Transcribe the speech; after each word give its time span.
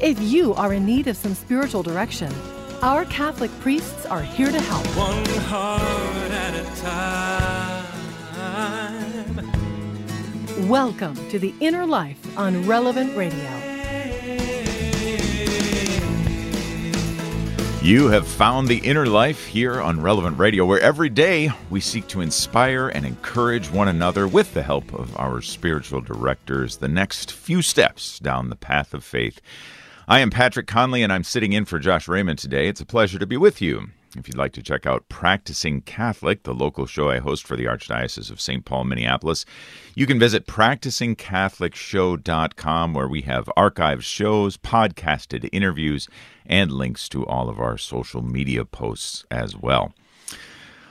if 0.00 0.20
you 0.20 0.54
are 0.54 0.72
in 0.72 0.86
need 0.86 1.08
of 1.08 1.16
some 1.16 1.34
spiritual 1.34 1.82
direction, 1.82 2.32
our 2.82 3.04
Catholic 3.06 3.50
priests 3.60 4.06
are 4.06 4.22
here 4.22 4.52
to 4.52 4.60
help. 4.60 4.86
One 4.96 5.24
heart 5.46 6.30
at 6.30 6.54
a 6.54 6.64
time. 6.80 7.84
Welcome 10.68 11.16
to 11.30 11.38
The 11.40 11.52
Inner 11.60 11.84
Life 11.84 12.38
on 12.38 12.66
Relevant 12.66 13.16
Radio. 13.16 13.68
You 17.82 18.08
have 18.08 18.26
found 18.28 18.68
the 18.68 18.78
inner 18.78 19.06
life 19.06 19.46
here 19.46 19.80
on 19.80 20.00
Relevant 20.00 20.38
Radio, 20.38 20.66
where 20.66 20.80
every 20.80 21.08
day 21.08 21.50
we 21.70 21.80
seek 21.80 22.06
to 22.08 22.20
inspire 22.20 22.88
and 22.88 23.06
encourage 23.06 23.70
one 23.70 23.88
another 23.88 24.28
with 24.28 24.52
the 24.52 24.62
help 24.62 24.92
of 24.92 25.16
our 25.16 25.40
spiritual 25.40 26.00
directors 26.00 26.76
the 26.76 26.88
next 26.88 27.32
few 27.32 27.62
steps 27.62 28.18
down 28.18 28.50
the 28.50 28.56
path 28.56 28.94
of 28.94 29.02
faith. 29.02 29.40
I 30.10 30.20
am 30.20 30.30
Patrick 30.30 30.66
Conley, 30.66 31.02
and 31.02 31.12
I'm 31.12 31.22
sitting 31.22 31.52
in 31.52 31.66
for 31.66 31.78
Josh 31.78 32.08
Raymond 32.08 32.38
today. 32.38 32.66
It's 32.66 32.80
a 32.80 32.86
pleasure 32.86 33.18
to 33.18 33.26
be 33.26 33.36
with 33.36 33.60
you. 33.60 33.88
If 34.16 34.26
you'd 34.26 34.38
like 34.38 34.54
to 34.54 34.62
check 34.62 34.86
out 34.86 35.06
Practicing 35.10 35.82
Catholic, 35.82 36.44
the 36.44 36.54
local 36.54 36.86
show 36.86 37.10
I 37.10 37.18
host 37.18 37.46
for 37.46 37.56
the 37.56 37.66
Archdiocese 37.66 38.30
of 38.30 38.40
St. 38.40 38.64
Paul, 38.64 38.84
Minneapolis, 38.84 39.44
you 39.94 40.06
can 40.06 40.18
visit 40.18 40.46
practicingcatholicshow.com 40.46 42.94
where 42.94 43.08
we 43.08 43.20
have 43.20 43.50
archived 43.54 44.00
shows, 44.00 44.56
podcasted 44.56 45.50
interviews, 45.52 46.08
and 46.46 46.72
links 46.72 47.06
to 47.10 47.26
all 47.26 47.50
of 47.50 47.60
our 47.60 47.76
social 47.76 48.22
media 48.22 48.64
posts 48.64 49.26
as 49.30 49.58
well. 49.58 49.92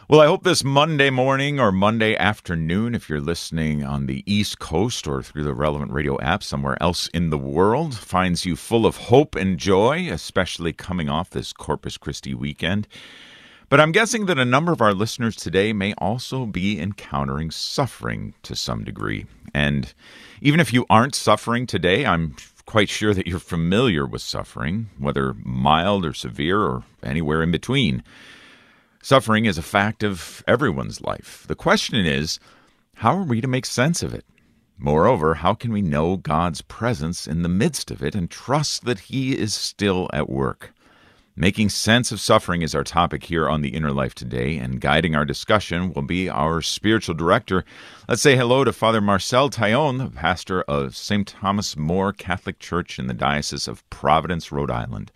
Well, 0.10 0.22
I 0.22 0.28
hope 0.28 0.44
this 0.46 0.64
Monday 0.64 1.10
morning 1.10 1.60
or 1.60 1.70
Monday 1.70 2.16
afternoon, 2.16 2.96
if 2.96 3.10
you're 3.10 3.20
listening 3.20 3.84
on 3.84 4.06
the 4.06 4.24
East 4.26 4.58
Coast 4.58 5.06
or 5.06 5.22
through 5.22 5.44
the 5.44 5.54
relevant 5.54 5.92
radio 5.92 6.18
app 6.22 6.44
somewhere 6.44 6.82
else 6.82 7.10
in 7.10 7.30
the 7.30 7.38
world, 7.38 7.94
finds 7.94 8.46
you 8.46 8.56
full 8.56 8.86
of 8.86 8.96
hope 8.96 9.36
and 9.36 9.58
joy, 9.58 10.08
especially 10.10 10.72
coming 10.72 11.10
off 11.10 11.32
this 11.32 11.52
Corpus 11.52 11.98
Christi 11.98 12.34
weekend. 12.34 12.88
But 13.68 13.82
I'm 13.82 13.92
guessing 13.92 14.28
that 14.28 14.40
a 14.40 14.46
number 14.46 14.72
of 14.72 14.80
our 14.80 14.94
listeners 14.94 15.36
today 15.36 15.74
may 15.74 15.94
also 15.98 16.46
be 16.46 16.80
encountering 16.80 17.52
suffering 17.52 18.34
to 18.44 18.56
some 18.56 18.86
degree. 18.86 19.26
And 19.54 19.94
even 20.40 20.62
if 20.62 20.72
you 20.72 20.86
aren't 20.90 21.16
suffering 21.16 21.68
today, 21.68 22.06
I'm 22.06 22.38
quite 22.66 22.88
sure 22.88 23.14
that 23.14 23.28
you're 23.28 23.40
familiar 23.40 24.06
with 24.06 24.22
suffering, 24.22 24.90
whether 24.98 25.34
mild 25.44 26.06
or 26.06 26.14
severe 26.14 26.62
or 26.62 26.84
anywhere 27.04 27.44
in 27.44 27.52
between. 27.52 28.04
Suffering 29.08 29.46
is 29.46 29.58
a 29.58 29.62
fact 29.62 30.04
of 30.04 30.44
everyone's 30.50 31.00
life. 31.00 31.46
The 31.48 31.56
question 31.56 32.06
is, 32.06 32.42
how 32.96 33.16
are 33.18 33.24
we 33.24 33.40
to 33.40 33.48
make 33.48 33.66
sense 33.66 34.04
of 34.04 34.14
it? 34.14 34.26
Moreover, 34.78 35.36
how 35.36 35.54
can 35.54 35.72
we 35.72 35.82
know 35.82 36.18
God's 36.18 36.62
presence 36.62 37.26
in 37.26 37.42
the 37.42 37.48
midst 37.48 37.90
of 37.90 38.04
it 38.04 38.16
and 38.16 38.30
trust 38.30 38.84
that 38.84 39.00
He 39.00 39.38
is 39.38 39.54
still 39.54 40.10
at 40.12 40.30
work? 40.30 40.74
Making 41.38 41.70
sense 41.70 42.12
of 42.12 42.20
suffering 42.20 42.64
is 42.64 42.76
our 42.76 42.84
topic 42.84 43.24
here 43.24 43.48
on 43.48 43.62
The 43.62 43.70
Inner 43.70 43.94
Life 43.94 44.14
today, 44.14 44.58
and 44.58 44.82
guiding 44.82 45.16
our 45.16 45.24
discussion 45.24 45.94
will 45.94 46.02
be 46.02 46.28
our 46.28 46.62
spiritual 46.62 47.16
director. 47.16 47.64
Let's 48.10 48.22
say 48.22 48.36
hello 48.36 48.66
to 48.66 48.74
Father 48.74 49.00
Marcel 49.00 49.50
Taillon, 49.50 50.00
the 50.00 50.12
pastor 50.12 50.64
of 50.64 50.98
St. 50.98 51.26
Thomas 51.26 51.78
More 51.78 52.12
Catholic 52.12 52.60
Church 52.60 53.00
in 53.00 53.08
the 53.08 53.14
Diocese 53.14 53.70
of 53.70 53.90
Providence, 53.90 54.52
Rhode 54.52 54.70
Island. 54.70 55.14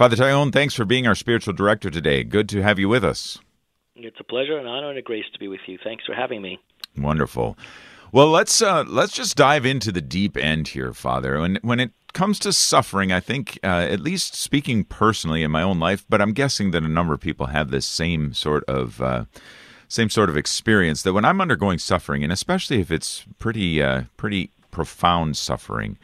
Father 0.00 0.16
Taillon, 0.16 0.50
thanks 0.50 0.72
for 0.72 0.86
being 0.86 1.06
our 1.06 1.14
spiritual 1.14 1.52
director 1.52 1.90
today. 1.90 2.24
Good 2.24 2.48
to 2.48 2.62
have 2.62 2.78
you 2.78 2.88
with 2.88 3.04
us. 3.04 3.38
It's 3.96 4.16
a 4.18 4.24
pleasure, 4.24 4.56
an 4.56 4.66
honor, 4.66 4.88
and 4.88 4.98
a 4.98 5.02
grace 5.02 5.26
to 5.34 5.38
be 5.38 5.46
with 5.46 5.60
you. 5.66 5.76
Thanks 5.84 6.06
for 6.06 6.14
having 6.14 6.40
me. 6.40 6.58
Wonderful. 6.96 7.58
Well, 8.10 8.30
let's 8.30 8.62
uh, 8.62 8.84
let's 8.88 9.12
just 9.12 9.36
dive 9.36 9.66
into 9.66 9.92
the 9.92 10.00
deep 10.00 10.38
end 10.38 10.68
here, 10.68 10.94
Father. 10.94 11.38
When 11.38 11.58
when 11.60 11.80
it 11.80 11.90
comes 12.14 12.38
to 12.38 12.52
suffering, 12.54 13.12
I 13.12 13.20
think, 13.20 13.58
uh, 13.62 13.66
at 13.90 14.00
least 14.00 14.34
speaking 14.36 14.84
personally 14.84 15.42
in 15.42 15.50
my 15.50 15.60
own 15.60 15.78
life, 15.78 16.06
but 16.08 16.22
I'm 16.22 16.32
guessing 16.32 16.70
that 16.70 16.82
a 16.82 16.88
number 16.88 17.12
of 17.12 17.20
people 17.20 17.48
have 17.48 17.70
this 17.70 17.84
same 17.84 18.32
sort 18.32 18.64
of 18.64 19.02
uh, 19.02 19.26
same 19.88 20.08
sort 20.08 20.30
of 20.30 20.36
experience. 20.38 21.02
That 21.02 21.12
when 21.12 21.26
I'm 21.26 21.42
undergoing 21.42 21.76
suffering, 21.76 22.24
and 22.24 22.32
especially 22.32 22.80
if 22.80 22.90
it's 22.90 23.26
pretty 23.38 23.82
uh, 23.82 24.04
pretty 24.16 24.50
profound 24.70 25.36
suffering, 25.36 25.98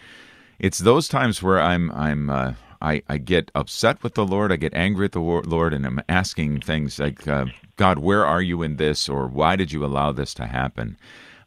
it's 0.58 0.80
those 0.80 1.08
times 1.08 1.42
where 1.42 1.58
I'm 1.58 1.90
I'm 1.92 2.28
uh, 2.28 2.52
I, 2.86 3.02
I 3.08 3.18
get 3.18 3.50
upset 3.52 4.00
with 4.04 4.14
the 4.14 4.24
Lord. 4.24 4.52
I 4.52 4.56
get 4.56 4.72
angry 4.72 5.06
at 5.06 5.12
the 5.12 5.18
Lord, 5.18 5.74
and 5.74 5.84
I'm 5.84 6.00
asking 6.08 6.60
things 6.60 7.00
like, 7.00 7.26
uh, 7.26 7.46
God, 7.76 7.98
where 7.98 8.24
are 8.24 8.40
you 8.40 8.62
in 8.62 8.76
this? 8.76 9.08
Or 9.08 9.26
why 9.26 9.56
did 9.56 9.72
you 9.72 9.84
allow 9.84 10.12
this 10.12 10.32
to 10.34 10.46
happen? 10.46 10.96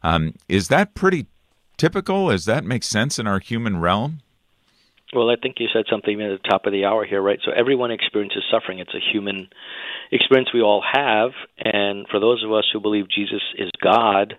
Um, 0.02 0.34
is 0.48 0.68
that 0.68 0.94
pretty 0.94 1.26
typical? 1.78 2.28
Does 2.28 2.44
that 2.44 2.64
make 2.64 2.82
sense 2.82 3.18
in 3.18 3.26
our 3.26 3.38
human 3.38 3.80
realm? 3.80 4.20
Well, 5.14 5.30
I 5.30 5.36
think 5.42 5.56
you 5.58 5.68
said 5.72 5.84
something 5.90 6.20
at 6.20 6.42
the 6.42 6.48
top 6.48 6.66
of 6.66 6.72
the 6.72 6.84
hour 6.84 7.06
here, 7.06 7.22
right? 7.22 7.40
So 7.42 7.52
everyone 7.52 7.90
experiences 7.90 8.44
suffering. 8.50 8.78
It's 8.78 8.94
a 8.94 9.12
human 9.12 9.48
experience 10.12 10.50
we 10.52 10.60
all 10.60 10.84
have. 10.92 11.30
And 11.58 12.06
for 12.08 12.20
those 12.20 12.44
of 12.44 12.52
us 12.52 12.68
who 12.70 12.80
believe 12.80 13.06
Jesus 13.08 13.42
is 13.58 13.70
God, 13.82 14.34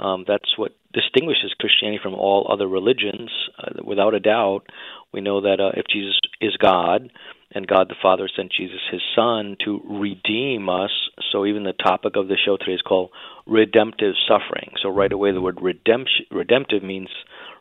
um, 0.00 0.24
that's 0.26 0.56
what 0.56 0.72
distinguishes 0.92 1.54
Christianity 1.58 2.00
from 2.02 2.14
all 2.14 2.48
other 2.50 2.66
religions. 2.66 3.30
Uh, 3.58 3.82
without 3.84 4.14
a 4.14 4.20
doubt, 4.20 4.62
we 5.12 5.20
know 5.20 5.42
that 5.42 5.60
uh, 5.60 5.70
if 5.74 5.86
Jesus 5.92 6.18
is 6.40 6.56
God, 6.56 7.10
and 7.52 7.66
God 7.66 7.88
the 7.88 7.94
Father 8.02 8.28
sent 8.34 8.52
Jesus, 8.52 8.80
his 8.90 9.00
Son, 9.14 9.56
to 9.64 9.80
redeem 9.88 10.68
us. 10.68 10.90
So 11.30 11.46
even 11.46 11.64
the 11.64 11.72
topic 11.72 12.16
of 12.16 12.28
the 12.28 12.36
show 12.44 12.56
today 12.56 12.72
is 12.72 12.82
called 12.82 13.10
redemptive 13.46 14.14
suffering. 14.26 14.72
So 14.82 14.88
right 14.88 15.12
away, 15.12 15.32
the 15.32 15.40
word 15.40 15.58
redemption, 15.62 16.26
redemptive 16.30 16.82
means 16.82 17.08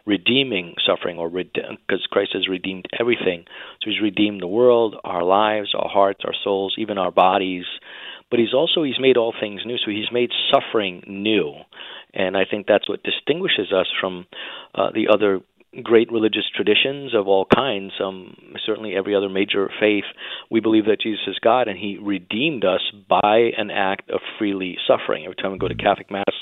redeeming 0.05 0.75
suffering, 0.85 1.17
or 1.17 1.29
because 1.29 2.07
Christ 2.11 2.31
has 2.33 2.47
redeemed 2.47 2.85
everything. 2.99 3.45
So 3.81 3.89
He's 3.89 4.01
redeemed 4.01 4.41
the 4.41 4.47
world, 4.47 4.95
our 5.03 5.23
lives, 5.23 5.73
our 5.77 5.89
hearts, 5.89 6.21
our 6.25 6.33
souls, 6.43 6.75
even 6.77 6.97
our 6.97 7.11
bodies. 7.11 7.65
But 8.29 8.39
He's 8.39 8.53
also 8.53 8.83
He's 8.83 8.99
made 8.99 9.17
all 9.17 9.33
things 9.39 9.61
new. 9.65 9.77
So 9.77 9.91
He's 9.91 10.11
made 10.11 10.31
suffering 10.51 11.03
new, 11.07 11.53
and 12.13 12.35
I 12.35 12.43
think 12.49 12.67
that's 12.67 12.89
what 12.89 13.03
distinguishes 13.03 13.71
us 13.71 13.87
from 13.99 14.25
uh, 14.75 14.91
the 14.93 15.07
other 15.13 15.41
great 15.81 16.11
religious 16.11 16.45
traditions 16.55 17.15
of 17.15 17.27
all 17.27 17.45
kinds. 17.45 17.93
Um, 18.03 18.35
certainly, 18.65 18.95
every 18.95 19.15
other 19.15 19.29
major 19.29 19.69
faith, 19.79 20.05
we 20.51 20.59
believe 20.59 20.85
that 20.85 21.01
Jesus 21.01 21.21
is 21.27 21.39
God, 21.39 21.67
and 21.67 21.77
He 21.77 21.97
redeemed 22.01 22.65
us 22.65 22.81
by 23.09 23.51
an 23.57 23.71
act 23.71 24.09
of 24.09 24.19
freely 24.37 24.77
suffering. 24.87 25.23
Every 25.23 25.35
time 25.35 25.51
we 25.51 25.57
go 25.57 25.67
to 25.67 25.75
Catholic 25.75 26.11
Mass, 26.11 26.33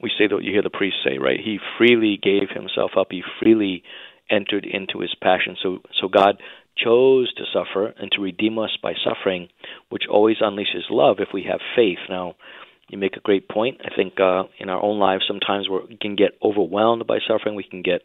we 0.00 0.10
say 0.18 0.26
that 0.26 0.42
you 0.42 0.52
hear 0.52 0.62
the 0.62 0.70
priest 0.70 0.96
say, 1.04 1.18
right? 1.18 1.40
He 1.42 1.58
freely 1.78 2.18
gave 2.20 2.50
Himself 2.54 2.92
up. 2.98 3.08
He 3.10 3.22
freely 3.40 3.82
entered 4.30 4.66
into 4.66 5.00
His 5.00 5.14
passion. 5.20 5.56
So, 5.62 5.78
so 6.00 6.08
God 6.08 6.42
chose 6.76 7.32
to 7.34 7.44
suffer 7.52 7.94
and 7.98 8.10
to 8.12 8.20
redeem 8.20 8.58
us 8.58 8.76
by 8.82 8.92
suffering, 9.02 9.48
which 9.88 10.02
always 10.10 10.38
unleashes 10.38 10.90
love 10.90 11.16
if 11.20 11.28
we 11.32 11.44
have 11.50 11.60
faith. 11.74 11.98
Now, 12.08 12.34
you 12.88 12.98
make 12.98 13.16
a 13.16 13.20
great 13.20 13.48
point. 13.48 13.80
I 13.84 13.94
think 13.94 14.20
uh, 14.20 14.44
in 14.58 14.68
our 14.68 14.82
own 14.82 14.98
lives, 14.98 15.24
sometimes 15.26 15.68
we 15.68 15.96
can 15.96 16.14
get 16.14 16.38
overwhelmed 16.42 17.06
by 17.06 17.18
suffering. 17.26 17.54
We 17.54 17.64
can 17.64 17.82
get 17.82 18.02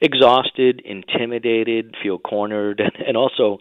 exhausted, 0.00 0.82
intimidated, 0.84 1.96
feel 2.02 2.18
cornered, 2.18 2.80
and, 2.80 2.92
and 3.08 3.16
also, 3.16 3.58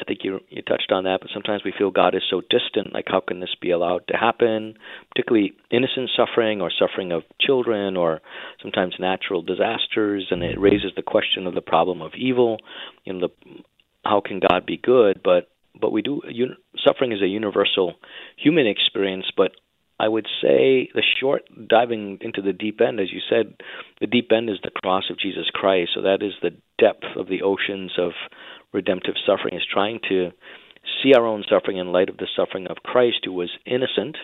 I 0.00 0.04
think 0.04 0.20
you 0.22 0.40
you 0.48 0.62
touched 0.62 0.92
on 0.92 1.04
that. 1.04 1.18
But 1.20 1.30
sometimes 1.32 1.62
we 1.64 1.72
feel 1.76 1.90
God 1.90 2.14
is 2.14 2.22
so 2.30 2.42
distant. 2.42 2.92
Like, 2.94 3.06
how 3.08 3.20
can 3.20 3.40
this 3.40 3.54
be 3.60 3.70
allowed 3.70 4.06
to 4.08 4.16
happen? 4.16 4.74
Particularly 5.14 5.52
innocent 5.70 6.10
suffering 6.16 6.60
or 6.60 6.70
suffering 6.70 7.10
of 7.10 7.22
children, 7.40 7.96
or 7.96 8.20
sometimes 8.62 8.94
natural 9.00 9.42
disasters, 9.42 10.28
and 10.30 10.42
it 10.44 10.60
raises 10.60 10.92
the 10.94 11.02
question 11.02 11.46
of 11.46 11.54
the 11.54 11.60
problem 11.60 12.02
of 12.02 12.12
evil. 12.16 12.58
You 13.04 13.14
know, 13.14 13.28
the 13.28 13.62
how 14.04 14.20
can 14.20 14.38
God 14.38 14.64
be 14.64 14.76
good? 14.76 15.22
But 15.24 15.48
but 15.80 15.90
we 15.90 16.02
do. 16.02 16.22
Suffering 16.84 17.10
is 17.12 17.22
a 17.22 17.26
universal 17.26 17.94
human 18.36 18.66
experience, 18.66 19.26
but 19.36 19.52
I 19.98 20.08
would 20.08 20.26
say 20.42 20.88
the 20.94 21.02
short 21.20 21.42
diving 21.68 22.18
into 22.20 22.42
the 22.42 22.52
deep 22.52 22.80
end, 22.80 22.98
as 22.98 23.12
you 23.12 23.20
said, 23.28 23.54
the 24.00 24.06
deep 24.06 24.32
end 24.32 24.50
is 24.50 24.58
the 24.62 24.70
cross 24.70 25.04
of 25.10 25.18
Jesus 25.18 25.50
Christ. 25.52 25.92
So 25.94 26.02
that 26.02 26.22
is 26.22 26.32
the 26.42 26.56
depth 26.78 27.16
of 27.16 27.28
the 27.28 27.42
oceans 27.42 27.92
of 27.98 28.12
redemptive 28.72 29.14
suffering, 29.24 29.54
is 29.54 29.66
trying 29.70 30.00
to 30.08 30.30
see 31.02 31.14
our 31.14 31.26
own 31.26 31.44
suffering 31.48 31.78
in 31.78 31.92
light 31.92 32.08
of 32.08 32.16
the 32.16 32.26
suffering 32.36 32.66
of 32.66 32.78
Christ, 32.78 33.20
who 33.24 33.32
was 33.32 33.50
innocent 33.64 34.16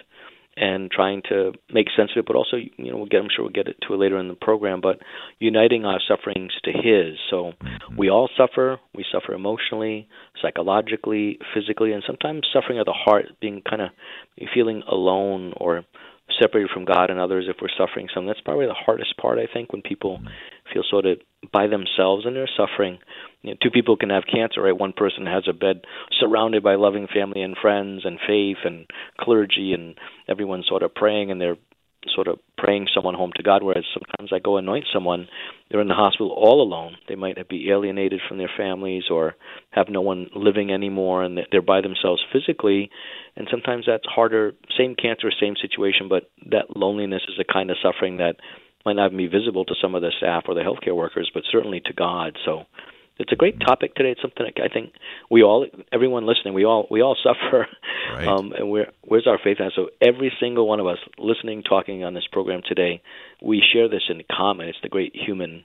and 0.60 0.90
trying 0.90 1.22
to 1.30 1.52
make 1.72 1.86
sense 1.96 2.10
of 2.14 2.20
it, 2.20 2.26
but 2.26 2.36
also, 2.36 2.58
you 2.58 2.92
know, 2.92 2.98
we'll 2.98 3.06
get, 3.06 3.22
I'm 3.22 3.28
sure 3.34 3.44
we'll 3.46 3.52
get 3.52 3.66
it 3.66 3.76
to 3.88 3.94
it 3.94 3.96
later 3.96 4.18
in 4.18 4.28
the 4.28 4.34
program, 4.34 4.82
but 4.82 4.98
uniting 5.38 5.86
our 5.86 5.98
sufferings 6.06 6.52
to 6.64 6.70
His. 6.70 7.16
So 7.30 7.52
mm-hmm. 7.62 7.96
we 7.96 8.10
all 8.10 8.28
suffer. 8.36 8.78
We 8.94 9.06
suffer 9.10 9.32
emotionally, 9.32 10.06
psychologically, 10.42 11.38
physically, 11.54 11.92
and 11.92 12.04
sometimes 12.06 12.46
suffering 12.52 12.78
of 12.78 12.84
the 12.84 12.92
heart, 12.92 13.24
being 13.40 13.62
kind 13.68 13.80
of 13.80 13.88
feeling 14.52 14.82
alone 14.86 15.54
or 15.56 15.84
separated 16.38 16.70
from 16.72 16.84
God 16.84 17.08
and 17.08 17.18
others 17.18 17.46
if 17.48 17.56
we're 17.60 17.68
suffering 17.78 18.08
some. 18.14 18.26
That's 18.26 18.40
probably 18.42 18.66
the 18.66 18.74
hardest 18.74 19.16
part, 19.16 19.38
I 19.38 19.52
think, 19.52 19.72
when 19.72 19.80
people 19.80 20.18
mm-hmm. 20.18 20.28
feel 20.74 20.82
sort 20.90 21.06
of 21.06 21.18
by 21.50 21.68
themselves 21.68 22.26
and 22.26 22.36
they're 22.36 22.50
suffering. 22.54 22.98
You 23.42 23.50
know, 23.50 23.56
two 23.62 23.70
people 23.70 23.96
can 23.96 24.10
have 24.10 24.24
cancer, 24.30 24.62
right? 24.62 24.76
One 24.76 24.92
person 24.92 25.26
has 25.26 25.44
a 25.48 25.52
bed 25.52 25.82
surrounded 26.18 26.62
by 26.62 26.74
loving 26.74 27.06
family 27.12 27.42
and 27.42 27.56
friends 27.56 28.02
and 28.04 28.18
faith 28.26 28.58
and 28.64 28.86
clergy 29.18 29.72
and 29.72 29.94
everyone's 30.28 30.68
sort 30.68 30.82
of 30.82 30.94
praying 30.94 31.30
and 31.30 31.40
they're 31.40 31.56
sort 32.14 32.28
of 32.28 32.38
praying 32.56 32.86
someone 32.94 33.14
home 33.14 33.32
to 33.36 33.42
God. 33.42 33.62
Whereas 33.62 33.84
sometimes 33.92 34.32
I 34.32 34.38
go 34.38 34.56
anoint 34.56 34.86
someone, 34.92 35.28
they're 35.70 35.80
in 35.80 35.88
the 35.88 35.94
hospital 35.94 36.30
all 36.30 36.62
alone. 36.62 36.96
They 37.08 37.14
might 37.14 37.48
be 37.48 37.70
alienated 37.70 38.20
from 38.26 38.38
their 38.38 38.50
families 38.56 39.04
or 39.10 39.36
have 39.70 39.88
no 39.88 40.00
one 40.00 40.28
living 40.34 40.72
anymore, 40.72 41.22
and 41.22 41.38
they're 41.50 41.62
by 41.62 41.80
themselves 41.80 42.22
physically. 42.32 42.90
And 43.36 43.48
sometimes 43.50 43.84
that's 43.86 44.06
harder. 44.06 44.52
Same 44.78 44.94
cancer, 44.94 45.30
same 45.40 45.54
situation, 45.60 46.08
but 46.08 46.30
that 46.50 46.76
loneliness 46.76 47.22
is 47.28 47.38
a 47.38 47.52
kind 47.52 47.70
of 47.70 47.76
suffering 47.82 48.16
that 48.16 48.36
might 48.84 48.96
not 48.96 49.14
be 49.14 49.26
visible 49.26 49.64
to 49.66 49.74
some 49.80 49.94
of 49.94 50.02
the 50.02 50.12
staff 50.16 50.44
or 50.48 50.54
the 50.54 50.62
healthcare 50.62 50.96
workers, 50.96 51.30
but 51.32 51.42
certainly 51.50 51.80
to 51.80 51.92
God. 51.92 52.36
So 52.44 52.64
it's 53.20 53.32
a 53.32 53.36
great 53.36 53.60
topic 53.60 53.94
today. 53.94 54.10
It's 54.10 54.22
something 54.22 54.46
I 54.46 54.68
think 54.72 54.92
we 55.30 55.42
all, 55.42 55.66
everyone 55.92 56.26
listening, 56.26 56.54
we 56.54 56.64
all 56.64 56.86
we 56.90 57.02
all 57.02 57.16
suffer, 57.22 57.66
right. 58.12 58.26
um, 58.26 58.52
and 58.52 58.70
where 58.70 58.92
where's 59.02 59.26
our 59.26 59.38
faith? 59.42 59.58
And 59.60 59.72
so 59.74 59.88
every 60.00 60.32
single 60.40 60.66
one 60.66 60.80
of 60.80 60.86
us 60.86 60.98
listening, 61.18 61.62
talking 61.62 62.02
on 62.04 62.14
this 62.14 62.26
program 62.32 62.62
today, 62.66 63.02
we 63.42 63.62
share 63.72 63.88
this 63.88 64.02
in 64.08 64.22
common. 64.30 64.68
It's 64.68 64.78
the 64.82 64.88
great 64.88 65.14
human 65.14 65.64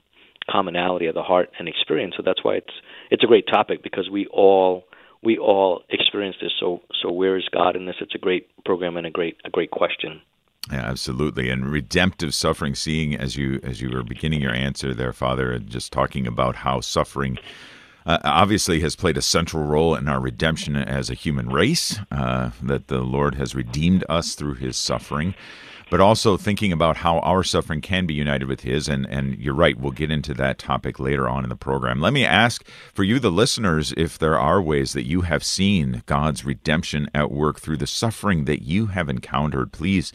commonality 0.50 1.06
of 1.06 1.14
the 1.14 1.22
heart 1.22 1.50
and 1.58 1.68
experience. 1.68 2.14
So 2.16 2.22
that's 2.24 2.44
why 2.44 2.56
it's 2.56 2.74
it's 3.10 3.24
a 3.24 3.26
great 3.26 3.46
topic 3.46 3.82
because 3.82 4.08
we 4.10 4.26
all 4.26 4.84
we 5.22 5.38
all 5.38 5.82
experience 5.88 6.36
this. 6.40 6.52
So 6.60 6.82
so 7.02 7.10
where 7.10 7.36
is 7.36 7.48
God 7.52 7.76
in 7.76 7.86
this? 7.86 7.96
It's 8.00 8.14
a 8.14 8.18
great 8.18 8.48
program 8.64 8.96
and 8.96 9.06
a 9.06 9.10
great 9.10 9.36
a 9.44 9.50
great 9.50 9.70
question. 9.70 10.20
Yeah, 10.70 10.84
absolutely. 10.84 11.48
And 11.48 11.70
redemptive 11.70 12.34
suffering, 12.34 12.74
seeing 12.74 13.14
as 13.14 13.36
you 13.36 13.60
as 13.62 13.80
you 13.80 13.90
were 13.90 14.02
beginning 14.02 14.42
your 14.42 14.54
answer 14.54 14.94
there, 14.94 15.12
Father, 15.12 15.58
just 15.60 15.92
talking 15.92 16.26
about 16.26 16.56
how 16.56 16.80
suffering 16.80 17.38
uh, 18.04 18.18
obviously 18.24 18.80
has 18.80 18.96
played 18.96 19.16
a 19.16 19.22
central 19.22 19.64
role 19.64 19.94
in 19.94 20.08
our 20.08 20.20
redemption 20.20 20.76
as 20.76 21.10
a 21.10 21.14
human 21.14 21.48
race, 21.48 21.98
uh, 22.10 22.50
that 22.62 22.88
the 22.88 23.00
Lord 23.00 23.34
has 23.34 23.54
redeemed 23.54 24.04
us 24.08 24.34
through 24.34 24.54
his 24.54 24.76
suffering, 24.76 25.34
but 25.90 26.00
also 26.00 26.36
thinking 26.36 26.72
about 26.72 26.98
how 26.98 27.18
our 27.20 27.42
suffering 27.42 27.80
can 27.80 28.06
be 28.06 28.14
united 28.14 28.46
with 28.46 28.60
his. 28.60 28.88
And, 28.88 29.06
and 29.06 29.36
you're 29.38 29.54
right, 29.54 29.78
we'll 29.78 29.90
get 29.90 30.10
into 30.10 30.34
that 30.34 30.58
topic 30.58 31.00
later 31.00 31.28
on 31.28 31.44
in 31.44 31.48
the 31.48 31.56
program. 31.56 32.00
Let 32.00 32.12
me 32.12 32.24
ask 32.24 32.64
for 32.94 33.02
you, 33.02 33.18
the 33.18 33.30
listeners, 33.30 33.92
if 33.96 34.18
there 34.18 34.38
are 34.38 34.62
ways 34.62 34.92
that 34.92 35.06
you 35.06 35.22
have 35.22 35.44
seen 35.44 36.02
God's 36.06 36.44
redemption 36.44 37.08
at 37.14 37.30
work 37.30 37.60
through 37.60 37.78
the 37.78 37.86
suffering 37.86 38.44
that 38.44 38.62
you 38.62 38.86
have 38.86 39.08
encountered. 39.08 39.72
Please 39.72 40.12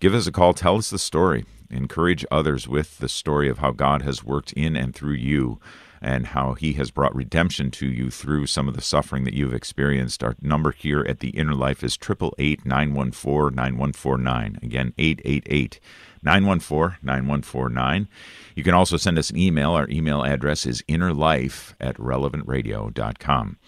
Give 0.00 0.14
us 0.14 0.26
a 0.26 0.32
call. 0.32 0.54
Tell 0.54 0.76
us 0.76 0.88
the 0.88 0.98
story. 0.98 1.44
Encourage 1.70 2.24
others 2.30 2.66
with 2.66 2.98
the 2.98 3.08
story 3.08 3.50
of 3.50 3.58
how 3.58 3.70
God 3.70 4.00
has 4.00 4.24
worked 4.24 4.52
in 4.54 4.74
and 4.74 4.94
through 4.94 5.12
you 5.12 5.60
and 6.00 6.28
how 6.28 6.54
he 6.54 6.72
has 6.72 6.90
brought 6.90 7.14
redemption 7.14 7.70
to 7.72 7.86
you 7.86 8.10
through 8.10 8.46
some 8.46 8.66
of 8.66 8.74
the 8.74 8.80
suffering 8.80 9.24
that 9.24 9.34
you've 9.34 9.52
experienced. 9.52 10.24
Our 10.24 10.36
number 10.40 10.72
here 10.72 11.04
at 11.06 11.20
the 11.20 11.28
Inner 11.30 11.54
Life 11.54 11.84
is 11.84 11.98
888 12.00 12.64
914 12.64 13.54
9149. 13.54 14.58
Again, 14.62 14.94
888 14.96 15.80
914 16.22 16.96
9149. 17.02 18.08
You 18.54 18.64
can 18.64 18.72
also 18.72 18.96
send 18.96 19.18
us 19.18 19.28
an 19.28 19.36
email. 19.36 19.72
Our 19.72 19.88
email 19.90 20.24
address 20.24 20.64
is 20.64 20.82
innerlife 20.88 21.74
at 21.78 21.96
relevantradio.com. 21.96 23.58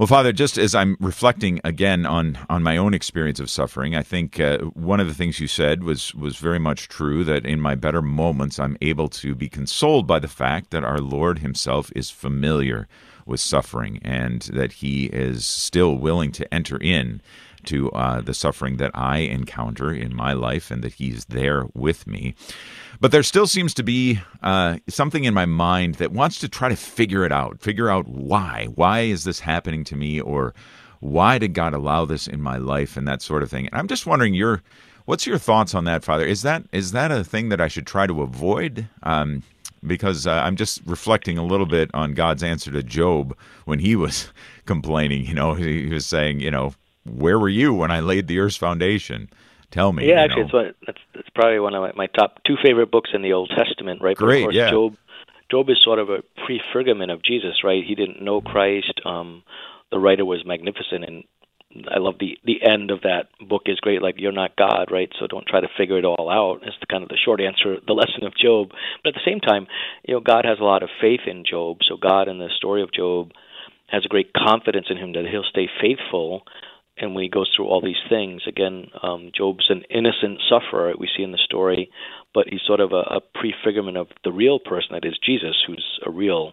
Well, 0.00 0.06
Father, 0.06 0.32
just 0.32 0.56
as 0.56 0.74
I'm 0.74 0.96
reflecting 0.98 1.60
again 1.62 2.06
on 2.06 2.38
on 2.48 2.62
my 2.62 2.78
own 2.78 2.94
experience 2.94 3.38
of 3.38 3.50
suffering, 3.50 3.94
I 3.94 4.02
think 4.02 4.40
uh, 4.40 4.56
one 4.72 4.98
of 4.98 5.08
the 5.08 5.12
things 5.12 5.40
you 5.40 5.46
said 5.46 5.84
was 5.84 6.14
was 6.14 6.38
very 6.38 6.58
much 6.58 6.88
true. 6.88 7.22
That 7.22 7.44
in 7.44 7.60
my 7.60 7.74
better 7.74 8.00
moments, 8.00 8.58
I'm 8.58 8.78
able 8.80 9.08
to 9.08 9.34
be 9.34 9.50
consoled 9.50 10.06
by 10.06 10.18
the 10.18 10.26
fact 10.26 10.70
that 10.70 10.84
our 10.84 11.00
Lord 11.00 11.40
Himself 11.40 11.92
is 11.94 12.10
familiar 12.10 12.88
with 13.26 13.40
suffering, 13.40 14.00
and 14.00 14.40
that 14.54 14.72
He 14.72 15.08
is 15.08 15.44
still 15.44 15.96
willing 15.96 16.32
to 16.32 16.54
enter 16.54 16.78
in 16.78 17.20
to 17.64 17.90
uh, 17.92 18.20
the 18.20 18.34
suffering 18.34 18.76
that 18.78 18.90
I 18.94 19.18
encounter 19.18 19.92
in 19.92 20.14
my 20.14 20.32
life, 20.32 20.70
and 20.70 20.82
that 20.82 20.94
He's 20.94 21.24
there 21.26 21.66
with 21.74 22.06
me. 22.06 22.34
But 23.00 23.12
there 23.12 23.22
still 23.22 23.46
seems 23.46 23.72
to 23.74 23.82
be 23.82 24.20
uh, 24.42 24.78
something 24.88 25.24
in 25.24 25.34
my 25.34 25.46
mind 25.46 25.96
that 25.96 26.12
wants 26.12 26.38
to 26.40 26.48
try 26.48 26.68
to 26.68 26.76
figure 26.76 27.24
it 27.24 27.32
out, 27.32 27.60
figure 27.60 27.88
out 27.88 28.06
why. 28.08 28.68
Why 28.74 29.00
is 29.00 29.24
this 29.24 29.40
happening 29.40 29.84
to 29.84 29.96
me? 29.96 30.20
Or 30.20 30.54
why 31.00 31.38
did 31.38 31.54
God 31.54 31.72
allow 31.72 32.04
this 32.04 32.26
in 32.26 32.42
my 32.42 32.58
life 32.58 32.96
and 32.96 33.08
that 33.08 33.22
sort 33.22 33.42
of 33.42 33.50
thing? 33.50 33.66
And 33.66 33.76
I'm 33.76 33.88
just 33.88 34.06
wondering 34.06 34.34
your 34.34 34.62
what's 35.06 35.26
your 35.26 35.38
thoughts 35.38 35.74
on 35.74 35.84
that, 35.84 36.04
Father? 36.04 36.24
Is 36.24 36.42
that 36.42 36.64
is 36.72 36.92
that 36.92 37.10
a 37.10 37.24
thing 37.24 37.48
that 37.48 37.60
I 37.60 37.68
should 37.68 37.86
try 37.86 38.06
to 38.06 38.22
avoid? 38.22 38.86
Um, 39.02 39.42
because 39.86 40.26
uh, 40.26 40.32
I'm 40.32 40.56
just 40.56 40.82
reflecting 40.84 41.38
a 41.38 41.44
little 41.44 41.66
bit 41.66 41.90
on 41.94 42.12
God's 42.12 42.42
answer 42.42 42.70
to 42.70 42.82
Job 42.82 43.36
when 43.64 43.78
he 43.78 43.96
was 43.96 44.28
complaining. 44.66 45.24
You 45.24 45.34
know, 45.34 45.54
he 45.54 45.86
was 45.86 46.06
saying, 46.06 46.40
you 46.40 46.50
know, 46.50 46.74
where 47.04 47.38
were 47.38 47.48
you 47.48 47.74
when 47.74 47.90
I 47.90 48.00
laid 48.00 48.26
the 48.26 48.38
earth's 48.38 48.56
foundation? 48.56 49.30
Tell 49.70 49.92
me. 49.92 50.08
Yeah, 50.08 50.22
actually, 50.22 50.50
it's 50.52 50.76
that's 50.84 50.98
that's 51.14 51.28
probably 51.34 51.60
one 51.60 51.74
of 51.74 51.82
my, 51.82 51.92
my, 51.94 52.06
top 52.06 52.40
two 52.44 52.56
favorite 52.62 52.90
books 52.90 53.10
in 53.14 53.22
the 53.22 53.32
Old 53.32 53.52
Testament, 53.56 54.02
right? 54.02 54.16
Great, 54.16 54.28
but 54.28 54.36
of 54.38 54.44
course, 54.46 54.54
yeah. 54.56 54.70
Job, 54.70 54.96
Job 55.50 55.70
is 55.70 55.78
sort 55.82 56.00
of 56.00 56.10
a 56.10 56.22
prefigurement 56.44 57.12
of 57.12 57.22
Jesus, 57.22 57.62
right? 57.62 57.82
He 57.86 57.94
didn't 57.94 58.22
know 58.22 58.40
Christ. 58.40 59.00
Um, 59.04 59.44
the 59.92 60.00
writer 60.00 60.24
was 60.24 60.44
magnificent, 60.44 61.04
and 61.04 61.24
I 61.88 61.98
love 61.98 62.14
the 62.18 62.36
the 62.44 62.62
end 62.68 62.90
of 62.90 63.02
that 63.02 63.28
book 63.48 63.62
is 63.66 63.78
great. 63.78 64.02
Like 64.02 64.16
you're 64.18 64.32
not 64.32 64.56
God, 64.56 64.90
right? 64.90 65.10
So 65.20 65.28
don't 65.28 65.46
try 65.46 65.60
to 65.60 65.68
figure 65.78 65.98
it 65.98 66.04
all 66.04 66.28
out. 66.28 66.66
It's 66.66 66.76
the 66.80 66.86
kind 66.86 67.04
of 67.04 67.08
the 67.08 67.18
short 67.24 67.40
answer, 67.40 67.76
the 67.86 67.92
lesson 68.00 68.24
of 68.24 68.34
Job. 68.36 68.70
But 69.04 69.10
at 69.10 69.14
the 69.14 69.30
same 69.30 69.38
time, 69.38 69.68
you 70.04 70.14
know, 70.14 70.20
God 70.20 70.44
has 70.44 70.58
a 70.58 70.64
lot 70.64 70.82
of 70.82 70.90
faith 71.00 71.20
in 71.28 71.44
Job. 71.48 71.78
So 71.88 71.96
God, 71.96 72.26
in 72.26 72.38
the 72.38 72.50
story 72.56 72.82
of 72.82 72.92
Job, 72.92 73.30
has 73.86 74.04
a 74.04 74.08
great 74.08 74.32
confidence 74.32 74.86
in 74.90 74.96
him 74.96 75.12
that 75.12 75.26
he'll 75.30 75.46
stay 75.48 75.68
faithful 75.80 76.42
and 77.00 77.14
when 77.14 77.24
he 77.24 77.30
goes 77.30 77.50
through 77.54 77.66
all 77.66 77.80
these 77.80 78.02
things, 78.08 78.42
again, 78.46 78.86
um, 79.02 79.30
Job's 79.36 79.66
an 79.70 79.82
innocent 79.90 80.40
sufferer, 80.48 80.92
we 80.98 81.08
see 81.16 81.22
in 81.22 81.32
the 81.32 81.38
story, 81.38 81.90
but 82.34 82.46
he's 82.48 82.60
sort 82.66 82.80
of 82.80 82.92
a, 82.92 83.02
a 83.16 83.20
prefigurement 83.34 83.96
of 83.96 84.08
the 84.24 84.32
real 84.32 84.58
person 84.58 84.90
that 84.92 85.04
is 85.04 85.18
Jesus, 85.24 85.56
who's 85.66 86.00
a 86.06 86.10
real 86.10 86.52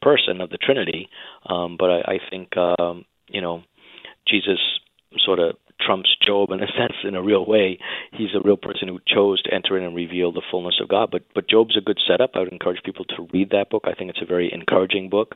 person 0.00 0.40
of 0.40 0.50
the 0.50 0.58
Trinity. 0.58 1.08
Um, 1.46 1.76
but 1.78 1.90
I, 1.90 2.14
I 2.14 2.18
think, 2.30 2.56
um, 2.56 3.04
you 3.28 3.40
know, 3.40 3.62
Jesus 4.26 4.58
sort 5.18 5.38
of 5.38 5.56
trumps 5.84 6.16
Job 6.24 6.50
in 6.50 6.62
a 6.62 6.66
sense, 6.78 6.94
in 7.04 7.14
a 7.14 7.22
real 7.22 7.44
way. 7.44 7.78
He's 8.12 8.34
a 8.34 8.42
real 8.42 8.56
person 8.56 8.88
who 8.88 8.98
chose 9.06 9.42
to 9.42 9.54
enter 9.54 9.76
in 9.76 9.84
and 9.84 9.94
reveal 9.94 10.32
the 10.32 10.42
fullness 10.50 10.78
of 10.80 10.88
God. 10.88 11.10
But 11.10 11.22
but 11.34 11.48
Job's 11.48 11.76
a 11.76 11.80
good 11.80 11.98
setup. 12.06 12.30
I 12.34 12.40
would 12.40 12.52
encourage 12.52 12.82
people 12.84 13.04
to 13.06 13.28
read 13.32 13.50
that 13.50 13.70
book. 13.70 13.84
I 13.86 13.94
think 13.94 14.10
it's 14.10 14.22
a 14.22 14.26
very 14.26 14.52
encouraging 14.52 15.08
book. 15.08 15.34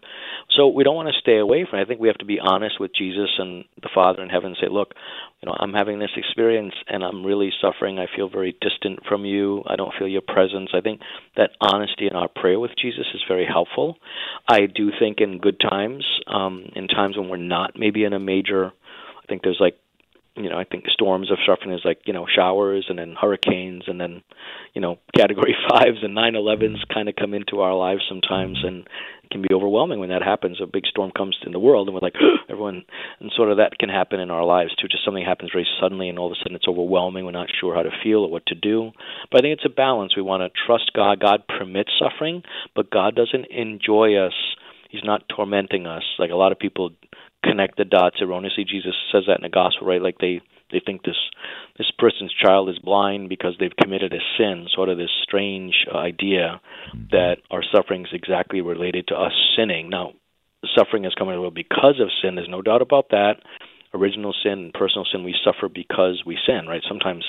So 0.57 0.69
we 0.69 0.85
don't 0.85 0.97
want 0.97 1.09
to 1.09 1.21
stay 1.21 1.39
away 1.39 1.67
from 1.69 1.79
it. 1.79 1.83
I 1.83 1.85
think 1.87 2.01
we 2.01 2.09
have 2.09 2.19
to 2.19 2.25
be 2.25 2.39
honest 2.41 2.81
with 2.81 2.95
Jesus 2.95 3.31
and 3.39 3.65
the 3.83 3.91
Father 3.95 4.23
in 4.23 4.29
heaven 4.29 4.49
and 4.49 4.57
say, 4.61 4.69
look, 4.71 4.95
you 5.43 5.47
know, 5.47 5.57
I'm 5.59 5.73
having 5.73 5.99
this 5.99 6.11
experience 6.17 6.75
and 6.89 7.03
I'm 7.05 7.25
really 7.25 7.51
suffering. 7.61 7.99
I 7.99 8.07
feel 8.15 8.29
very 8.29 8.57
distant 8.61 9.01
from 9.07 9.25
you. 9.25 9.63
I 9.67 9.77
don't 9.77 9.93
feel 9.99 10.09
your 10.09 10.23
presence. 10.23 10.71
I 10.75 10.81
think 10.81 11.01
that 11.37 11.51
honesty 11.61 12.07
in 12.07 12.17
our 12.17 12.29
prayer 12.29 12.59
with 12.59 12.73
Jesus 12.81 13.07
is 13.15 13.23
very 13.29 13.47
helpful. 13.47 13.97
I 14.49 14.67
do 14.67 14.91
think 14.99 15.19
in 15.21 15.39
good 15.39 15.61
times, 15.61 16.05
um, 16.27 16.71
in 16.75 16.89
times 16.89 17.17
when 17.17 17.29
we're 17.29 17.37
not 17.37 17.73
maybe 17.77 18.05
in 18.05 18.13
a 18.13 18.19
major 18.19 18.73
I 19.27 19.29
think 19.29 19.43
there's 19.43 19.59
like 19.59 19.77
you 20.37 20.51
know, 20.51 20.59
I 20.59 20.65
think 20.65 20.85
storms 20.89 21.31
of 21.31 21.39
suffering 21.47 21.73
is 21.73 21.81
like, 21.85 22.01
you 22.05 22.13
know, 22.13 22.27
showers 22.27 22.87
and 22.89 22.99
then 22.99 23.15
hurricanes 23.19 23.85
and 23.87 24.01
then, 24.01 24.23
you 24.75 24.81
know, 24.81 24.99
category 25.15 25.57
fives 25.71 25.99
and 26.03 26.15
nine 26.15 26.35
elevens 26.35 26.79
mm-hmm. 26.79 26.93
kind 26.93 27.09
of 27.09 27.17
come 27.17 27.33
into 27.33 27.61
our 27.61 27.75
lives 27.75 28.03
sometimes 28.09 28.59
and 28.63 28.87
it 29.25 29.31
can 29.31 29.41
be 29.41 29.55
overwhelming 29.55 29.99
when 29.99 30.11
that 30.11 30.23
happens. 30.23 30.61
A 30.61 30.67
big 30.67 30.87
storm 30.87 31.11
comes 31.11 31.37
in 31.45 31.53
the 31.53 31.59
world 31.59 31.89
and 31.89 31.95
we're 31.95 32.01
like, 32.01 32.17
everyone, 32.51 32.85
and 33.19 33.33
sort 33.35 33.51
of 33.51 33.57
that 33.57 33.79
can 33.79 33.89
happen 33.89 34.21
in 34.21 34.31
our 34.31 34.45
lives 34.45 34.75
too. 34.77 34.89
Just 34.89 35.05
something 35.05 35.25
happens 35.25 35.51
very 35.53 35.67
suddenly 35.81 36.09
and 36.09 36.19
all 36.19 36.27
of 36.27 36.33
a 36.33 36.37
sudden 36.43 36.55
it's 36.55 36.69
overwhelming. 36.69 37.25
We're 37.25 37.31
not 37.31 37.49
sure 37.59 37.75
how 37.75 37.83
to 37.83 37.91
feel 38.05 38.21
or 38.21 38.31
what 38.31 38.47
to 38.47 38.55
do. 38.55 38.93
But 39.31 39.41
I 39.41 39.43
think 39.43 39.59
it's 39.59 39.73
a 39.73 39.75
balance. 39.75 40.17
We 40.17 40.23
want 40.23 40.43
to 40.43 40.61
trust 40.67 40.93
God. 40.95 41.21
God 41.21 41.45
permits 41.49 41.93
suffering, 41.99 42.43
but 42.75 42.91
God 42.91 43.17
doesn't 43.17 43.47
enjoy 43.51 44.17
us. 44.17 44.35
He's 44.91 45.05
not 45.05 45.29
tormenting 45.35 45.87
us. 45.87 46.05
Like 46.19 46.31
a 46.31 46.37
lot 46.37 46.53
of 46.53 46.59
people 46.59 46.91
connect 47.49 47.77
the 47.77 47.85
dots 47.85 48.17
erroneously. 48.21 48.65
Jesus 48.65 48.95
says 49.13 49.25
that 49.27 49.39
in 49.39 49.43
the 49.43 49.49
gospel, 49.49 49.87
right? 49.87 50.03
Like 50.03 50.19
they 50.19 50.41
they 50.73 50.81
think 50.85 51.05
this 51.05 51.17
this 51.79 51.91
person's 51.99 52.33
child 52.33 52.69
is 52.69 52.79
blind 52.79 53.29
because 53.29 53.55
they've 53.59 53.77
committed 53.81 54.13
a 54.13 54.19
sin. 54.37 54.67
Sort 54.75 54.89
of 54.89 54.99
this 54.99 55.11
strange 55.23 55.87
uh, 55.93 55.99
idea 55.99 56.61
that 57.11 57.37
our 57.51 57.63
suffering 57.75 58.03
is 58.03 58.13
exactly 58.13 58.61
related 58.61 59.09
to 59.09 59.15
us 59.15 59.33
sinning. 59.57 59.91
Now, 59.91 60.13
suffering 60.77 61.05
is 61.05 61.15
coming 61.15 61.39
world 61.39 61.55
because 61.55 62.01
of 62.01 62.09
sin. 62.23 62.35
There's 62.35 62.49
no 62.49 62.63
doubt 62.63 62.83
about 62.83 63.11
that. 63.11 63.37
original 63.95 64.35
sin 64.43 64.53
and 64.53 64.73
personal 64.75 65.07
sin, 65.11 65.25
we 65.25 65.35
suffer 65.45 65.69
because 65.69 66.23
we 66.27 66.37
sin, 66.47 66.67
right? 66.69 66.83
Sometimes 66.89 67.25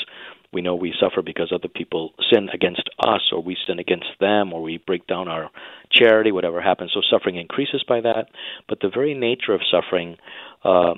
we 0.53 0.61
know 0.61 0.75
we 0.75 0.93
suffer 0.99 1.21
because 1.21 1.51
other 1.53 1.67
people 1.67 2.13
sin 2.31 2.49
against 2.53 2.89
us, 3.05 3.21
or 3.31 3.41
we 3.43 3.57
sin 3.67 3.79
against 3.79 4.07
them, 4.19 4.53
or 4.53 4.61
we 4.61 4.77
break 4.77 5.05
down 5.07 5.27
our 5.27 5.49
charity, 5.91 6.31
whatever 6.31 6.61
happens. 6.61 6.91
So 6.93 7.01
suffering 7.09 7.35
increases 7.35 7.83
by 7.87 8.01
that. 8.01 8.27
But 8.67 8.79
the 8.81 8.89
very 8.89 9.13
nature 9.13 9.53
of 9.53 9.61
suffering 9.69 10.17
uh, 10.63 10.93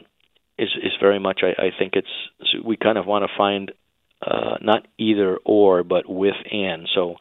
is 0.58 0.70
is 0.84 0.94
very 1.00 1.20
much. 1.20 1.41
I, 1.44 1.62
I 1.62 1.70
think 1.77 1.94
it's 1.94 2.63
we 2.63 2.77
kind 2.77 2.98
of 2.98 3.06
want 3.06 3.25
to 3.25 3.38
find 3.38 3.72
uh, 4.22 4.58
not 4.62 4.88
either 4.98 5.38
or, 5.46 5.84
but 5.84 6.10
with 6.10 6.36
and. 6.51 6.88
So 6.94 7.15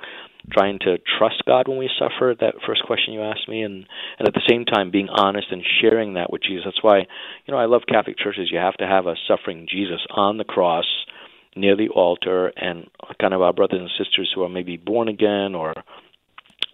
trying 0.50 0.78
to 0.80 0.98
trust 1.18 1.42
God 1.46 1.68
when 1.68 1.78
we 1.78 1.90
suffer, 1.98 2.34
that 2.40 2.54
first 2.66 2.82
question 2.84 3.12
you 3.12 3.22
asked 3.22 3.48
me, 3.48 3.62
and, 3.62 3.86
and 4.18 4.28
at 4.28 4.34
the 4.34 4.48
same 4.48 4.64
time 4.64 4.90
being 4.90 5.08
honest 5.08 5.48
and 5.50 5.62
sharing 5.80 6.14
that 6.14 6.32
with 6.32 6.42
Jesus. 6.42 6.64
That's 6.64 6.82
why, 6.82 7.00
you 7.00 7.52
know, 7.52 7.58
I 7.58 7.66
love 7.66 7.82
Catholic 7.88 8.18
churches. 8.18 8.48
You 8.50 8.58
have 8.58 8.76
to 8.78 8.86
have 8.86 9.06
a 9.06 9.14
suffering 9.26 9.66
Jesus 9.70 10.00
on 10.10 10.38
the 10.38 10.44
cross 10.44 10.86
near 11.58 11.76
the 11.76 11.88
altar, 11.88 12.52
and 12.56 12.88
kind 13.20 13.34
of 13.34 13.42
our 13.42 13.52
brothers 13.52 13.80
and 13.80 13.90
sisters 13.98 14.30
who 14.34 14.42
are 14.42 14.48
maybe 14.48 14.76
born 14.76 15.08
again 15.08 15.54
or 15.54 15.74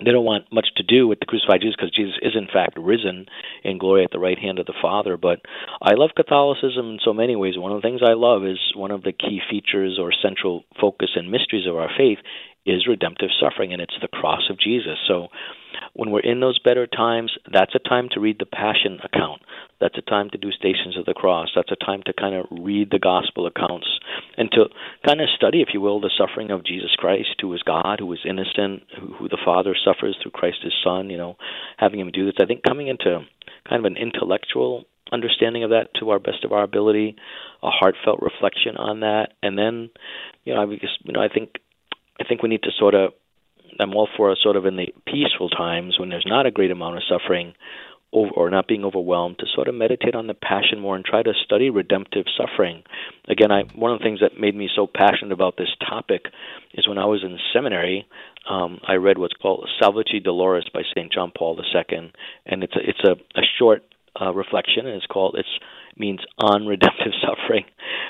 they 0.04 0.10
don't 0.10 0.24
want 0.24 0.52
much 0.52 0.66
to 0.76 0.82
do 0.82 1.06
with 1.06 1.20
the 1.20 1.26
crucified 1.26 1.60
Jesus 1.60 1.76
because 1.76 1.94
Jesus 1.94 2.14
is 2.20 2.34
in 2.34 2.48
fact 2.52 2.76
risen 2.76 3.26
in 3.62 3.78
glory 3.78 4.02
at 4.04 4.10
the 4.10 4.18
right 4.18 4.38
hand 4.38 4.58
of 4.58 4.66
the 4.66 4.74
Father. 4.82 5.16
But 5.16 5.40
I 5.80 5.94
love 5.94 6.10
Catholicism 6.16 6.98
in 6.98 6.98
so 7.04 7.12
many 7.12 7.36
ways. 7.36 7.56
One 7.56 7.72
of 7.72 7.80
the 7.80 7.86
things 7.86 8.00
I 8.02 8.14
love 8.14 8.44
is 8.44 8.58
one 8.74 8.90
of 8.90 9.02
the 9.02 9.12
key 9.12 9.40
features 9.48 9.98
or 10.00 10.10
central 10.12 10.64
focus 10.80 11.10
and 11.14 11.30
mysteries 11.30 11.66
of 11.68 11.76
our 11.76 11.90
faith 11.96 12.18
is 12.66 12.88
redemptive 12.88 13.28
suffering, 13.38 13.72
and 13.72 13.82
it's 13.82 13.96
the 14.00 14.08
cross 14.08 14.48
of 14.50 14.58
Jesus. 14.58 14.98
So 15.06 15.28
when 15.92 16.10
we're 16.10 16.20
in 16.20 16.40
those 16.40 16.58
better 16.58 16.86
times, 16.86 17.32
that's 17.52 17.74
a 17.74 17.78
time 17.78 18.08
to 18.12 18.20
read 18.20 18.38
the 18.38 18.46
Passion 18.46 18.98
account. 19.04 19.42
That's 19.84 19.98
a 19.98 20.10
time 20.10 20.30
to 20.30 20.38
do 20.38 20.50
Stations 20.50 20.96
of 20.96 21.04
the 21.04 21.12
Cross. 21.12 21.50
That's 21.54 21.70
a 21.70 21.76
time 21.76 22.00
to 22.06 22.14
kind 22.14 22.34
of 22.34 22.46
read 22.50 22.88
the 22.90 22.98
Gospel 22.98 23.46
accounts 23.46 23.86
and 24.38 24.50
to 24.52 24.64
kind 25.06 25.20
of 25.20 25.28
study, 25.36 25.60
if 25.60 25.68
you 25.74 25.82
will, 25.82 26.00
the 26.00 26.10
suffering 26.16 26.50
of 26.50 26.64
Jesus 26.64 26.96
Christ, 26.96 27.36
who 27.42 27.52
is 27.52 27.62
God, 27.62 27.96
who 27.98 28.10
is 28.14 28.20
innocent, 28.24 28.84
who, 28.98 29.12
who 29.12 29.28
the 29.28 29.36
Father 29.44 29.76
suffers 29.84 30.16
through 30.22 30.30
Christ 30.30 30.60
His 30.62 30.72
Son. 30.82 31.10
You 31.10 31.18
know, 31.18 31.36
having 31.76 32.00
Him 32.00 32.10
do 32.12 32.24
this. 32.24 32.36
I 32.40 32.46
think 32.46 32.62
coming 32.62 32.88
into 32.88 33.26
kind 33.68 33.84
of 33.84 33.84
an 33.84 33.98
intellectual 33.98 34.86
understanding 35.12 35.64
of 35.64 35.70
that 35.70 35.88
to 36.00 36.08
our 36.08 36.18
best 36.18 36.44
of 36.44 36.52
our 36.52 36.62
ability, 36.62 37.16
a 37.62 37.68
heartfelt 37.68 38.22
reflection 38.22 38.78
on 38.78 39.00
that, 39.00 39.34
and 39.42 39.58
then, 39.58 39.90
you 40.44 40.54
know, 40.54 40.62
I 40.62 40.64
because 40.64 40.96
you 41.04 41.12
know, 41.12 41.20
I 41.20 41.28
think 41.28 41.56
I 42.18 42.24
think 42.24 42.42
we 42.42 42.48
need 42.48 42.62
to 42.62 42.70
sort 42.78 42.94
of 42.94 43.12
I'm 43.78 43.94
all 43.94 44.08
for 44.16 44.34
sort 44.40 44.56
of 44.56 44.64
in 44.64 44.76
the 44.76 44.94
peaceful 45.06 45.50
times 45.50 45.98
when 45.98 46.08
there's 46.08 46.24
not 46.26 46.46
a 46.46 46.50
great 46.50 46.70
amount 46.70 46.96
of 46.96 47.02
suffering 47.06 47.52
or 48.14 48.50
not 48.50 48.68
being 48.68 48.84
overwhelmed 48.84 49.38
to 49.38 49.46
sort 49.54 49.68
of 49.68 49.74
meditate 49.74 50.14
on 50.14 50.26
the 50.26 50.34
passion 50.34 50.80
more 50.80 50.96
and 50.96 51.04
try 51.04 51.22
to 51.22 51.32
study 51.44 51.68
redemptive 51.70 52.26
suffering. 52.36 52.82
Again, 53.28 53.50
I 53.50 53.62
one 53.74 53.92
of 53.92 53.98
the 53.98 54.04
things 54.04 54.20
that 54.20 54.40
made 54.40 54.54
me 54.54 54.68
so 54.74 54.86
passionate 54.86 55.32
about 55.32 55.56
this 55.56 55.74
topic 55.88 56.26
is 56.74 56.88
when 56.88 56.98
I 56.98 57.06
was 57.06 57.22
in 57.24 57.38
seminary, 57.52 58.06
um, 58.48 58.78
I 58.86 58.94
read 58.94 59.18
what's 59.18 59.34
called 59.34 59.68
Salvifici 59.80 60.24
Doloris 60.24 60.72
by 60.72 60.82
St. 60.94 61.12
John 61.12 61.32
Paul 61.36 61.58
II, 61.58 62.12
and 62.46 62.62
it's 62.62 62.76
a, 62.76 62.80
it's 62.88 63.04
a, 63.04 63.12
a 63.38 63.42
short 63.58 63.82
uh, 64.20 64.32
reflection, 64.32 64.86
and 64.86 64.94
it's 64.94 65.06
called 65.06 65.34
it's 65.38 65.48
means 65.96 66.20
on 66.38 66.66
redemptive 66.68 67.12
suffering, 67.20 67.64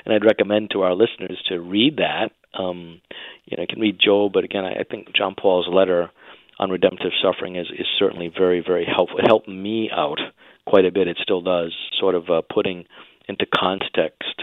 and 0.05 0.15
I'd 0.15 0.25
recommend 0.25 0.71
to 0.71 0.83
our 0.83 0.95
listeners 0.95 1.43
to 1.49 1.61
read 1.61 1.97
that. 1.97 2.31
Um, 2.59 3.01
you 3.47 3.57
know, 3.57 3.63
you 3.63 3.67
can 3.69 3.81
read 3.81 3.99
Job, 3.99 4.33
but 4.33 4.45
again, 4.45 4.65
I, 4.65 4.81
I 4.81 4.85
think 4.85 5.15
John 5.15 5.35
Paul's 5.35 5.69
letter 5.69 6.11
on 6.59 6.71
redemptive 6.71 7.13
suffering 7.23 7.57
is 7.57 7.67
is 7.71 7.87
certainly 7.99 8.29
very 8.29 8.63
very 8.67 8.85
helpful. 8.85 9.19
It 9.19 9.27
helped 9.27 9.49
me 9.49 9.91
out 9.93 10.19
quite 10.67 10.85
a 10.85 10.93
bit. 10.93 11.09
It 11.09 11.19
still 11.23 11.43
does, 11.43 11.75
sort 11.99 12.15
of 12.15 12.31
uh, 12.31 12.43
putting 12.53 12.87
into 13.29 13.47
context 13.47 14.43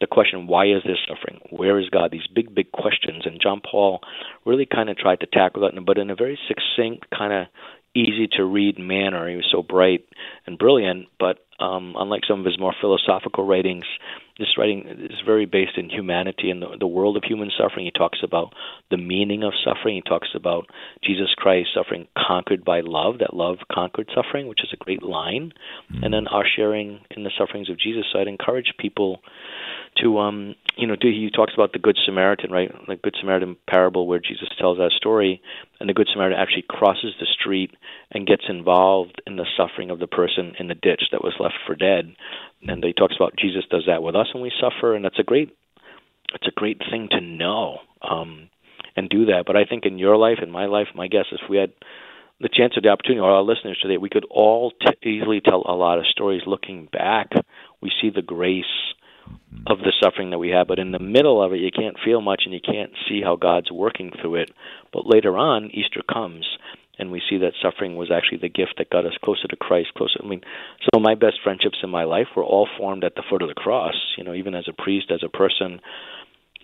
the 0.00 0.06
question, 0.06 0.46
why 0.46 0.64
is 0.64 0.82
this 0.84 0.96
suffering? 1.06 1.40
Where 1.50 1.78
is 1.78 1.90
God? 1.90 2.10
These 2.10 2.26
big, 2.34 2.54
big 2.54 2.72
questions. 2.72 3.24
And 3.26 3.40
John 3.40 3.60
Paul 3.60 4.00
really 4.46 4.66
kind 4.66 4.88
of 4.88 4.96
tried 4.96 5.20
to 5.20 5.26
tackle 5.26 5.62
that, 5.62 5.72
but 5.84 5.98
in 5.98 6.10
a 6.10 6.14
very 6.14 6.38
succinct, 6.48 7.06
kind 7.10 7.32
of 7.32 7.46
easy 7.94 8.28
to 8.36 8.44
read 8.44 8.78
manner. 8.78 9.28
He 9.28 9.36
was 9.36 9.48
so 9.50 9.62
bright 9.62 10.06
and 10.46 10.58
brilliant, 10.58 11.08
but 11.18 11.38
um, 11.58 11.94
unlike 11.98 12.22
some 12.26 12.40
of 12.40 12.46
his 12.46 12.58
more 12.58 12.74
philosophical 12.80 13.44
writings, 13.44 13.84
this 14.38 14.56
writing 14.56 14.86
is 15.10 15.20
very 15.26 15.44
based 15.44 15.76
in 15.76 15.90
humanity 15.90 16.50
and 16.50 16.62
the, 16.62 16.76
the 16.78 16.86
world 16.86 17.18
of 17.18 17.24
human 17.24 17.50
suffering. 17.58 17.84
He 17.84 17.90
talks 17.90 18.20
about 18.24 18.54
the 18.90 18.96
meaning 18.96 19.42
of 19.42 19.52
suffering. 19.62 19.96
He 19.96 20.00
talks 20.00 20.28
about 20.34 20.70
Jesus 21.04 21.34
Christ 21.36 21.68
suffering 21.74 22.08
conquered 22.16 22.64
by 22.64 22.80
love, 22.80 23.18
that 23.18 23.34
love 23.34 23.58
conquered 23.70 24.10
suffering, 24.14 24.48
which 24.48 24.64
is 24.64 24.70
a 24.72 24.82
great 24.82 25.02
line, 25.02 25.52
mm-hmm. 25.92 26.02
and 26.02 26.14
then 26.14 26.26
our 26.28 26.44
sharing 26.46 27.00
in 27.10 27.24
the 27.24 27.30
sufferings 27.38 27.68
of 27.68 27.78
Jesus. 27.78 28.04
So 28.10 28.18
I'd 28.18 28.28
encourage 28.28 28.72
people 28.78 29.20
to 30.00 30.18
um 30.18 30.54
you 30.76 30.86
know 30.86 30.96
he 31.00 31.30
talks 31.34 31.52
about 31.54 31.72
the 31.72 31.78
good 31.78 31.98
samaritan 32.04 32.50
right? 32.50 32.70
The 32.86 32.96
good 32.96 33.16
samaritan 33.20 33.56
parable 33.68 34.06
where 34.06 34.18
jesus 34.18 34.48
tells 34.58 34.78
that 34.78 34.92
story 34.96 35.42
and 35.78 35.88
the 35.88 35.94
good 35.94 36.08
samaritan 36.12 36.38
actually 36.38 36.64
crosses 36.68 37.14
the 37.18 37.26
street 37.26 37.72
and 38.10 38.26
gets 38.26 38.44
involved 38.48 39.20
in 39.26 39.36
the 39.36 39.46
suffering 39.56 39.90
of 39.90 39.98
the 39.98 40.06
person 40.06 40.54
in 40.58 40.68
the 40.68 40.74
ditch 40.74 41.02
that 41.12 41.22
was 41.22 41.34
left 41.40 41.54
for 41.66 41.74
dead. 41.74 42.14
And 42.62 42.84
he 42.84 42.92
talks 42.92 43.16
about 43.16 43.36
jesus 43.36 43.64
does 43.70 43.84
that 43.86 44.02
with 44.02 44.16
us 44.16 44.32
when 44.32 44.42
we 44.42 44.52
suffer 44.60 44.94
and 44.94 45.04
that's 45.04 45.18
a 45.18 45.24
great 45.24 45.56
it's 46.34 46.46
a 46.46 46.58
great 46.58 46.80
thing 46.90 47.08
to 47.10 47.20
know 47.20 47.78
um 48.02 48.48
and 48.96 49.08
do 49.08 49.26
that. 49.26 49.44
But 49.46 49.56
i 49.56 49.64
think 49.64 49.86
in 49.86 49.98
your 49.98 50.16
life 50.16 50.38
in 50.42 50.50
my 50.50 50.66
life 50.66 50.88
my 50.94 51.08
guess 51.08 51.26
is 51.32 51.40
if 51.42 51.50
we 51.50 51.58
had 51.58 51.72
the 52.40 52.48
chance 52.48 52.74
or 52.74 52.80
the 52.80 52.88
opportunity, 52.88 53.20
or 53.20 53.30
our 53.30 53.42
listeners 53.42 53.78
today, 53.82 53.98
we 53.98 54.08
could 54.08 54.24
all 54.30 54.70
t- 54.70 55.10
easily 55.10 55.42
tell 55.42 55.62
a 55.66 55.76
lot 55.76 55.98
of 55.98 56.06
stories 56.06 56.40
looking 56.46 56.88
back. 56.90 57.32
We 57.82 57.92
see 58.00 58.08
the 58.08 58.22
grace 58.22 58.64
of 59.66 59.78
the 59.78 59.92
suffering 60.02 60.30
that 60.30 60.38
we 60.38 60.50
have. 60.50 60.66
But 60.66 60.78
in 60.78 60.92
the 60.92 60.98
middle 60.98 61.42
of 61.42 61.52
it, 61.52 61.60
you 61.60 61.70
can't 61.70 61.96
feel 62.04 62.20
much 62.20 62.42
and 62.44 62.54
you 62.54 62.60
can't 62.60 62.92
see 63.08 63.20
how 63.22 63.36
God's 63.36 63.70
working 63.70 64.10
through 64.20 64.36
it. 64.36 64.50
But 64.92 65.06
later 65.06 65.36
on, 65.36 65.70
Easter 65.72 66.02
comes, 66.10 66.46
and 66.98 67.10
we 67.10 67.22
see 67.28 67.38
that 67.38 67.52
suffering 67.62 67.96
was 67.96 68.10
actually 68.10 68.38
the 68.38 68.48
gift 68.48 68.74
that 68.78 68.90
got 68.90 69.06
us 69.06 69.16
closer 69.22 69.48
to 69.48 69.56
Christ. 69.56 69.94
Closer. 69.96 70.20
I 70.22 70.26
mean, 70.26 70.42
some 70.80 71.02
of 71.02 71.02
my 71.02 71.14
best 71.14 71.38
friendships 71.42 71.78
in 71.82 71.90
my 71.90 72.04
life 72.04 72.28
were 72.36 72.44
all 72.44 72.68
formed 72.78 73.04
at 73.04 73.14
the 73.14 73.24
foot 73.28 73.42
of 73.42 73.48
the 73.48 73.54
cross. 73.54 73.94
You 74.16 74.24
know, 74.24 74.34
even 74.34 74.54
as 74.54 74.68
a 74.68 74.82
priest, 74.82 75.10
as 75.10 75.22
a 75.24 75.28
person, 75.28 75.80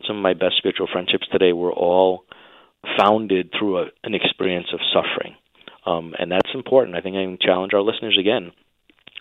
some 0.06 0.16
of 0.16 0.22
my 0.22 0.34
best 0.34 0.56
spiritual 0.58 0.88
friendships 0.92 1.26
today 1.30 1.52
were 1.52 1.72
all 1.72 2.24
founded 2.98 3.50
through 3.58 3.78
a, 3.78 3.84
an 4.04 4.14
experience 4.14 4.68
of 4.72 4.80
suffering. 4.92 5.36
Um, 5.84 6.14
and 6.18 6.30
that's 6.30 6.50
important. 6.54 6.96
I 6.96 7.00
think 7.00 7.16
I 7.16 7.22
can 7.22 7.38
challenge 7.40 7.72
our 7.72 7.80
listeners 7.80 8.18
again 8.18 8.52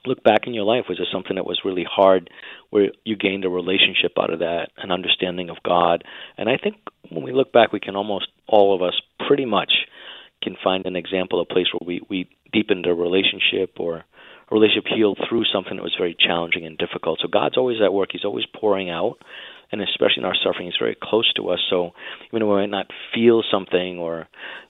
look 0.08 0.24
back 0.24 0.48
in 0.48 0.54
your 0.54 0.66
life 0.66 0.86
was 0.88 0.98
there 0.98 1.08
something 1.12 1.36
that 1.36 1.46
was 1.46 1.62
really 1.66 1.86
hard 1.90 2.30
where 2.70 2.90
you 3.04 3.16
gained 3.16 3.46
a 3.46 3.50
relationship 3.50 4.14
out 4.20 4.32
of 4.32 4.40
that 4.40 4.70
an 4.78 4.92
understanding 4.92 5.50
of 5.50 5.58
god? 5.64 6.04
And 6.38 6.50
i 6.50 6.58
think 6.58 6.78
when 7.10 7.24
we 7.24 7.34
look 7.34 7.52
back 7.52 7.72
we 7.72 7.80
can 7.80 7.96
almost 7.96 8.28
all 8.48 8.76
of 8.76 8.82
us 8.82 9.00
pretty 9.28 9.46
much 9.46 9.72
can 10.44 10.56
find 10.64 10.86
an 10.86 10.96
example 10.96 11.42
a 11.42 11.46
place 11.46 11.68
where 11.74 11.86
we 11.86 12.02
we 12.10 12.30
deepened 12.52 12.86
a 12.86 12.94
relationship 12.94 13.80
or 13.80 13.98
a 13.98 14.06
relationship 14.52 14.86
healed 14.94 15.20
through 15.28 15.44
something 15.46 15.76
that 15.76 15.84
was 15.84 15.96
very 15.98 16.16
challenging 16.18 16.66
and 16.66 16.78
difficult. 16.78 17.20
So 17.22 17.28
god's 17.28 17.58
always 17.58 17.82
at 17.84 17.94
work. 17.94 18.10
He's 18.12 18.26
always 18.26 18.46
pouring 18.56 18.90
out 18.90 19.18
and 19.80 19.90
especially 19.90 20.20
in 20.20 20.26
our 20.26 20.36
suffering, 20.44 20.66
He's 20.68 20.80
very 20.80 20.96
close 21.02 21.32
to 21.34 21.50
us. 21.50 21.60
So 21.70 21.92
even 22.28 22.40
though 22.42 22.56
we 22.56 22.62
might 22.62 22.70
not 22.70 22.92
feel 23.14 23.44
something, 23.52 24.00
or 24.00 24.28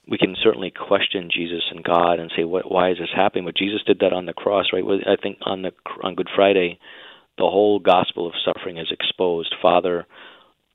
we 0.07 0.17
can 0.17 0.35
certainly 0.41 0.71
question 0.71 1.29
Jesus 1.31 1.63
and 1.71 1.83
God 1.83 2.19
and 2.19 2.31
say, 2.35 2.43
"What? 2.43 2.69
Why 2.71 2.91
is 2.91 2.97
this 2.97 3.13
happening?" 3.15 3.45
But 3.45 3.57
Jesus 3.57 3.83
did 3.85 3.99
that 3.99 4.13
on 4.13 4.25
the 4.25 4.33
cross, 4.33 4.73
right? 4.73 4.83
I 5.07 5.15
think 5.15 5.37
on 5.41 5.61
the 5.61 5.71
on 6.01 6.15
Good 6.15 6.29
Friday, 6.35 6.79
the 7.37 7.49
whole 7.49 7.79
gospel 7.79 8.27
of 8.27 8.33
suffering 8.43 8.77
is 8.77 8.91
exposed. 8.91 9.53
Father, 9.61 10.05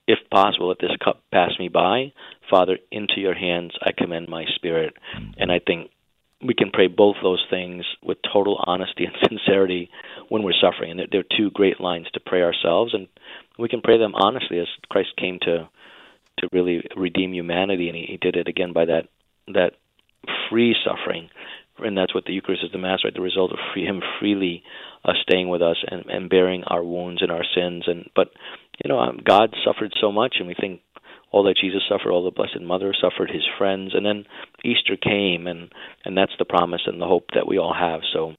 if 0.07 0.19
possible, 0.31 0.69
let 0.69 0.79
this 0.79 0.97
cup 1.03 1.23
pass 1.33 1.53
me 1.59 1.69
by. 1.69 2.13
Father, 2.51 2.79
into 2.91 3.21
your 3.21 3.35
hands 3.35 3.73
I 3.83 3.93
commend 3.93 4.29
my 4.29 4.45
spirit. 4.57 4.95
And 5.39 5.53
I 5.53 5.61
think 5.61 5.91
we 6.43 6.55
can 6.55 6.71
pray 6.71 6.87
both 6.87 7.17
those 7.23 7.45
things 7.51 7.85
with 8.03 8.19
total 8.33 8.63
honesty 8.67 9.05
and 9.05 9.15
sincerity 9.29 9.91
when 10.29 10.43
we're 10.43 10.53
suffering. 10.61 10.93
And 10.93 11.09
they're 11.11 11.25
two 11.37 11.51
great 11.51 11.81
lines 11.81 12.07
to 12.15 12.21
pray 12.21 12.43
ourselves, 12.43 12.95
and 12.95 13.09
we 13.59 13.69
can 13.69 13.81
pray 13.83 13.99
them 13.99 14.15
honestly 14.15 14.59
as 14.59 14.69
Christ 14.89 15.11
came 15.17 15.39
to 15.43 15.69
to 16.39 16.49
really 16.53 16.83
redeem 16.97 17.35
humanity, 17.35 17.89
and 17.89 17.97
he, 17.97 18.07
he 18.09 18.17
did 18.17 18.37
it 18.37 18.49
again 18.49 18.73
by 18.73 18.87
that 18.87 19.09
that 19.49 19.73
free 20.49 20.75
suffering, 20.85 21.29
and 21.79 21.97
that's 21.97 22.15
what 22.15 22.25
the 22.25 22.33
Eucharist 22.33 22.65
is 22.65 22.73
the 22.73 22.79
Mass, 22.79 23.01
right? 23.05 23.13
The 23.13 23.21
result 23.21 23.53
of 23.53 23.59
free, 23.73 23.85
Him 23.85 24.01
freely 24.19 24.63
uh, 25.05 25.13
staying 25.23 25.49
with 25.49 25.61
us 25.61 25.77
and, 25.87 26.07
and 26.07 26.31
bearing 26.31 26.65
our 26.65 26.83
wounds 26.83 27.23
and 27.23 27.31
our 27.31 27.45
sins. 27.55 27.85
And 27.87 28.09
but 28.15 28.29
you 28.83 28.89
know, 28.89 28.99
um, 28.99 29.21
God 29.23 29.55
suffered 29.65 29.93
so 30.01 30.11
much, 30.13 30.37
and 30.39 30.49
we 30.49 30.55
think 30.55 30.81
all 31.31 31.45
that 31.45 31.57
Jesus 31.61 31.83
suffered, 31.89 32.11
all 32.11 32.25
the 32.25 32.31
Blessed 32.31 32.61
Mother 32.61 32.95
suffered, 33.01 33.31
His 33.31 33.47
friends, 33.59 33.95
and 33.95 34.05
then 34.05 34.25
Easter 34.65 34.97
came, 34.97 35.47
and 35.47 35.73
and 36.05 36.17
that's 36.17 36.33
the 36.39 36.45
promise 36.45 36.83
and 36.87 37.01
the 37.01 37.07
hope 37.07 37.27
that 37.35 37.47
we 37.47 37.59
all 37.59 37.75
have. 37.75 38.01
So, 38.13 38.35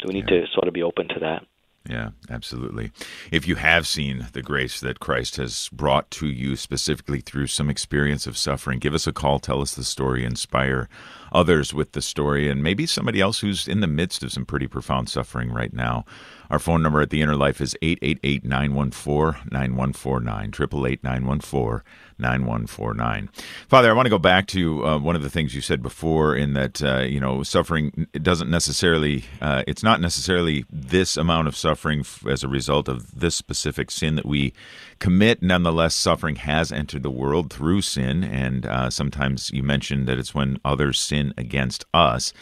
so 0.00 0.08
we 0.08 0.14
need 0.14 0.30
yeah. 0.30 0.40
to 0.40 0.46
sort 0.54 0.68
of 0.68 0.74
be 0.74 0.82
open 0.82 1.08
to 1.08 1.20
that. 1.20 1.46
Yeah, 1.88 2.10
absolutely. 2.30 2.92
If 3.32 3.48
you 3.48 3.56
have 3.56 3.88
seen 3.88 4.28
the 4.32 4.42
grace 4.42 4.78
that 4.80 5.00
Christ 5.00 5.34
has 5.36 5.68
brought 5.72 6.10
to 6.12 6.28
you 6.28 6.54
specifically 6.54 7.20
through 7.20 7.48
some 7.48 7.68
experience 7.68 8.26
of 8.26 8.38
suffering, 8.38 8.78
give 8.78 8.94
us 8.94 9.08
a 9.08 9.12
call, 9.12 9.40
tell 9.40 9.60
us 9.60 9.74
the 9.74 9.82
story, 9.82 10.24
inspire 10.24 10.88
others 11.32 11.74
with 11.74 11.92
the 11.92 12.02
story, 12.02 12.48
and 12.48 12.62
maybe 12.62 12.86
somebody 12.86 13.20
else 13.20 13.40
who's 13.40 13.66
in 13.66 13.80
the 13.80 13.88
midst 13.88 14.22
of 14.22 14.32
some 14.32 14.46
pretty 14.46 14.68
profound 14.68 15.08
suffering 15.08 15.50
right 15.50 15.72
now. 15.72 16.04
Our 16.52 16.58
phone 16.58 16.82
number 16.82 17.00
at 17.00 17.08
the 17.08 17.22
Inner 17.22 17.34
Life 17.34 17.62
is 17.62 17.74
888 17.80 18.44
914 18.44 19.48
9149, 19.50 20.50
888 20.50 21.02
914 21.02 21.80
9149. 22.18 23.30
Father, 23.68 23.88
I 23.88 23.94
want 23.94 24.04
to 24.04 24.10
go 24.10 24.18
back 24.18 24.46
to 24.48 24.84
uh, 24.84 24.98
one 24.98 25.16
of 25.16 25.22
the 25.22 25.30
things 25.30 25.54
you 25.54 25.62
said 25.62 25.82
before 25.82 26.36
in 26.36 26.52
that, 26.52 26.82
uh, 26.82 26.98
you 26.98 27.18
know, 27.18 27.42
suffering 27.42 28.06
it 28.12 28.22
doesn't 28.22 28.50
necessarily, 28.50 29.24
uh, 29.40 29.62
it's 29.66 29.82
not 29.82 29.98
necessarily 30.02 30.66
this 30.70 31.16
amount 31.16 31.48
of 31.48 31.56
suffering 31.56 32.00
f- 32.00 32.26
as 32.26 32.44
a 32.44 32.48
result 32.48 32.86
of 32.86 33.18
this 33.18 33.34
specific 33.34 33.90
sin 33.90 34.16
that 34.16 34.26
we 34.26 34.52
commit. 34.98 35.42
Nonetheless, 35.42 35.94
suffering 35.94 36.36
has 36.36 36.70
entered 36.70 37.02
the 37.02 37.10
world 37.10 37.50
through 37.50 37.80
sin. 37.80 38.22
And 38.22 38.66
uh, 38.66 38.90
sometimes 38.90 39.50
you 39.52 39.62
mentioned 39.62 40.06
that 40.06 40.18
it's 40.18 40.34
when 40.34 40.58
others 40.66 41.00
sin 41.00 41.32
against 41.38 41.86
us. 41.94 42.34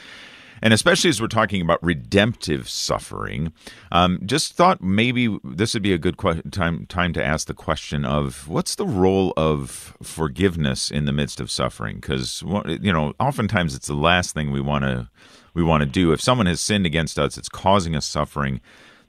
And 0.63 0.75
especially 0.75 1.11
as 1.11 1.21
we're 1.21 1.29
talking 1.29 1.63
about 1.63 1.83
redemptive 1.83 2.69
suffering, 2.69 3.53
um, 3.93 4.21
just 4.25 4.55
thought 4.55 4.83
maybe 4.83 5.39
this 5.43 5.75
would 5.75 5.83
be 5.83 5.93
a 5.93 5.99
good 5.99 6.17
que- 6.17 6.43
time 6.51 6.87
time 6.87 7.13
to 7.15 7.25
ask 7.25 7.47
the 7.47 7.55
question 7.55 8.05
of 8.05 8.49
what's 8.49 8.75
the 8.75 8.87
role 8.87 9.33
of 9.37 9.97
forgiveness 10.03 10.91
in 10.91 11.05
the 11.05 11.13
midst 11.13 11.41
of 11.41 11.51
suffering? 11.51 11.97
Because 11.97 12.43
you 12.67 12.93
know, 12.93 13.15
oftentimes 13.19 13.75
it's 13.75 13.87
the 13.89 13.95
last 13.95 14.35
thing 14.35 14.51
we 14.51 14.61
want 14.61 14.85
to 14.85 15.09
we 15.55 15.63
want 15.63 15.81
to 15.83 15.87
do. 15.87 16.13
If 16.13 16.21
someone 16.21 16.47
has 16.47 16.61
sinned 16.61 16.87
against 16.87 17.19
us, 17.19 17.39
it's 17.39 17.49
causing 17.49 17.97
us 17.97 18.07
suffering. 18.07 18.61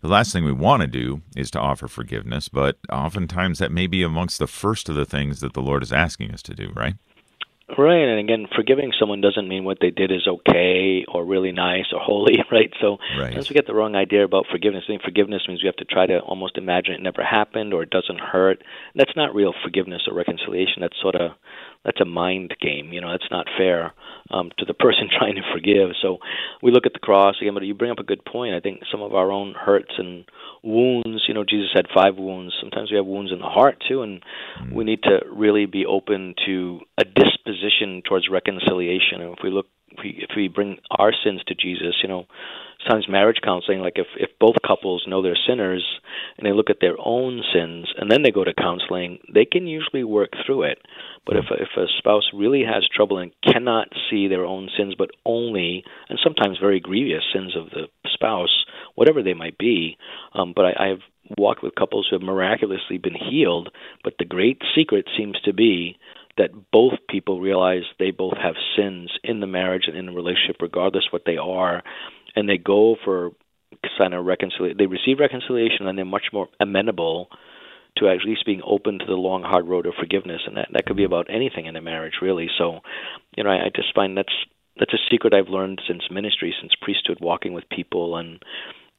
The 0.02 0.08
last 0.08 0.34
thing 0.34 0.44
we 0.44 0.52
want 0.52 0.82
to 0.82 0.88
do 0.88 1.22
is 1.36 1.52
to 1.52 1.60
offer 1.60 1.88
forgiveness, 1.88 2.50
but 2.50 2.78
oftentimes 2.92 3.60
that 3.60 3.72
may 3.72 3.86
be 3.86 4.02
amongst 4.02 4.40
the 4.40 4.48
first 4.48 4.90
of 4.90 4.96
the 4.96 5.06
things 5.06 5.42
that 5.42 5.54
the 5.54 5.62
Lord 5.62 5.84
is 5.84 5.94
asking 5.94 6.32
us 6.32 6.42
to 6.44 6.56
do, 6.56 6.72
right? 6.76 6.96
Right, 7.78 8.08
and 8.08 8.20
again, 8.20 8.48
forgiving 8.54 8.92
someone 9.00 9.22
doesn't 9.22 9.48
mean 9.48 9.64
what 9.64 9.78
they 9.80 9.92
did 9.92 10.12
is 10.12 10.28
okay 10.28 11.06
or 11.08 11.24
really 11.24 11.52
nice 11.52 11.86
or 11.94 12.00
holy, 12.00 12.38
right? 12.52 12.72
So 12.82 12.98
right. 13.18 13.28
sometimes 13.28 13.50
we 13.50 13.54
get 13.54 13.68
the 13.68 13.74
wrong 13.74 13.96
idea 13.96 14.26
about 14.26 14.46
forgiveness. 14.52 14.84
I 14.88 14.92
think 14.92 15.04
forgiveness 15.04 15.44
means 15.48 15.64
we 15.64 15.68
have 15.68 15.78
to 15.78 15.86
try 15.86 16.06
to 16.06 16.20
almost 16.20 16.58
imagine 16.58 16.96
it 16.96 17.02
never 17.02 17.24
happened 17.24 17.74
or 17.74 17.84
it 17.84 17.90
doesn't 17.90 18.20
hurt. 18.20 18.64
That's 18.96 19.16
not 19.16 19.34
real 19.34 19.54
forgiveness 19.64 20.04
or 20.08 20.14
reconciliation. 20.14 20.82
That's 20.82 21.00
sort 21.02 21.16
of 21.16 21.32
that's 21.84 22.02
a 22.02 22.06
mind 22.06 22.56
game. 22.62 22.94
You 22.94 23.02
know, 23.02 23.12
that's 23.12 23.30
not 23.32 23.48
fair 23.58 23.94
um, 24.30 24.52
to 24.60 24.66
the 24.66 24.74
person 24.86 25.10
trying 25.18 25.36
to 25.36 25.42
forgive. 25.54 25.90
So 26.02 26.18
we 26.62 26.72
look 26.72 26.86
at 26.86 26.94
the 26.94 27.00
cross 27.00 27.36
again, 27.42 27.54
but 27.54 27.64
you 27.64 27.74
bring 27.74 27.92
up 27.92 28.00
a 28.00 28.04
good 28.04 28.24
point. 28.26 28.56
I 28.56 28.60
think 28.60 28.82
some 28.92 29.02
of 29.02 29.14
our 29.14 29.32
own 29.32 29.54
hurts 29.58 29.94
and 29.98 30.26
wounds. 30.64 31.26
You 31.28 31.34
know, 31.34 31.44
Jesus 31.44 31.70
had 31.74 31.86
five 31.94 32.16
wounds. 32.18 32.54
Sometimes 32.60 32.92
we 32.92 32.98
have 32.98 33.06
wounds 33.06 33.32
in 33.32 33.40
the 33.40 33.46
heart 33.46 33.84
too, 33.88 34.02
and 34.02 34.22
mm-hmm. 34.22 34.76
we 34.76 34.84
need 34.84 35.04
to 35.04 35.20
really 35.32 35.66
be 35.66 35.86
open 35.86 36.36
to 36.46 36.80
a 36.98 37.04
disposition 37.04 38.02
towards 38.08 38.30
reconciliation. 38.30 39.22
And 39.22 39.34
if 39.34 39.40
we 39.44 39.50
look, 39.50 39.68
if 39.90 40.00
we, 40.04 40.10
if 40.30 40.30
we 40.36 40.48
bring 40.48 40.78
our 40.92 41.12
sins 41.24 41.42
to 41.48 41.56
Jesus, 41.56 41.96
you 42.02 42.10
know 42.10 42.26
sometimes 42.84 43.08
marriage 43.10 43.40
counseling, 43.44 43.80
like 43.80 43.98
if 43.98 44.08
if 44.18 44.30
both 44.40 44.56
couples 44.66 45.06
know 45.08 45.22
they're 45.22 45.38
sinners 45.48 45.86
and 46.38 46.46
they 46.46 46.54
look 46.54 46.70
at 46.70 46.80
their 46.82 46.96
own 47.00 47.42
sins 47.54 47.88
and 47.98 48.10
then 48.12 48.24
they 48.24 48.32
go 48.32 48.44
to 48.44 48.54
counseling, 48.54 49.20
they 49.34 49.46
can 49.46 49.68
usually 49.68 50.04
work 50.04 50.32
through 50.46 50.64
it. 50.64 50.80
But 51.26 51.38
if 51.38 51.46
if 51.52 51.70
a 51.78 51.86
spouse 51.98 52.30
really 52.34 52.64
has 52.64 52.88
trouble 52.88 53.18
and 53.18 53.32
cannot 53.44 53.88
see 54.10 54.28
their 54.28 54.46
own 54.46 54.70
sins, 54.78 54.96
but 54.98 55.12
only 55.26 55.84
and 56.10 56.20
sometimes 56.24 56.58
very 56.60 56.80
grievous 56.80 57.24
sins 57.34 57.56
of 57.56 57.70
the 57.70 57.88
spouse, 58.14 58.66
whatever 58.96 59.24
they 59.24 59.34
might 59.34 59.58
be, 59.58 59.98
um, 60.34 60.54
but 60.56 60.66
I, 60.66 60.86
I 60.86 60.88
have 60.90 61.02
walked 61.38 61.64
with 61.64 61.76
couples 61.76 62.08
who 62.10 62.16
have 62.16 62.24
miraculously 62.24 62.98
been 62.98 63.16
healed. 63.16 63.70
But 64.04 64.16
the 64.20 64.26
great 64.26 64.62
secret 64.76 65.08
seems 65.18 65.40
to 65.42 65.54
be 65.54 65.98
that 66.38 66.72
both 66.72 66.94
people 67.10 67.42
realize 67.42 67.84
they 68.00 68.12
both 68.12 68.38
have 68.42 68.56
sins 68.76 69.12
in 69.24 69.40
the 69.40 69.48
marriage 69.48 69.84
and 69.88 69.98
in 69.98 70.06
the 70.06 70.12
relationship, 70.12 70.58
regardless 70.62 71.08
what 71.12 71.24
they 71.26 71.38
are, 71.38 71.84
and 72.36 72.48
they 72.48 72.58
go 72.58 72.96
for 73.04 73.32
kind 73.98 74.14
of 74.14 74.26
reconciliation. 74.26 74.78
They 74.78 74.88
receive 74.88 75.20
reconciliation, 75.20 75.88
and 75.88 75.98
they're 75.98 76.06
much 76.06 76.28
more 76.34 76.48
amenable 76.60 77.30
to 77.98 78.08
at 78.10 78.26
least 78.26 78.46
being 78.46 78.62
open 78.66 79.00
to 79.00 79.06
the 79.06 79.14
long, 79.14 79.44
hard 79.44 79.68
road 79.68 79.86
of 79.86 79.94
forgiveness, 80.00 80.42
and 80.46 80.58
that 80.58 80.70
that 80.74 80.86
could 80.86 80.98
be 80.98 81.04
about 81.04 81.28
anything 81.30 81.66
in 81.66 81.76
a 81.76 81.82
marriage, 81.82 82.16
really. 82.22 82.48
So, 82.58 82.80
you 83.36 83.44
know, 83.44 83.50
I, 83.50 83.66
I 83.66 83.70
just 83.76 83.94
find 83.94 84.18
that's 84.18 84.34
that's 84.78 84.94
a 84.94 85.06
secret 85.10 85.34
I've 85.34 85.50
learned 85.50 85.82
since 85.88 86.04
ministry, 86.10 86.54
since 86.60 86.74
priesthood, 86.82 87.20
walking 87.22 87.54
with 87.54 87.70
people, 87.70 88.18
and 88.18 88.42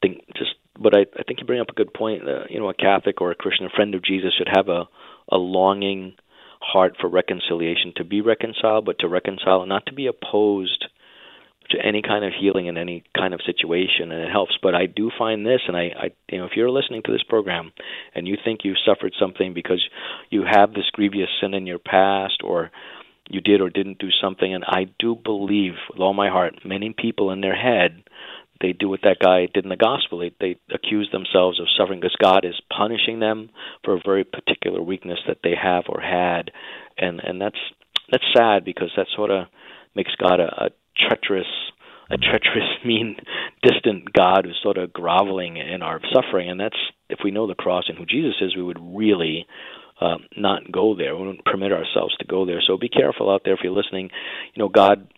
think 0.00 0.22
just. 0.36 0.52
But 0.80 0.96
I, 0.96 1.00
I 1.18 1.22
think 1.24 1.40
you 1.40 1.46
bring 1.46 1.60
up 1.60 1.68
a 1.70 1.74
good 1.74 1.92
point. 1.92 2.26
Uh, 2.26 2.44
you 2.48 2.58
know, 2.58 2.70
a 2.70 2.74
Catholic 2.74 3.20
or 3.20 3.30
a 3.30 3.34
Christian, 3.34 3.66
a 3.66 3.76
friend 3.76 3.94
of 3.94 4.04
Jesus, 4.04 4.32
should 4.36 4.48
have 4.54 4.68
a 4.68 4.84
a 5.30 5.36
longing 5.36 6.14
heart 6.60 6.96
for 7.00 7.08
reconciliation, 7.08 7.92
to 7.96 8.04
be 8.04 8.20
reconciled, 8.20 8.84
but 8.84 8.98
to 9.00 9.08
reconcile, 9.08 9.66
not 9.66 9.86
to 9.86 9.92
be 9.92 10.06
opposed 10.06 10.84
to 11.72 11.84
any 11.84 12.02
kind 12.02 12.24
of 12.24 12.32
healing 12.38 12.66
in 12.66 12.76
any 12.76 13.04
kind 13.16 13.34
of 13.34 13.40
situation, 13.44 14.12
and 14.12 14.22
it 14.22 14.30
helps. 14.30 14.56
But 14.62 14.74
I 14.74 14.86
do 14.86 15.10
find 15.18 15.44
this, 15.44 15.60
and 15.66 15.76
I, 15.76 15.90
I, 15.98 16.10
you 16.30 16.38
know, 16.38 16.46
if 16.46 16.52
you're 16.56 16.70
listening 16.70 17.02
to 17.04 17.12
this 17.12 17.22
program 17.28 17.72
and 18.14 18.26
you 18.26 18.36
think 18.42 18.60
you've 18.64 18.76
suffered 18.86 19.14
something 19.18 19.54
because 19.54 19.82
you 20.30 20.44
have 20.50 20.72
this 20.72 20.88
grievous 20.92 21.28
sin 21.40 21.54
in 21.54 21.66
your 21.66 21.78
past, 21.78 22.42
or 22.44 22.70
you 23.28 23.40
did 23.40 23.60
or 23.60 23.70
didn't 23.70 23.98
do 23.98 24.08
something, 24.22 24.54
and 24.54 24.64
I 24.66 24.86
do 24.98 25.14
believe 25.14 25.74
with 25.90 26.00
all 26.00 26.14
my 26.14 26.28
heart, 26.28 26.60
many 26.64 26.94
people 26.96 27.30
in 27.30 27.40
their 27.40 27.56
head 27.56 28.02
they 28.62 28.72
do 28.72 28.88
what 28.88 29.00
that 29.02 29.18
guy 29.18 29.48
did 29.52 29.64
in 29.64 29.70
the 29.70 29.76
gospel. 29.76 30.20
They, 30.20 30.32
they 30.40 30.56
accuse 30.72 31.10
themselves 31.10 31.60
of 31.60 31.66
suffering 31.76 32.00
because 32.00 32.16
God 32.22 32.44
is 32.44 32.54
punishing 32.74 33.18
them 33.18 33.50
for 33.84 33.94
a 33.94 34.00
very 34.04 34.22
particular 34.24 34.80
weakness 34.80 35.18
that 35.26 35.38
they 35.42 35.54
have 35.60 35.84
or 35.88 36.00
had, 36.00 36.52
and 36.96 37.20
and 37.20 37.40
that's 37.40 37.58
that's 38.10 38.24
sad 38.34 38.64
because 38.64 38.92
that 38.96 39.08
sort 39.14 39.30
of 39.30 39.46
makes 39.94 40.12
God 40.14 40.38
a, 40.38 40.66
a 40.66 40.70
treacherous, 40.96 41.46
a 42.12 42.18
treacherous, 42.18 42.68
mean, 42.84 43.16
distant 43.62 44.12
God 44.12 44.44
who's 44.44 44.60
sort 44.62 44.78
of 44.78 44.92
groveling 44.92 45.56
in 45.56 45.82
our 45.82 46.00
suffering. 46.12 46.50
And 46.50 46.60
that's 46.60 46.78
if 47.08 47.20
we 47.24 47.30
know 47.30 47.46
the 47.46 47.54
cross 47.54 47.84
and 47.88 47.98
who 47.98 48.06
Jesus 48.06 48.34
is, 48.40 48.56
we 48.56 48.62
would 48.62 48.80
really 48.80 49.46
uh, 50.00 50.16
not 50.36 50.70
go 50.70 50.94
there. 50.94 51.16
We 51.16 51.26
wouldn't 51.26 51.44
permit 51.44 51.72
ourselves 51.72 52.16
to 52.18 52.26
go 52.26 52.44
there. 52.44 52.60
So 52.66 52.76
be 52.76 52.88
careful 52.88 53.30
out 53.30 53.42
there 53.44 53.54
if 53.54 53.60
you're 53.62 53.72
listening. 53.72 54.10
You 54.54 54.62
know, 54.62 54.68
God 54.68 55.08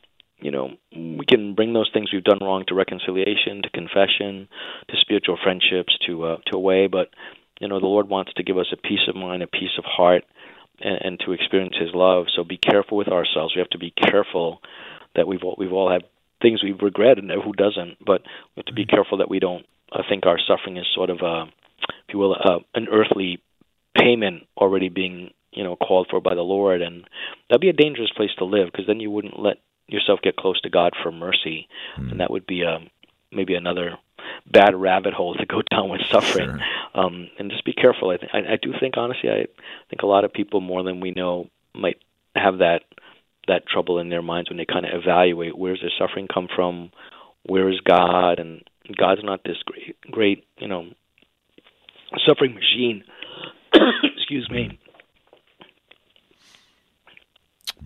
you 0.41 0.51
know, 0.51 0.73
we 0.93 1.25
can 1.27 1.55
bring 1.55 1.73
those 1.73 1.89
things 1.95 2.13
we've 2.13 2.23
done 2.23 2.41
wrong 2.43 2.65
to 2.69 2.75
reconciliation, 2.75 3.63
to 3.63 3.71
confession, 3.71 4.47
to 4.91 4.97
spiritual 5.01 5.39
friendships, 5.43 5.97
to 6.07 6.25
uh, 6.25 6.37
to 6.47 6.59
a 6.59 6.61
way. 6.61 6.87
But 6.87 7.09
you 7.61 7.69
know, 7.69 7.81
the 7.81 7.87
Lord 7.87 8.09
wants 8.09 8.33
to 8.35 8.43
give 8.43 8.59
us 8.59 8.67
a 8.73 8.77
peace 8.77 9.09
of 9.09 9.17
mind, 9.17 9.43
a 9.43 9.47
peace 9.47 9.79
of 9.79 9.85
heart, 9.87 10.25
and, 10.81 10.99
and 11.03 11.21
to 11.21 11.33
experience 11.33 11.77
His 11.81 11.95
love. 11.95 12.27
So 12.37 12.45
be 12.45 12.59
careful 12.59 12.99
with 12.99 13.09
ourselves. 13.09 13.55
We 13.55 13.61
have 13.61 13.71
to 13.71 13.79
be 13.79 13.93
careful 13.93 14.61
that 15.15 15.27
we've 15.27 15.43
all, 15.43 15.55
we've 15.57 15.73
all 15.73 15.91
had 15.91 16.05
things 16.45 16.63
we've 16.63 16.83
regretted, 16.83 17.25
and 17.25 17.43
who 17.43 17.53
doesn't? 17.53 17.97
But 18.05 18.23
we 18.55 18.61
have 18.61 18.67
to 18.67 18.75
be 18.75 18.85
careful 18.85 19.19
that 19.19 19.31
we 19.31 19.41
don't 19.41 19.65
uh, 19.91 20.03
think 20.09 20.27
our 20.27 20.39
suffering 20.39 20.77
is 20.77 20.87
sort 20.95 21.11
of 21.11 21.21
a, 21.23 21.47
if 22.07 22.13
you 22.13 22.19
will, 22.19 22.35
uh, 22.35 22.59
an 22.75 22.87
earthly 22.93 23.43
payment 23.97 24.45
already 24.57 24.91
being 24.91 25.31
you 25.53 25.65
know 25.65 25.77
called 25.77 26.09
for 26.11 26.21
by 26.21 26.35
the 26.35 26.43
Lord, 26.43 26.83
and 26.83 27.05
that'd 27.49 27.61
be 27.61 27.71
a 27.71 27.73
dangerous 27.73 28.11
place 28.15 28.31
to 28.39 28.45
live 28.45 28.69
because 28.71 28.87
then 28.87 29.01
you 29.01 29.11
wouldn't 29.11 29.41
let 29.41 29.57
yourself 29.89 30.21
get 30.23 30.37
close 30.37 30.61
to 30.61 30.71
God 30.71 30.93
for 31.03 31.11
mercy, 31.11 31.69
mm. 31.99 32.11
and 32.11 32.21
that 32.21 32.31
would 32.31 32.47
be 32.47 32.65
um, 32.65 32.91
maybe 33.33 33.55
another 33.55 33.99
bad 34.51 34.75
rabbit 34.75 35.15
hole 35.15 35.35
to 35.35 35.47
go 35.47 35.63
down 35.71 35.89
with 35.89 36.03
suffering. 36.11 36.51
Sure. 36.51 36.61
Um, 36.95 37.29
and 37.39 37.51
just 37.51 37.65
be 37.65 37.73
careful. 37.73 38.11
I, 38.11 38.17
th- 38.19 38.31
I 38.33 38.53
I 38.53 38.57
do 38.61 38.73
think 38.79 38.97
honestly, 38.97 39.31
I 39.31 39.47
think 39.89 40.03
a 40.03 40.07
lot 40.07 40.25
of 40.25 40.33
people 40.33 40.61
more 40.61 40.83
than 40.83 41.01
we 41.01 41.11
know 41.11 41.49
might 41.75 41.99
have 42.37 42.59
that 42.59 42.83
that 43.49 43.67
trouble 43.67 43.99
in 43.99 44.09
their 44.09 44.23
minds 44.23 44.51
when 44.51 44.57
they 44.57 44.65
kind 44.65 44.87
of 44.87 44.93
evaluate 44.95 45.57
where's 45.57 45.81
their 45.81 45.93
suffering 45.99 46.29
come 46.33 46.49
from, 46.55 46.91
where 47.45 47.69
is 47.69 47.81
God, 47.81 48.39
and 48.39 48.63
God's 48.97 49.23
not 49.23 49.43
this 49.45 49.57
great, 49.65 49.97
great, 50.11 50.45
you 50.59 50.69
know, 50.69 50.87
suffering 52.27 52.55
machine. 52.55 53.05
Excuse 54.17 54.49
me. 54.51 54.79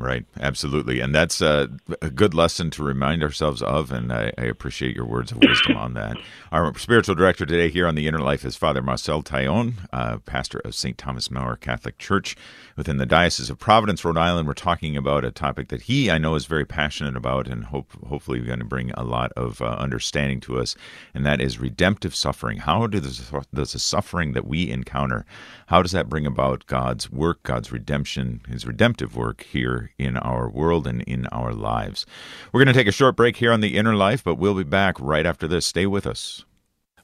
Right, 0.01 0.25
absolutely, 0.39 1.01
and 1.01 1.13
that's 1.13 1.41
a, 1.41 1.69
a, 2.01 2.09
good 2.09 2.33
lesson 2.33 2.71
to 2.71 2.85
remind 2.85 3.21
ourselves 3.21 3.61
of. 3.63 3.91
And 3.91 4.13
I, 4.13 4.33
I, 4.39 4.45
appreciate 4.45 4.95
your 4.95 5.05
words 5.05 5.33
of 5.33 5.39
wisdom 5.39 5.77
on 5.77 5.95
that. 5.95 6.17
Our 6.53 6.73
spiritual 6.79 7.17
director 7.17 7.45
today 7.45 7.69
here 7.69 7.85
on 7.85 7.97
the 7.97 8.07
Inner 8.07 8.21
Life 8.21 8.45
is 8.45 8.55
Father 8.55 8.81
Marcel 8.81 9.25
Taillon, 9.25 9.89
uh, 9.93 10.19
pastor 10.19 10.61
of 10.61 10.77
St. 10.77 10.97
Thomas 10.97 11.33
More 11.33 11.57
Catholic 11.57 11.99
Church 11.99 12.37
within 12.77 12.99
the 12.99 13.07
Diocese 13.07 13.51
of 13.51 13.59
Providence, 13.59 14.05
Rhode 14.05 14.17
Island. 14.17 14.47
We're 14.47 14.55
talking 14.55 14.97
about 14.97 15.25
a 15.25 15.33
topic 15.33 15.67
that 15.71 15.83
he, 15.83 16.13
I 16.13 16.19
know, 16.19 16.37
is 16.37 16.47
very 16.47 16.65
passionate 16.65 17.17
about, 17.17 17.49
and 17.49 17.65
hope 17.65 17.91
hopefully 18.07 18.39
going 18.39 18.61
to 18.61 18.65
bring 18.65 18.93
a 18.93 19.03
lot 19.03 19.33
of 19.33 19.61
uh, 19.61 19.65
understanding 19.65 20.39
to 20.43 20.61
us. 20.61 20.77
And 21.13 21.27
that 21.27 21.41
is 21.41 21.59
redemptive 21.59 22.15
suffering. 22.15 22.59
How 22.59 22.87
does 22.87 23.33
does 23.53 23.73
the 23.73 23.79
suffering 23.81 24.33
that 24.35 24.47
we 24.47 24.71
encounter, 24.71 25.27
how 25.67 25.83
does 25.83 25.91
that 25.91 26.09
bring 26.09 26.25
about 26.25 26.67
God's 26.67 27.11
work, 27.11 27.43
God's 27.43 27.73
redemption, 27.73 28.43
His 28.49 28.65
redemptive 28.65 29.17
work 29.17 29.43
here? 29.43 29.88
In 29.99 30.17
our 30.17 30.49
world 30.49 30.87
and 30.87 31.03
in 31.03 31.27
our 31.29 31.53
lives. 31.53 32.07
We're 32.53 32.65
going 32.65 32.75
to 32.75 32.79
take 32.79 32.89
a 32.89 32.93
short 32.93 33.17
break 33.17 33.37
here 33.37 33.53
on 33.53 33.61
The 33.61 33.77
Inner 33.77 33.95
Life, 33.95 34.25
but 34.25 34.37
we'll 34.37 34.55
be 34.55 34.65
back 34.65 34.99
right 35.01 35.27
after 35.27 35.49
this. 35.49 35.67
Stay 35.67 35.87
with 35.87 36.07
us. 36.07 36.45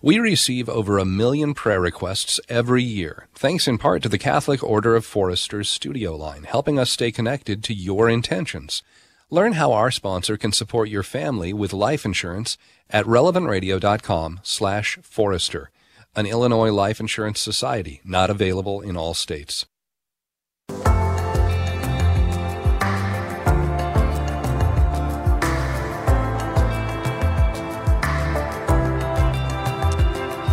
We 0.03 0.19
receive 0.19 0.69
over 0.69 0.99
a 0.99 1.05
million 1.07 1.55
prayer 1.55 1.81
requests 1.81 2.39
every 2.51 2.83
year, 2.83 3.27
thanks 3.35 3.67
in 3.67 3.79
part 3.79 4.03
to 4.03 4.11
the 4.11 4.19
Catholic 4.19 4.63
Order 4.63 4.95
of 4.97 5.07
Foresters 5.07 5.71
studio 5.71 6.15
line, 6.15 6.43
helping 6.43 6.79
us 6.79 6.91
stay 6.91 7.11
connected 7.11 7.65
to 7.65 7.73
your 7.73 8.11
intentions. 8.11 8.83
Learn 9.31 9.55
how 9.55 9.73
our 9.73 9.91
sponsor 9.91 10.37
can 10.37 10.53
support 10.53 10.91
your 10.91 11.03
family 11.03 11.55
with 11.55 11.73
life 11.73 12.05
insurance 12.05 12.59
at 12.91 13.07
relevantradio.com/forester, 13.07 15.71
an 16.15 16.27
Illinois 16.27 16.71
life 16.71 17.01
insurance 17.01 17.41
society 17.41 18.03
not 18.05 18.29
available 18.29 18.83
in 18.83 18.99
all 18.99 19.15
states. 19.15 19.65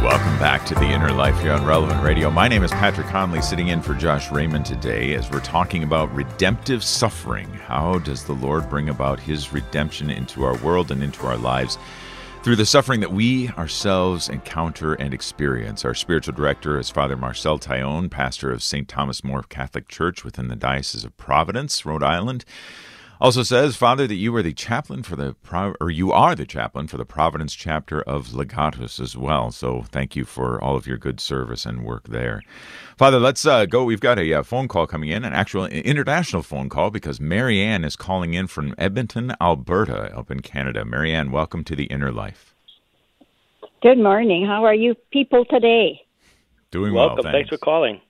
Welcome 0.01 0.39
back 0.39 0.65
to 0.65 0.73
the 0.73 0.89
Inner 0.89 1.11
Life 1.11 1.39
here 1.41 1.51
on 1.51 1.63
Relevant 1.63 2.01
Radio. 2.01 2.31
My 2.31 2.47
name 2.47 2.63
is 2.63 2.71
Patrick 2.71 3.05
Conley, 3.05 3.39
sitting 3.39 3.67
in 3.67 3.83
for 3.83 3.93
Josh 3.93 4.31
Raymond 4.31 4.65
today 4.65 5.13
as 5.13 5.29
we're 5.29 5.41
talking 5.41 5.83
about 5.83 6.11
redemptive 6.15 6.83
suffering. 6.83 7.47
How 7.53 7.99
does 7.99 8.23
the 8.23 8.33
Lord 8.33 8.67
bring 8.67 8.89
about 8.89 9.19
his 9.19 9.53
redemption 9.53 10.09
into 10.09 10.43
our 10.43 10.57
world 10.57 10.89
and 10.89 11.03
into 11.03 11.27
our 11.27 11.37
lives? 11.37 11.77
Through 12.41 12.55
the 12.55 12.65
suffering 12.65 12.99
that 13.01 13.13
we 13.13 13.49
ourselves 13.49 14.27
encounter 14.27 14.95
and 14.95 15.13
experience. 15.13 15.85
Our 15.85 15.93
spiritual 15.93 16.33
director 16.33 16.79
is 16.79 16.89
Father 16.89 17.15
Marcel 17.15 17.59
Taillon, 17.59 18.09
pastor 18.09 18.51
of 18.51 18.63
St. 18.63 18.87
Thomas 18.87 19.23
More 19.23 19.43
Catholic 19.43 19.87
Church 19.87 20.23
within 20.23 20.47
the 20.47 20.55
Diocese 20.55 21.05
of 21.05 21.15
Providence, 21.15 21.85
Rhode 21.85 22.01
Island. 22.01 22.43
Also 23.21 23.43
says, 23.43 23.75
Father, 23.75 24.07
that 24.07 24.15
you 24.15 24.35
are 24.35 24.41
the 24.41 24.51
chaplain 24.51 25.03
for 25.03 25.15
the 25.15 25.35
or 25.79 25.91
you 25.91 26.11
are 26.11 26.33
the 26.33 26.43
chaplain 26.43 26.87
for 26.87 26.97
the 26.97 27.05
Providence 27.05 27.53
chapter 27.53 28.01
of 28.01 28.29
Legatus 28.29 28.99
as 28.99 29.15
well. 29.15 29.51
So 29.51 29.83
thank 29.83 30.15
you 30.15 30.25
for 30.25 30.59
all 30.59 30.75
of 30.75 30.87
your 30.87 30.97
good 30.97 31.19
service 31.19 31.63
and 31.63 31.85
work 31.85 32.07
there, 32.07 32.41
Father. 32.97 33.19
Let's 33.19 33.45
uh, 33.45 33.67
go. 33.67 33.83
We've 33.83 33.99
got 33.99 34.17
a 34.17 34.33
uh, 34.33 34.41
phone 34.41 34.67
call 34.67 34.87
coming 34.87 35.09
in, 35.09 35.23
an 35.23 35.33
actual 35.33 35.67
international 35.67 36.41
phone 36.41 36.67
call 36.67 36.89
because 36.89 37.21
Marianne 37.21 37.85
is 37.85 37.95
calling 37.95 38.33
in 38.33 38.47
from 38.47 38.73
Edmonton, 38.79 39.35
Alberta, 39.39 40.17
up 40.17 40.31
in 40.31 40.39
Canada. 40.39 40.83
Marianne, 40.83 41.29
welcome 41.29 41.63
to 41.65 41.75
the 41.75 41.85
Inner 41.85 42.11
Life. 42.11 42.55
Good 43.83 43.99
morning. 43.99 44.47
How 44.47 44.65
are 44.65 44.73
you 44.73 44.95
people 45.11 45.45
today? 45.45 46.01
Doing 46.71 46.95
Welcome. 46.95 47.17
well. 47.17 47.23
Thanks. 47.31 47.35
thanks 47.35 47.49
for 47.49 47.57
calling. 47.63 48.01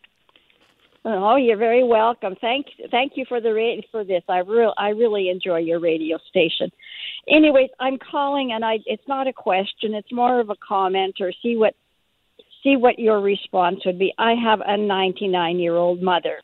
Oh, 1.03 1.35
you're 1.35 1.57
very 1.57 1.83
welcome. 1.83 2.35
Thank 2.39 2.67
thank 2.91 3.13
you 3.15 3.25
for 3.27 3.41
the 3.41 3.53
ra- 3.53 3.81
for 3.91 4.03
this. 4.03 4.23
I 4.29 4.39
real 4.39 4.73
I 4.77 4.89
really 4.89 5.29
enjoy 5.29 5.57
your 5.57 5.79
radio 5.79 6.19
station. 6.29 6.71
Anyways, 7.27 7.69
I'm 7.79 7.97
calling 7.97 8.51
and 8.53 8.63
I 8.63 8.77
it's 8.85 9.07
not 9.07 9.27
a 9.27 9.33
question, 9.33 9.95
it's 9.95 10.11
more 10.11 10.39
of 10.39 10.51
a 10.51 10.55
comment 10.67 11.15
or 11.19 11.31
see 11.41 11.55
what 11.57 11.73
see 12.63 12.77
what 12.77 12.99
your 12.99 13.19
response 13.19 13.79
would 13.85 13.97
be. 13.97 14.13
I 14.19 14.35
have 14.35 14.59
a 14.61 14.77
99-year-old 14.77 16.03
mother 16.03 16.41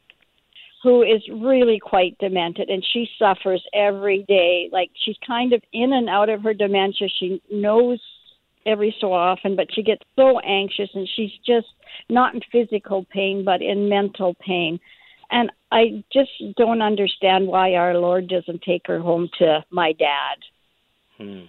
who 0.82 1.04
is 1.04 1.22
really 1.32 1.80
quite 1.80 2.18
demented 2.18 2.70
and 2.70 2.84
she 2.94 3.08
suffers 3.20 3.64
every 3.76 4.26
day. 4.28 4.70
Like 4.72 4.90
she's 5.06 5.18
kind 5.26 5.54
of 5.54 5.62
in 5.72 5.94
and 5.94 6.10
out 6.10 6.30
of 6.30 6.42
her 6.42 6.56
dementia. 6.56 7.10
She 7.20 7.42
knows 7.52 8.00
every 8.68 8.96
so 9.00 9.14
often, 9.14 9.56
but 9.56 9.68
she 9.74 9.82
gets 9.82 10.02
so 10.16 10.40
anxious 10.40 10.90
and 10.94 11.08
she's 11.16 11.32
just 11.46 11.68
not 12.10 12.36
in 12.36 12.42
physical 12.52 13.06
pain, 13.12 13.44
but 13.46 13.62
in 13.62 13.90
mental 13.90 14.36
pain. 14.46 14.80
And 15.30 15.52
I 15.72 16.04
just 16.14 16.32
don't 16.56 16.82
understand 16.82 17.48
why 17.48 17.74
our 17.74 17.98
Lord 17.98 18.28
doesn't 18.28 18.62
take 18.62 18.88
her 18.88 19.00
home 19.00 19.30
to 19.40 19.64
my 19.70 19.94
dad. 19.94 20.38
Hmm. 21.18 21.46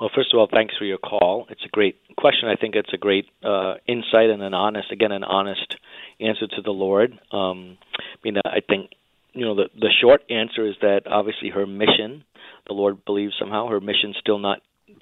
Well, 0.00 0.10
first 0.12 0.32
of 0.32 0.40
all, 0.40 0.48
thanks 0.50 0.74
for 0.76 0.84
your 0.84 0.98
call. 0.98 1.46
It's 1.48 1.64
a 1.64 1.68
great 1.68 2.00
question. 2.16 2.48
I 2.48 2.56
think 2.56 2.74
it's 2.74 2.92
a 2.92 2.96
great 2.96 3.26
uh, 3.44 3.74
insight 3.86 4.30
and 4.30 4.42
an 4.42 4.52
honest, 4.52 4.90
again, 4.90 5.12
an 5.12 5.22
honest 5.22 5.76
answer 6.18 6.48
to 6.48 6.62
the 6.62 6.72
Lord. 6.72 7.12
Um, 7.30 7.78
I 7.94 8.18
mean, 8.24 8.36
I 8.44 8.60
think 8.68 8.90
you 9.32 9.44
know 9.44 9.54
the 9.54 9.68
the 9.78 9.90
short 10.00 10.22
answer 10.28 10.66
is 10.66 10.74
that 10.80 11.02
obviously 11.06 11.50
her 11.50 11.66
mission, 11.66 12.24
the 12.66 12.74
Lord 12.74 13.04
believes 13.04 13.34
somehow 13.38 13.68
her 13.68 13.80
mission's 13.80 14.16
still 14.18 14.38
not 14.38 14.60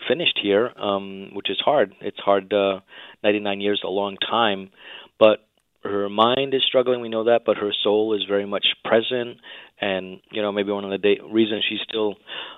finished 0.08 0.38
here, 0.42 0.72
um, 0.76 1.30
which 1.32 1.50
is 1.50 1.58
hard. 1.64 1.94
It's 2.00 2.18
hard. 2.18 2.52
Uh, 2.52 2.80
99 3.22 3.60
years, 3.60 3.82
a 3.84 3.88
long 3.88 4.16
time, 4.16 4.70
but 5.18 5.46
her 5.82 6.08
mind 6.08 6.54
is 6.54 6.62
struggling. 6.66 7.00
We 7.00 7.08
know 7.08 7.24
that, 7.24 7.42
but 7.44 7.56
her 7.56 7.72
soul 7.82 8.14
is 8.14 8.24
very 8.28 8.46
much 8.46 8.66
present. 8.84 9.38
And 9.80 10.20
you 10.30 10.42
know, 10.42 10.52
maybe 10.52 10.72
one 10.72 10.84
of 10.84 10.90
the 10.90 10.98
day- 10.98 11.20
reasons 11.24 11.64
she's 11.68 11.80
still 11.88 12.16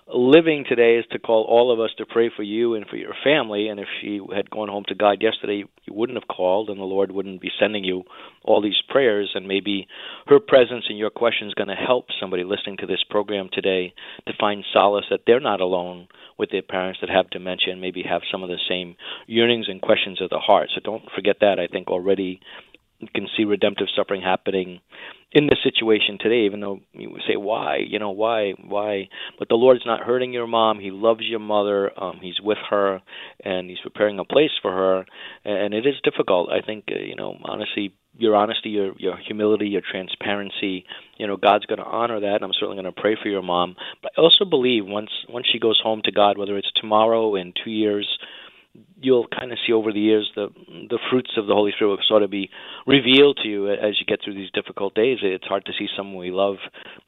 living 0.08 0.64
today 0.68 0.96
is 0.96 1.04
to 1.12 1.18
call 1.18 1.44
all 1.44 1.70
of 1.70 1.78
us 1.78 1.90
to 1.98 2.06
pray 2.06 2.30
for 2.34 2.42
you 2.42 2.74
and 2.74 2.86
for 2.86 2.96
your 2.96 3.14
family. 3.22 3.68
And 3.68 3.78
if 3.78 3.86
she 4.00 4.20
had 4.34 4.50
gone 4.50 4.68
home 4.68 4.84
to 4.88 4.94
God 4.94 5.22
yesterday, 5.22 5.64
you 5.84 5.94
wouldn't 5.94 6.18
have 6.18 6.28
called, 6.28 6.68
and 6.68 6.80
the 6.80 6.84
Lord 6.84 7.12
wouldn't 7.12 7.40
be 7.40 7.50
sending 7.60 7.84
you 7.84 8.04
all 8.42 8.60
these 8.60 8.80
prayers. 8.88 9.30
And 9.34 9.46
maybe 9.46 9.86
her 10.26 10.40
presence 10.40 10.86
and 10.88 10.98
your 10.98 11.10
question 11.10 11.46
is 11.46 11.54
going 11.54 11.68
to 11.68 11.74
help 11.74 12.06
somebody 12.20 12.42
listening 12.42 12.78
to 12.78 12.86
this 12.86 13.04
program 13.08 13.48
today 13.52 13.94
to 14.26 14.32
find 14.38 14.64
solace 14.72 15.06
that 15.10 15.20
they're 15.26 15.40
not 15.40 15.60
alone 15.60 16.08
with 16.38 16.50
their 16.50 16.62
parents 16.62 16.98
that 17.00 17.10
have 17.10 17.30
dementia 17.30 17.72
and 17.72 17.80
maybe 17.80 18.02
have 18.02 18.22
some 18.30 18.42
of 18.42 18.48
the 18.48 18.58
same 18.68 18.96
yearnings 19.26 19.66
and 19.68 19.80
questions 19.80 20.20
of 20.20 20.30
the 20.30 20.38
heart. 20.38 20.70
So 20.74 20.80
don't 20.82 21.04
forget 21.14 21.36
that. 21.40 21.60
I 21.60 21.68
think 21.68 21.88
already 21.88 22.40
you 22.98 23.08
can 23.14 23.28
see 23.36 23.44
redemptive 23.44 23.88
suffering 23.94 24.22
happening 24.22 24.80
in 25.34 25.46
this 25.46 25.58
situation 25.62 26.18
today, 26.20 26.44
even 26.44 26.60
though 26.60 26.80
you 26.92 27.16
say, 27.26 27.36
why? 27.36 27.78
You 27.86 27.98
know, 27.98 28.10
why? 28.10 28.52
Why? 28.62 29.08
But 29.38 29.48
the 29.48 29.54
Lord's 29.54 29.86
not 29.86 30.00
hurting 30.00 30.32
your 30.32 30.46
mom. 30.46 30.78
He 30.78 30.90
loves 30.90 31.22
your 31.22 31.40
mother. 31.40 31.90
Um, 32.00 32.18
he's 32.20 32.40
with 32.42 32.58
her, 32.70 33.00
and 33.44 33.68
He's 33.70 33.80
preparing 33.82 34.18
a 34.18 34.24
place 34.24 34.50
for 34.60 34.70
her. 34.70 35.04
And 35.44 35.72
it 35.72 35.86
is 35.86 35.94
difficult. 36.04 36.50
I 36.50 36.64
think, 36.64 36.84
uh, 36.90 36.98
you 36.98 37.16
know, 37.16 37.36
honestly, 37.44 37.94
your 38.18 38.36
honesty, 38.36 38.70
your 38.70 38.92
your 38.98 39.16
humility, 39.16 39.68
your 39.68 39.80
transparency, 39.80 40.84
you 41.16 41.26
know, 41.26 41.38
God's 41.38 41.64
going 41.64 41.78
to 41.78 41.84
honor 41.84 42.20
that. 42.20 42.36
And 42.36 42.44
I'm 42.44 42.52
certainly 42.52 42.80
going 42.80 42.92
to 42.92 43.00
pray 43.00 43.16
for 43.20 43.28
your 43.28 43.42
mom. 43.42 43.74
But 44.02 44.12
I 44.18 44.20
also 44.20 44.44
believe 44.44 44.84
once 44.84 45.10
once 45.28 45.46
she 45.50 45.58
goes 45.58 45.80
home 45.82 46.02
to 46.04 46.12
God, 46.12 46.36
whether 46.36 46.58
it's 46.58 46.70
tomorrow 46.78 47.34
in 47.36 47.54
two 47.64 47.70
years, 47.70 48.06
you'll 49.00 49.26
kind 49.26 49.52
of 49.52 49.58
see 49.66 49.72
over 49.72 49.92
the 49.92 50.00
years 50.00 50.30
the 50.34 50.48
the 50.88 50.98
fruits 51.10 51.32
of 51.36 51.46
the 51.46 51.54
Holy 51.54 51.72
Spirit 51.72 51.90
will 51.90 51.98
sort 52.06 52.22
of 52.22 52.30
be 52.30 52.48
revealed 52.86 53.38
to 53.42 53.48
you 53.48 53.70
as 53.70 53.98
you 54.00 54.06
get 54.06 54.20
through 54.24 54.34
these 54.34 54.50
difficult 54.50 54.94
days. 54.94 55.18
It's 55.22 55.46
hard 55.46 55.64
to 55.66 55.72
see 55.78 55.88
someone 55.96 56.16
we 56.16 56.30
love 56.30 56.56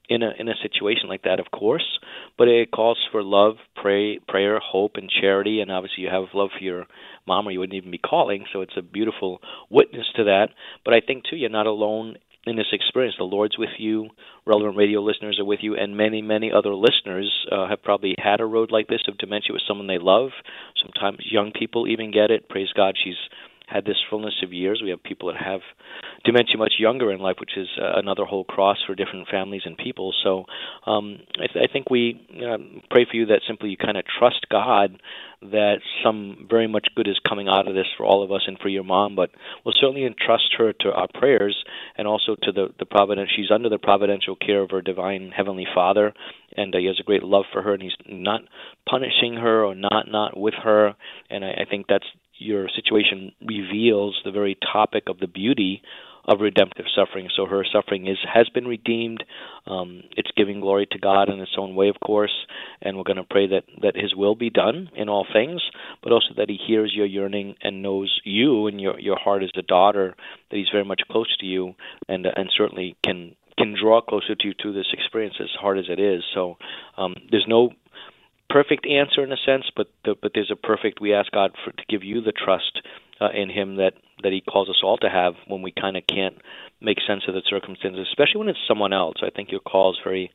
in 0.09 0.23
a 0.23 0.33
in 0.39 0.49
a 0.49 0.55
situation 0.63 1.09
like 1.09 1.23
that, 1.23 1.41
of 1.41 1.51
course, 1.51 1.99
but 2.37 2.49
it 2.49 2.71
calls 2.71 2.99
for 3.11 3.23
love, 3.23 3.55
pray, 3.77 4.19
prayer, 4.29 4.61
hope, 4.61 4.93
and 4.97 5.11
charity. 5.11 5.61
And 5.61 5.71
obviously, 5.71 6.05
you 6.05 6.11
have 6.11 6.25
love 6.35 6.51
for 6.57 6.65
your 6.65 6.87
mom, 7.27 7.49
or 7.49 7.53
you 7.53 7.61
wouldn't 7.61 7.77
even 7.77 7.91
be 7.91 7.99
calling. 7.99 8.45
So 8.53 8.61
it's 8.61 8.77
a 8.77 8.83
beautiful 8.83 9.41
witness 9.71 10.07
to 10.17 10.25
that. 10.25 10.49
But 10.85 10.95
I 10.95 11.01
think 11.01 11.25
too, 11.25 11.37
you're 11.37 11.51
not 11.51 11.67
alone 11.67 12.17
in 12.47 12.57
this 12.57 12.73
experience. 12.73 13.17
The 13.19 13.25
Lord's 13.25 13.59
with 13.59 13.71
you, 13.79 14.09
relevant 14.47 14.77
radio 14.77 15.01
listeners 15.01 15.39
are 15.39 15.45
with 15.45 15.61
you, 15.63 15.77
and 15.77 15.97
many, 15.97 16.23
many 16.23 16.53
other 16.53 16.75
listeners 16.75 17.33
uh, 17.51 17.69
have 17.69 17.83
probably 17.83 18.15
had 18.19 18.41
a 18.41 18.47
road 18.47 18.71
like 18.71 18.89
this 18.89 19.03
of 19.09 19.19
dementia 19.19 19.53
with 19.53 19.63
someone 19.67 19.87
they 19.87 19.99
love. 19.99 20.31
Sometimes 20.83 21.19
young 21.31 21.53
people 21.53 21.89
even 21.89 22.11
get 22.11 22.31
it. 22.31 22.49
Praise 22.49 22.69
God, 22.75 22.97
she's 23.03 23.17
had 23.67 23.85
this 23.85 23.97
fullness 24.11 24.35
of 24.43 24.53
years. 24.53 24.81
We 24.83 24.91
have 24.91 25.03
people 25.03 25.33
that 25.33 25.43
have 25.43 25.61
dementia 26.25 26.59
much 26.59 26.75
younger 26.79 27.11
in 27.11 27.21
life, 27.21 27.37
which 27.41 27.57
is 27.57 27.69
uh, 27.81 27.99
another 27.99 28.25
whole 28.25 28.45
cross 28.45 28.79
for 28.87 28.95
different 28.95 29.29
families 29.29 29.63
and 29.65 29.77
people. 29.77 30.13
So 30.23 30.45
um, 30.87 31.19
I, 31.35 31.47
th- 31.47 31.69
I 31.69 31.73
think 31.73 31.91
we 31.91 32.27
uh, 32.37 32.59
pray 32.91 33.07
for 33.11 33.17
you 33.17 33.27
that 33.27 33.41
simply 33.47 33.71
you 33.71 33.77
kind 33.77 33.97
of 33.97 34.05
trust 34.19 34.47
God 34.51 35.01
that 35.43 35.77
some 36.03 36.47
very 36.49 36.67
much 36.67 36.89
good 36.95 37.07
is 37.07 37.19
coming 37.29 37.49
out 37.49 37.69
of 37.69 37.75
this 37.75 37.87
for 37.97 38.07
all 38.07 38.23
of 38.23 38.33
us 38.33 38.43
and 38.47 38.59
for 38.59 38.69
your 38.69 38.85
mom, 38.85 39.15
but 39.15 39.31
we'll 39.65 39.75
certainly 39.79 40.07
entrust 40.07 40.55
her 40.57 40.73
to 40.73 40.91
our 40.91 41.09
prayers 41.13 41.65
and 41.97 42.09
also 42.09 42.37
to 42.43 42.53
the, 42.53 42.69
the 42.79 42.87
providence. 42.87 43.31
She's 43.35 43.51
under 43.51 43.69
the 43.69 43.79
providential 43.79 44.37
care 44.37 44.63
of 44.63 44.71
her 44.71 44.81
divine 44.81 45.33
heavenly 45.37 45.67
Father, 45.75 46.15
and 46.57 46.75
uh, 46.75 46.79
he 46.79 46.87
has 46.87 46.99
a 47.01 47.05
great 47.05 47.23
love 47.23 47.45
for 47.53 47.63
her, 47.63 47.75
and 47.75 47.83
he's 47.83 47.93
not 48.09 48.43
punishing 48.89 49.35
her 49.35 49.65
or 49.65 49.75
not 49.75 50.07
not 50.09 50.37
with 50.37 50.55
her. 50.63 50.95
And 51.29 51.45
I, 51.45 51.51
I 51.51 51.65
think 51.69 51.87
that's 51.89 52.07
your 52.39 52.69
situation 52.75 53.33
reveals 53.45 54.21
the 54.25 54.33
very 54.33 54.57
topic 54.73 55.05
of 55.09 55.19
the 55.19 55.27
beauty 55.27 55.83
of 56.27 56.41
redemptive 56.41 56.87
suffering. 56.95 57.29
So 57.37 57.47
her 57.47 57.65
suffering 57.71 58.07
is 58.07 58.19
has 58.33 58.49
been 58.49 58.67
redeemed. 58.67 59.25
Um, 59.67 60.03
it's 60.17 60.31
giving 60.37 60.61
glory 60.61 60.87
to 60.91 60.99
God 60.99 61.29
in 61.29 61.41
its 61.41 61.57
own 61.59 61.75
way, 61.75 61.89
of 61.89 62.01
course, 62.01 62.35
and 62.81 62.97
we're 62.97 63.05
going 63.05 63.17
to 63.17 63.25
pray 63.25 63.47
that 63.49 63.65
that 63.83 63.97
His 63.97 64.15
will 64.15 64.35
be 64.35 64.51
done 64.51 64.91
in 64.95 65.09
all 65.09 65.27
things, 65.31 65.63
but 66.03 66.13
also 66.13 66.29
that 66.37 66.49
He 66.49 66.59
hears 66.67 66.93
your 66.95 67.07
yearning 67.07 67.57
and 67.63 67.83
knows 67.83 68.21
you 68.25 68.67
and 68.67 68.81
your 68.81 68.99
your 68.99 69.19
heart 69.19 69.43
as 69.43 69.51
a 69.57 69.63
daughter. 69.63 70.15
That 70.51 70.57
He's 70.57 70.71
very 70.73 70.85
much 70.85 71.03
close 71.11 71.35
to 71.39 71.47
you, 71.47 71.75
and 72.09 72.27
and 72.27 72.51
certainly 72.57 72.97
can 73.05 73.37
can 73.59 73.77
draw 73.81 74.01
closer 74.01 74.35
to 74.35 74.49
you 74.49 74.55
through 74.61 74.73
this 74.73 74.93
experience, 74.93 75.37
as 75.41 75.51
hard 75.61 75.79
as 75.79 75.87
it 75.89 76.01
is. 76.01 76.23
So 76.35 76.57
um, 76.97 77.15
there's 77.31 77.47
no 77.47 77.71
perfect 78.55 78.87
answer 78.87 79.25
in 79.25 79.33
a 79.33 79.37
sense, 79.45 79.65
but 79.75 79.89
the, 80.05 80.15
but 80.23 80.31
there's 80.33 80.53
a 80.53 80.57
perfect. 80.57 81.01
We 81.01 81.13
ask 81.13 81.31
God 81.33 81.51
for 81.65 81.73
to 81.73 81.83
give 81.89 82.05
you 82.05 82.21
the 82.21 82.31
trust 82.31 82.81
uh, 83.21 83.31
in 83.35 83.51
Him 83.51 83.77
that 83.77 83.95
that 84.23 84.33
He 84.33 84.41
calls 84.41 84.69
us 84.69 84.81
all 84.85 84.97
to 84.99 85.11
have 85.11 85.35
when 85.49 85.61
we 85.61 85.73
kind 85.73 85.97
of 85.97 86.05
can't 86.07 86.37
make 86.81 86.99
sense 87.05 87.25
of 87.27 87.35
the 87.35 87.43
circumstances, 87.51 88.07
especially 88.09 88.39
when 88.39 88.49
it's 88.49 88.69
someone 88.69 88.93
else. 88.93 89.17
I 89.23 89.31
think 89.31 89.51
your 89.51 89.61
call 89.61 89.91
is 89.91 89.99
very 90.05 90.31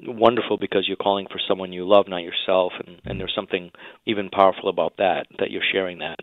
wonderful 0.00 0.58
because 0.58 0.88
you're 0.88 0.96
calling 0.96 1.28
for 1.30 1.40
someone 1.46 1.72
you 1.72 1.88
love, 1.88 2.08
not 2.08 2.22
yourself, 2.22 2.72
and 2.84 3.00
and 3.04 3.20
there's 3.20 3.34
something 3.36 3.70
even 4.04 4.30
powerful 4.30 4.68
about 4.68 4.96
that 4.98 5.28
that 5.38 5.52
you're 5.52 5.62
sharing 5.72 5.98
that. 5.98 6.18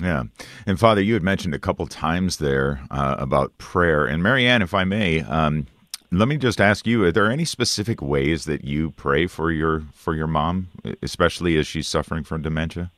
Yeah. 0.00 0.24
And 0.66 0.80
Father, 0.80 1.02
you 1.02 1.14
had 1.14 1.22
mentioned 1.22 1.54
a 1.54 1.58
couple 1.58 1.86
times 1.86 2.38
there 2.38 2.80
uh, 2.90 3.16
about 3.18 3.56
prayer. 3.56 4.04
And 4.04 4.22
Marianne, 4.22 4.60
if 4.60 4.74
I 4.74 4.84
may, 4.84 5.20
um, 5.22 5.66
let 6.10 6.28
me 6.28 6.36
just 6.36 6.60
ask 6.60 6.86
you: 6.86 7.04
Are 7.04 7.12
there 7.12 7.30
any 7.30 7.44
specific 7.44 8.00
ways 8.00 8.44
that 8.44 8.64
you 8.64 8.90
pray 8.92 9.26
for 9.26 9.50
your 9.50 9.82
for 9.92 10.14
your 10.14 10.26
mom, 10.26 10.68
especially 11.02 11.56
as 11.56 11.66
she's 11.66 11.88
suffering 11.88 12.24
from 12.24 12.42
dementia? 12.42 12.90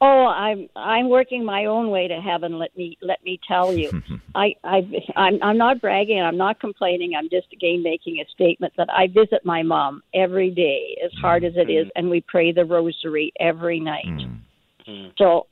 Oh, 0.00 0.26
I'm 0.26 0.68
I'm 0.76 1.08
working 1.08 1.44
my 1.44 1.64
own 1.64 1.90
way 1.90 2.06
to 2.06 2.20
heaven. 2.20 2.58
Let 2.58 2.76
me 2.76 2.96
let 3.02 3.22
me 3.24 3.40
tell 3.48 3.72
you, 3.72 4.02
I 4.34 4.54
I 4.62 4.86
I'm 5.16 5.42
I'm 5.42 5.58
not 5.58 5.80
bragging. 5.80 6.20
I'm 6.20 6.36
not 6.36 6.60
complaining. 6.60 7.14
I'm 7.16 7.28
just 7.28 7.52
again 7.52 7.82
making 7.82 8.20
a 8.20 8.30
statement 8.30 8.74
that 8.76 8.88
I 8.92 9.08
visit 9.08 9.44
my 9.44 9.62
mom 9.62 10.02
every 10.14 10.50
day, 10.50 10.98
as 11.04 11.10
hard 11.20 11.42
as 11.42 11.54
it 11.56 11.68
is, 11.68 11.86
mm-hmm. 11.86 11.98
and 11.98 12.10
we 12.10 12.20
pray 12.20 12.52
the 12.52 12.64
rosary 12.64 13.32
every 13.40 13.80
night. 13.80 14.06
Mm-hmm. 14.06 15.08
So, 15.18 15.48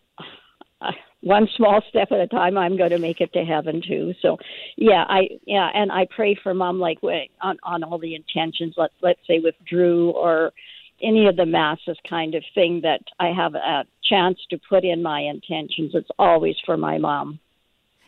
one 1.27 1.49
small 1.57 1.83
step 1.89 2.13
at 2.13 2.21
a 2.21 2.29
time, 2.29 2.57
I'm 2.57 2.77
going 2.77 2.91
to 2.91 3.01
make 3.01 3.21
it 3.21 3.33
to 3.33 3.45
heaven 3.45 3.83
too. 3.87 4.15
So, 4.23 4.37
yeah, 4.77 5.05
I 5.09 5.23
yeah, 5.45 5.69
and 5.75 5.91
I 5.91 6.07
pray 6.15 6.39
for 6.41 6.55
mom 6.55 6.79
like 6.79 6.99
on 7.03 7.57
on 7.65 7.83
all 7.83 7.99
the 7.99 8.15
intentions. 8.15 8.75
Let 8.77 8.91
let's 9.03 9.19
say 9.27 9.41
with 9.41 9.57
Drew 9.69 10.11
or 10.11 10.53
any 11.03 11.27
of 11.27 11.35
the 11.35 11.45
masses 11.45 11.99
kind 12.09 12.37
of 12.37 12.45
thing 12.55 12.83
that 12.85 13.01
I 13.19 13.33
have 13.37 13.57
a 13.57 13.85
chance 14.09 14.39
to 14.51 14.59
put 14.69 14.85
in 14.85 15.03
my 15.03 15.21
intentions. 15.21 15.91
It's 15.95 16.09
always 16.17 16.55
for 16.65 16.77
my 16.77 16.99
mom. 16.99 17.41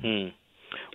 Hmm. 0.00 0.28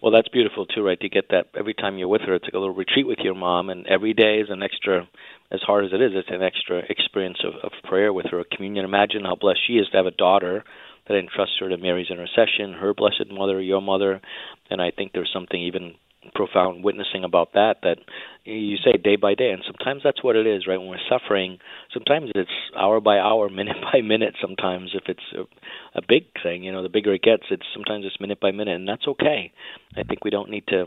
Well, 0.02 0.14
that's 0.14 0.30
beautiful 0.30 0.66
too, 0.66 0.82
right? 0.82 1.00
To 1.02 1.10
get 1.10 1.26
that 1.32 1.48
every 1.60 1.74
time 1.74 1.98
you're 1.98 2.08
with 2.08 2.22
her, 2.22 2.36
it's 2.36 2.46
like 2.46 2.54
a 2.54 2.60
little 2.60 2.74
retreat 2.74 3.06
with 3.06 3.20
your 3.20 3.36
mom, 3.36 3.70
and 3.70 3.86
every 3.88 4.14
day 4.14 4.40
is 4.40 4.50
an 4.50 4.64
extra. 4.64 5.10
As 5.52 5.60
hard 5.62 5.86
as 5.86 5.92
it 5.94 6.02
is, 6.02 6.14
it's 6.16 6.30
an 6.32 6.42
extra 6.42 6.82
experience 6.90 7.40
of, 7.44 7.54
of 7.64 7.72
prayer 7.84 8.12
with 8.14 8.28
her, 8.32 8.44
communion. 8.50 8.86
Imagine 8.86 9.26
how 9.26 9.36
blessed 9.36 9.60
she 9.68 9.74
is 9.74 9.88
to 9.90 9.98
have 9.98 10.06
a 10.06 10.12
daughter 10.12 10.64
that 11.08 11.18
entrusts 11.18 11.58
her 11.60 11.70
to 11.70 11.78
Mary's 11.78 12.10
intercession, 12.10 12.74
her 12.74 12.94
blessed 12.94 13.32
mother, 13.32 13.62
your 13.62 13.82
mother, 13.82 14.22
and 14.70 14.82
I 14.82 14.92
think 14.92 15.12
there's 15.12 15.32
something 15.34 15.62
even 15.62 15.96
profound 16.34 16.84
witnessing 16.84 17.24
about 17.24 17.54
that 17.54 17.76
that 17.84 17.98
you 18.46 18.78
say 18.78 18.94
day 18.94 19.16
by 19.16 19.34
day 19.34 19.52
and 19.52 19.64
sometimes 19.66 20.02
that's 20.04 20.24
what 20.24 20.36
it 20.36 20.48
is 20.48 20.68
right? 20.68 20.78
When 20.78 20.90
we're 20.90 21.10
suffering 21.10 21.60
sometimes 21.94 22.32
it's 22.36 22.50
hour 22.78 23.00
by 23.00 23.20
hour 23.20 23.50
minute 23.54 23.78
by 23.92 24.02
minute 24.02 24.36
sometimes 24.42 24.92
if 24.94 25.04
it's 25.08 25.24
a, 25.36 25.44
a 25.98 26.02
big 26.08 26.26
thing 26.42 26.64
you 26.64 26.72
know 26.72 26.84
the 26.84 26.90
bigger 26.90 27.14
it 27.14 27.22
gets 27.22 27.44
it's 27.52 27.66
sometimes 27.74 28.06
it's 28.06 28.20
minute 28.20 28.40
by 28.40 28.52
minute 28.52 28.76
and 28.76 28.88
that's 28.88 29.08
okay. 29.08 29.52
I 29.96 30.04
think 30.04 30.26
we 30.26 30.32
don't 30.32 30.50
need 30.50 30.66
to 30.68 30.86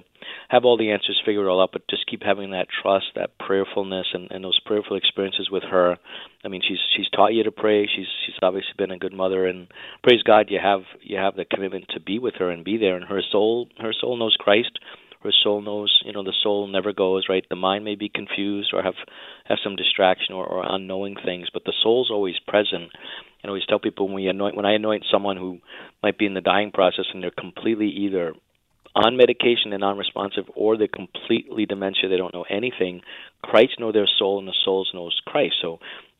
have 0.49 0.65
all 0.65 0.77
the 0.77 0.91
answers 0.91 1.21
figured 1.25 1.47
all 1.47 1.63
out 1.63 1.71
but 1.73 1.89
just 1.89 2.07
keep 2.07 2.23
having 2.23 2.51
that 2.51 2.67
trust 2.83 3.07
that 3.15 3.39
prayerfulness 3.39 4.07
and, 4.13 4.31
and 4.31 4.45
those 4.45 4.61
prayerful 4.65 4.97
experiences 4.97 5.49
with 5.51 5.63
her. 5.65 5.97
I 6.45 6.49
mean 6.49 6.63
she's 6.67 6.79
she's 6.97 7.09
taught 7.11 7.35
you 7.35 7.45
to 7.45 7.53
pray. 7.53 7.87
She's 7.87 8.07
she's 8.25 8.35
obviously 8.43 8.75
been 8.77 8.91
a 8.91 8.99
good 8.99 9.13
mother 9.13 9.47
and 9.47 9.69
praise 10.03 10.23
god 10.23 10.47
you 10.51 10.59
have 10.63 10.83
you 11.03 11.17
have 11.17 11.37
the 11.37 11.45
commitment 11.45 11.87
to 11.91 12.01
be 12.01 12.19
with 12.19 12.35
her 12.39 12.51
and 12.51 12.65
be 12.65 12.77
there 12.77 12.97
and 12.97 13.05
her 13.05 13.23
soul 13.31 13.69
her 13.79 13.93
soul 13.99 14.17
knows 14.17 14.37
christ 14.39 14.79
her 15.27 15.33
soul 15.43 15.61
knows 15.61 16.01
you 16.05 16.13
know 16.13 16.23
the 16.23 16.33
soul 16.43 16.67
never 16.67 16.93
goes 16.93 17.27
right? 17.29 17.45
The 17.49 17.57
mind 17.57 17.85
may 17.85 17.95
be 17.95 18.09
confused 18.09 18.71
or 18.73 18.83
have 18.83 18.95
have 19.45 19.59
some 19.63 19.77
distraction 19.77 20.35
or, 20.35 20.47
or 20.47 20.65
unknowing 20.67 21.17
things 21.25 21.49
but 21.53 21.65
the 21.65 21.75
soul's 21.83 22.11
always 22.11 22.37
present. 22.47 22.91
And 23.43 23.45
I 23.45 23.49
always 23.49 23.67
tell 23.69 23.79
people 23.79 24.07
when 24.07 24.15
we 24.15 24.29
anoint 24.29 24.57
when 24.57 24.67
I 24.67 24.75
anoint 24.75 25.05
someone 25.11 25.37
who 25.37 25.59
might 26.03 26.19
be 26.19 26.27
in 26.27 26.35
the 26.35 26.41
dying 26.41 26.73
process 26.73 27.07
and 27.13 27.23
they're 27.23 27.31
completely 27.31 27.89
either 27.89 28.35
on 28.95 29.19
medication 29.19 29.73
and 29.73 29.81
non-responsive 29.81 30.45
or 30.55 30.79
they're 30.79 30.89
completely 30.89 31.67
dementia 31.67 32.09
they 32.09 32.17
don't 32.17 32.33
know 32.33 32.47
anything 32.49 33.03
Christ 33.43 33.79
knows 33.79 33.95
their 33.95 34.09
soul 34.19 34.39
and 34.39 34.49
the 34.49 34.55
soul 34.65 34.87
knows 34.95 35.21
Christ. 35.27 35.57
So 35.61 35.79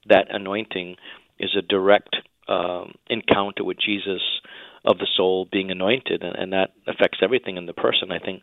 that 0.09 0.27
anointing 0.31 0.97
is 1.39 1.51
a 1.57 1.63
direct 1.63 2.17
um, 2.49 2.95
encounter 3.09 3.65
with 3.65 3.79
Jesus 3.79 4.23
of 4.85 4.99
the 4.99 5.09
soul 5.17 5.49
being 5.51 5.71
anointed, 5.71 6.23
and, 6.23 6.37
and 6.37 6.53
that 6.53 6.71
affects 6.87 7.19
everything 7.23 7.57
in 7.57 7.67
the 7.67 7.73
person. 7.73 8.13
I 8.13 8.19
think 8.19 8.43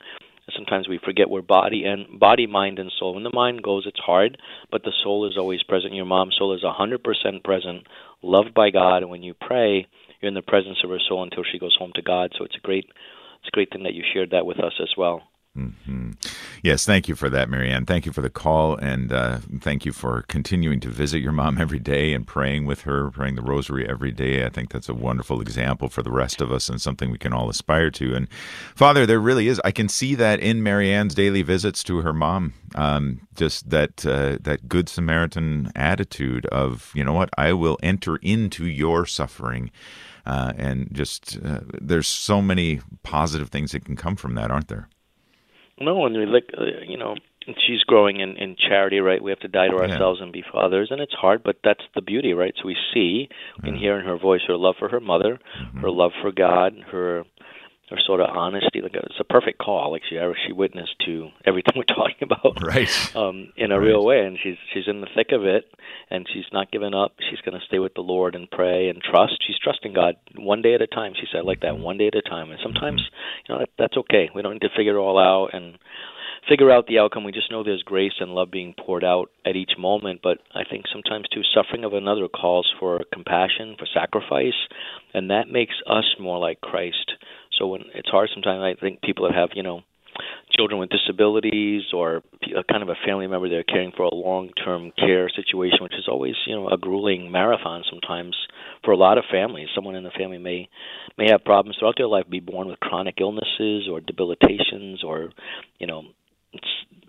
sometimes 0.55 0.87
we 0.87 0.99
forget 1.03 1.29
we're 1.29 1.41
body 1.41 1.83
and 1.85 2.19
body, 2.19 2.47
mind, 2.47 2.79
and 2.79 2.91
soul. 2.99 3.13
When 3.13 3.23
the 3.23 3.31
mind 3.33 3.63
goes, 3.63 3.85
it's 3.85 3.99
hard, 3.99 4.37
but 4.71 4.83
the 4.83 4.93
soul 5.03 5.27
is 5.27 5.37
always 5.37 5.63
present. 5.63 5.93
Your 5.93 6.05
mom's 6.05 6.35
soul 6.37 6.53
is 6.55 6.63
a 6.63 6.73
hundred 6.73 7.03
percent 7.03 7.43
present, 7.43 7.87
loved 8.21 8.53
by 8.53 8.69
God, 8.69 8.97
and 8.97 9.09
when 9.09 9.23
you 9.23 9.33
pray, 9.33 9.87
you're 10.21 10.29
in 10.29 10.35
the 10.35 10.41
presence 10.41 10.77
of 10.83 10.89
her 10.89 10.99
soul 11.07 11.23
until 11.23 11.43
she 11.49 11.59
goes 11.59 11.75
home 11.77 11.91
to 11.95 12.01
God. 12.01 12.31
So 12.37 12.45
it's 12.45 12.57
a 12.57 12.65
great, 12.65 12.85
it's 12.85 13.47
a 13.47 13.55
great 13.55 13.71
thing 13.71 13.83
that 13.83 13.93
you 13.93 14.03
shared 14.13 14.31
that 14.31 14.45
with 14.45 14.59
us 14.59 14.73
as 14.81 14.89
well. 14.97 15.23
Mm-hmm. 15.55 16.13
Yes, 16.63 16.83
thank 16.83 17.07
you 17.07 17.13
for 17.13 17.29
that, 17.29 17.47
Marianne. 17.47 17.85
Thank 17.85 18.07
you 18.07 18.11
for 18.11 18.21
the 18.21 18.29
call, 18.31 18.75
and 18.77 19.13
uh, 19.13 19.37
thank 19.59 19.85
you 19.85 19.93
for 19.93 20.23
continuing 20.23 20.79
to 20.79 20.89
visit 20.89 21.19
your 21.19 21.31
mom 21.31 21.57
every 21.61 21.77
day 21.77 22.11
and 22.13 22.25
praying 22.25 22.65
with 22.65 22.81
her, 22.81 23.11
praying 23.11 23.35
the 23.35 23.43
rosary 23.43 23.87
every 23.87 24.11
day. 24.11 24.45
I 24.45 24.49
think 24.49 24.71
that's 24.71 24.89
a 24.89 24.95
wonderful 24.95 25.41
example 25.41 25.89
for 25.89 26.01
the 26.01 26.09
rest 26.11 26.41
of 26.41 26.51
us 26.51 26.69
and 26.69 26.81
something 26.81 27.11
we 27.11 27.19
can 27.19 27.33
all 27.33 27.51
aspire 27.51 27.91
to. 27.91 28.15
And 28.15 28.27
Father, 28.75 29.05
there 29.05 29.19
really 29.19 29.47
is. 29.47 29.61
I 29.63 29.69
can 29.69 29.89
see 29.89 30.15
that 30.15 30.39
in 30.39 30.63
Marianne's 30.63 31.13
daily 31.13 31.43
visits 31.43 31.83
to 31.83 32.01
her 32.01 32.13
mom. 32.13 32.53
Um, 32.73 33.27
just 33.35 33.69
that 33.69 34.03
uh, 34.07 34.39
that 34.41 34.67
good 34.67 34.89
Samaritan 34.89 35.71
attitude 35.75 36.47
of, 36.47 36.91
you 36.95 37.03
know 37.03 37.13
what, 37.13 37.29
I 37.37 37.53
will 37.53 37.77
enter 37.83 38.15
into 38.17 38.65
your 38.65 39.05
suffering. 39.05 39.69
Uh, 40.25 40.53
and 40.57 40.89
just 40.91 41.37
uh, 41.45 41.59
there's 41.79 42.07
so 42.07 42.41
many 42.41 42.79
positive 43.03 43.49
things 43.49 43.73
that 43.73 43.85
can 43.85 43.95
come 43.95 44.15
from 44.15 44.33
that, 44.35 44.49
aren't 44.49 44.69
there? 44.69 44.87
No, 45.79 46.05
and 46.05 46.15
we 46.15 46.25
look, 46.25 46.45
uh, 46.57 46.83
you 46.87 46.97
know, 46.97 47.15
she's 47.45 47.83
growing 47.85 48.19
in 48.19 48.37
in 48.37 48.55
charity, 48.55 48.99
right? 48.99 49.21
We 49.21 49.31
have 49.31 49.39
to 49.39 49.47
die 49.47 49.67
to 49.67 49.75
ourselves 49.75 50.19
yeah. 50.19 50.25
and 50.25 50.33
be 50.33 50.43
for 50.49 50.63
others, 50.63 50.89
and 50.91 51.01
it's 51.01 51.13
hard, 51.13 51.43
but 51.43 51.57
that's 51.63 51.83
the 51.95 52.01
beauty, 52.01 52.33
right? 52.33 52.53
So 52.57 52.67
we 52.67 52.77
see, 52.93 53.29
we 53.57 53.69
can 53.69 53.77
hear 53.77 53.99
in 53.99 54.05
her 54.05 54.17
voice 54.17 54.41
her 54.47 54.55
love 54.55 54.75
for 54.79 54.89
her 54.89 54.99
mother, 54.99 55.39
mm-hmm. 55.59 55.79
her 55.79 55.89
love 55.89 56.11
for 56.21 56.31
God, 56.31 56.73
her 56.91 57.23
her 57.93 58.01
sort 58.05 58.21
of 58.21 58.35
honesty. 58.35 58.81
Like 58.81 58.95
it's 58.95 59.19
a 59.19 59.23
perfect 59.23 59.59
call. 59.59 59.91
Like 59.91 60.01
she 60.09 60.17
she 60.45 60.53
witnessed 60.53 60.95
to 61.05 61.29
everything 61.45 61.73
we're 61.77 61.83
talking 61.83 62.23
about, 62.23 62.57
right? 62.65 62.89
Um, 63.15 63.53
in 63.55 63.71
a 63.71 63.79
right. 63.79 63.85
real 63.85 64.03
way, 64.03 64.25
and 64.25 64.37
she's 64.41 64.57
she's 64.73 64.87
in 64.87 65.01
the 65.01 65.07
thick 65.15 65.31
of 65.31 65.45
it, 65.45 65.65
and 66.09 66.27
she's 66.31 66.49
not 66.51 66.71
giving 66.71 66.93
up. 66.93 67.13
She's 67.29 67.41
going 67.41 67.59
to 67.59 67.65
stay 67.65 67.79
with 67.79 67.93
the 67.93 68.01
Lord 68.01 68.35
and 68.35 68.49
pray 68.49 68.89
and 68.89 69.01
trust. 69.01 69.43
She's 69.45 69.59
trusting 69.59 69.93
God 69.93 70.15
one 70.35 70.61
day 70.61 70.73
at 70.73 70.81
a 70.81 70.87
time. 70.87 71.13
She 71.15 71.27
said 71.31 71.45
like 71.45 71.61
that, 71.61 71.77
one 71.77 71.97
day 71.97 72.07
at 72.07 72.15
a 72.15 72.21
time. 72.21 72.49
And 72.49 72.59
sometimes, 72.63 73.01
mm-hmm. 73.01 73.43
you 73.47 73.55
know, 73.55 73.59
that, 73.59 73.69
that's 73.77 73.97
okay. 73.97 74.29
We 74.33 74.41
don't 74.41 74.53
need 74.53 74.67
to 74.67 74.75
figure 74.75 74.97
it 74.97 74.99
all 74.99 75.19
out 75.19 75.53
and 75.53 75.77
figure 76.49 76.71
out 76.71 76.87
the 76.87 76.99
outcome. 76.99 77.23
We 77.23 77.31
just 77.31 77.51
know 77.51 77.63
there's 77.63 77.83
grace 77.83 78.13
and 78.19 78.31
love 78.31 78.51
being 78.51 78.73
poured 78.77 79.03
out 79.03 79.29
at 79.45 79.55
each 79.55 79.71
moment. 79.77 80.21
But 80.23 80.39
I 80.53 80.63
think 80.69 80.85
sometimes 80.91 81.27
too, 81.29 81.41
suffering 81.53 81.83
of 81.83 81.93
another 81.93 82.27
calls 82.27 82.71
for 82.79 83.01
compassion, 83.13 83.75
for 83.77 83.87
sacrifice, 83.93 84.57
and 85.13 85.29
that 85.29 85.49
makes 85.49 85.75
us 85.87 86.15
more 86.19 86.39
like 86.39 86.61
Christ. 86.61 87.13
So 87.63 87.67
when 87.67 87.83
it's 87.95 88.09
hard 88.09 88.29
sometimes, 88.33 88.61
I 88.61 88.77
think 88.77 89.01
people 89.01 89.25
that 89.25 89.35
have 89.35 89.51
you 89.55 89.63
know 89.63 89.83
children 90.51 90.81
with 90.81 90.89
disabilities 90.89 91.83
or 91.93 92.21
a 92.53 92.63
kind 92.69 92.83
of 92.83 92.89
a 92.89 92.95
family 93.05 93.25
member 93.25 93.47
they're 93.47 93.63
caring 93.63 93.93
for 93.95 94.03
a 94.03 94.13
long-term 94.13 94.91
care 94.97 95.29
situation, 95.29 95.79
which 95.81 95.93
is 95.93 96.09
always 96.09 96.35
you 96.45 96.55
know 96.57 96.67
a 96.67 96.77
grueling 96.77 97.31
marathon 97.31 97.83
sometimes 97.89 98.35
for 98.83 98.91
a 98.91 98.97
lot 98.97 99.17
of 99.17 99.23
families. 99.31 99.69
Someone 99.73 99.95
in 99.95 100.03
the 100.03 100.11
family 100.11 100.39
may 100.39 100.67
may 101.17 101.29
have 101.31 101.45
problems 101.45 101.77
throughout 101.79 101.95
their 101.97 102.07
life, 102.07 102.25
be 102.29 102.41
born 102.41 102.67
with 102.67 102.81
chronic 102.81 103.15
illnesses 103.21 103.87
or 103.89 104.01
debilitations 104.01 105.01
or 105.01 105.29
you 105.79 105.87
know 105.87 106.03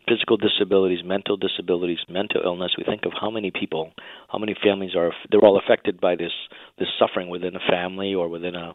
physical 0.08 0.36
disabilities, 0.36 1.00
mental 1.04 1.36
disabilities, 1.36 1.98
mental 2.08 2.42
illness. 2.44 2.76
We 2.78 2.84
think 2.84 3.06
of 3.06 3.12
how 3.20 3.30
many 3.30 3.50
people, 3.50 3.90
how 4.28 4.38
many 4.38 4.54
families 4.62 4.94
are 4.94 5.12
they're 5.30 5.44
all 5.44 5.58
affected 5.58 6.00
by 6.00 6.14
this 6.14 6.32
this 6.78 6.88
suffering 6.98 7.28
within 7.28 7.56
a 7.56 7.70
family 7.70 8.14
or 8.14 8.28
within 8.28 8.54
a 8.54 8.74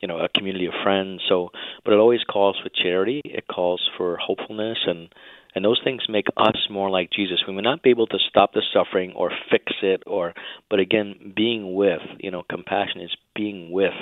you 0.00 0.08
know 0.08 0.18
a 0.18 0.28
community 0.28 0.66
of 0.66 0.74
friends. 0.82 1.22
So, 1.28 1.50
but 1.84 1.92
it 1.92 1.98
always 1.98 2.24
calls 2.24 2.56
for 2.62 2.70
charity. 2.70 3.20
It 3.24 3.46
calls 3.48 3.88
for 3.96 4.16
hopefulness 4.16 4.78
and 4.86 5.08
and 5.54 5.64
those 5.64 5.80
things 5.82 6.02
make 6.08 6.26
us 6.36 6.56
more 6.70 6.90
like 6.90 7.10
Jesus. 7.10 7.42
We 7.46 7.54
may 7.54 7.62
not 7.62 7.82
be 7.82 7.90
able 7.90 8.06
to 8.08 8.18
stop 8.28 8.52
the 8.52 8.62
suffering 8.72 9.12
or 9.16 9.32
fix 9.50 9.64
it, 9.82 10.02
or 10.06 10.34
but 10.70 10.78
again, 10.78 11.32
being 11.34 11.74
with, 11.74 12.02
you 12.18 12.30
know, 12.30 12.44
compassion 12.48 13.00
is 13.00 13.16
being 13.34 13.72
with. 13.72 13.94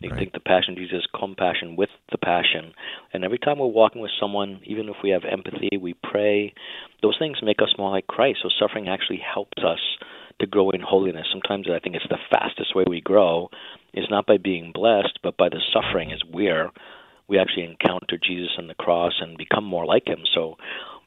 You 0.00 0.10
right. 0.10 0.18
think 0.18 0.32
the 0.32 0.40
passion 0.40 0.72
of 0.72 0.78
Jesus, 0.78 1.06
compassion 1.18 1.76
with 1.76 1.90
the 2.10 2.18
passion. 2.18 2.72
And 3.12 3.24
every 3.24 3.38
time 3.38 3.58
we're 3.58 3.66
walking 3.66 4.02
with 4.02 4.10
someone, 4.20 4.60
even 4.64 4.88
if 4.88 4.96
we 5.02 5.10
have 5.10 5.22
empathy, 5.24 5.78
we 5.80 5.94
pray, 5.94 6.52
those 7.02 7.16
things 7.18 7.38
make 7.42 7.62
us 7.62 7.74
more 7.78 7.90
like 7.90 8.06
Christ. 8.06 8.40
So 8.42 8.48
suffering 8.58 8.88
actually 8.88 9.20
helps 9.20 9.62
us 9.64 9.78
to 10.40 10.46
grow 10.46 10.70
in 10.70 10.80
holiness. 10.80 11.26
Sometimes 11.32 11.66
I 11.70 11.78
think 11.78 11.96
it's 11.96 12.08
the 12.08 12.18
fastest 12.30 12.74
way 12.74 12.84
we 12.86 13.00
grow 13.00 13.48
is 13.94 14.06
not 14.10 14.26
by 14.26 14.36
being 14.36 14.72
blessed, 14.72 15.18
but 15.22 15.36
by 15.36 15.48
the 15.48 15.60
suffering 15.72 16.12
as 16.12 16.22
we're 16.30 16.70
we 17.28 17.38
actually 17.38 17.64
encounter 17.64 18.16
Jesus 18.22 18.52
on 18.56 18.68
the 18.68 18.74
cross 18.74 19.14
and 19.20 19.36
become 19.36 19.64
more 19.64 19.84
like 19.84 20.06
him. 20.06 20.20
So 20.34 20.56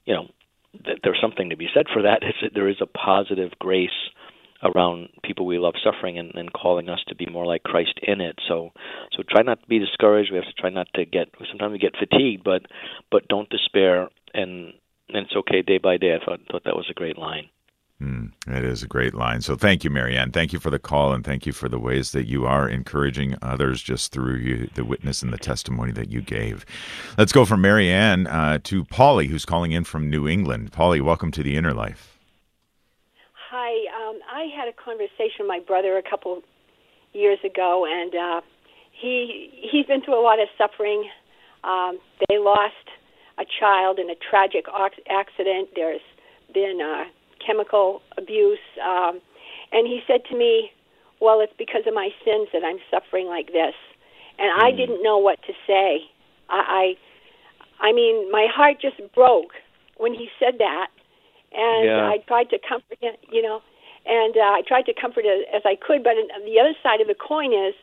you 0.05 0.13
know, 0.13 0.27
th- 0.85 0.99
there's 1.03 1.21
something 1.21 1.49
to 1.49 1.57
be 1.57 1.69
said 1.73 1.85
for 1.93 2.01
that. 2.03 2.21
It's, 2.23 2.53
there 2.53 2.67
is 2.67 2.81
a 2.81 2.85
positive 2.85 3.51
grace 3.59 3.89
around 4.61 5.09
people 5.23 5.45
we 5.45 5.57
love 5.57 5.75
suffering 5.81 6.17
and, 6.17 6.35
and 6.35 6.51
calling 6.51 6.89
us 6.89 6.99
to 7.07 7.15
be 7.15 7.25
more 7.25 7.45
like 7.45 7.63
Christ 7.63 7.97
in 8.01 8.21
it. 8.21 8.37
So 8.47 8.71
so 9.15 9.23
try 9.29 9.43
not 9.43 9.61
to 9.61 9.67
be 9.67 9.79
discouraged. 9.79 10.31
We 10.31 10.37
have 10.37 10.45
to 10.47 10.61
try 10.61 10.69
not 10.69 10.87
to 10.95 11.05
get 11.05 11.29
sometimes 11.49 11.71
we 11.71 11.79
get 11.79 11.95
fatigued, 11.97 12.43
but 12.43 12.63
but 13.11 13.27
don't 13.27 13.49
despair 13.49 14.09
and 14.33 14.73
and 15.09 15.25
it's 15.25 15.35
okay 15.35 15.61
day 15.61 15.77
by 15.77 15.97
day. 15.97 16.15
I 16.15 16.25
thought 16.25 16.39
thought 16.51 16.63
that 16.65 16.75
was 16.75 16.87
a 16.89 16.93
great 16.93 17.17
line. 17.17 17.49
Mm, 18.01 18.31
that 18.47 18.63
is 18.63 18.81
a 18.81 18.88
great 18.88 19.13
line. 19.13 19.41
So 19.41 19.57
thank 19.57 19.83
you, 19.83 19.89
Marianne. 19.89 20.31
Thank 20.31 20.53
you 20.53 20.59
for 20.59 20.69
the 20.69 20.79
call 20.79 21.12
and 21.12 21.25
thank 21.25 21.45
you 21.45 21.51
for 21.51 21.67
the 21.67 21.79
ways 21.79 22.12
that 22.13 22.27
you 22.27 22.45
are 22.45 22.69
encouraging 22.69 23.35
others 23.41 23.81
just 23.81 24.13
through 24.13 24.38
you, 24.38 24.69
the 24.73 24.85
witness 24.85 25.21
and 25.21 25.33
the 25.33 25.38
testimony 25.38 25.91
that 25.91 26.09
you 26.09 26.21
gave. 26.21 26.65
Let's 27.17 27.33
go 27.33 27.43
from 27.43 27.59
Marianne 27.59 28.25
uh, 28.27 28.59
to 28.63 28.85
Polly, 28.85 29.27
who's 29.27 29.43
calling 29.43 29.73
in 29.73 29.83
from 29.83 30.09
New 30.09 30.29
England. 30.29 30.71
Polly, 30.71 31.01
welcome 31.01 31.29
to 31.31 31.43
the 31.43 31.57
Inner 31.57 31.73
Life. 31.73 32.17
Hi. 33.49 33.71
Um, 34.07 34.19
I 34.31 34.43
had 34.55 34.69
a 34.69 34.73
conversation 34.73 35.39
with 35.39 35.47
my 35.47 35.59
brother 35.59 35.97
a 35.97 36.03
couple 36.09 36.41
years 37.12 37.39
ago, 37.43 37.85
and 37.85 38.15
uh, 38.15 38.41
he 38.91 39.49
he's 39.71 39.85
been 39.85 40.01
through 40.01 40.19
a 40.19 40.23
lot 40.23 40.39
of 40.39 40.47
suffering. 40.57 41.09
Um, 41.65 41.99
they 42.29 42.38
lost 42.38 42.75
a 43.38 43.43
child 43.59 43.99
in 43.99 44.09
a 44.09 44.15
tragic 44.15 44.67
accident. 45.09 45.69
There's 45.75 46.01
been 46.53 46.79
uh, 46.81 47.05
chemical 47.45 48.02
abuse. 48.17 48.60
Um, 48.84 49.21
and 49.71 49.88
he 49.88 50.02
said 50.08 50.21
to 50.30 50.38
me, 50.38 50.71
Well, 51.19 51.41
it's 51.41 51.54
because 51.58 51.84
of 51.88 51.93
my 51.93 52.10
sins 52.25 52.49
that 52.54 52.63
I'm 52.63 52.80
suffering 52.91 53.28
like 53.28 53.47
this. 53.47 53.75
And 54.38 54.52
mm. 54.52 54.63
I 54.63 54.71
hmm. 54.71 54.78
didn't 54.78 55.04
know 55.04 55.17
what 55.17 55.41
to 55.43 55.54
say. 55.67 56.10
I, 56.49 56.95
I, 57.82 57.89
I 57.89 57.93
mean, 57.93 58.32
my 58.32 58.47
heart 58.49 58.78
just 58.82 58.97
broke 59.13 59.54
when 59.97 60.13
he 60.13 60.30
said 60.39 60.56
that. 60.60 60.88
And 61.52 61.86
yeah. 61.86 62.08
I 62.08 62.17
tried 62.28 62.49
to 62.52 62.60
comfort 62.60 62.97
him, 63.02 63.15
you 63.32 63.41
know, 63.41 63.62
and 64.06 64.38
uh, 64.38 64.58
I 64.58 64.62
tried 64.67 64.86
to 64.86 64.93
comfort 64.93 65.25
it 65.25 65.47
as 65.54 65.63
I 65.65 65.75
could. 65.75 66.04
But 66.04 66.13
the 66.45 66.60
other 66.60 66.73
side 66.84 67.02
of 67.02 67.08
the 67.08 67.15
coin 67.15 67.54
is, 67.54 67.73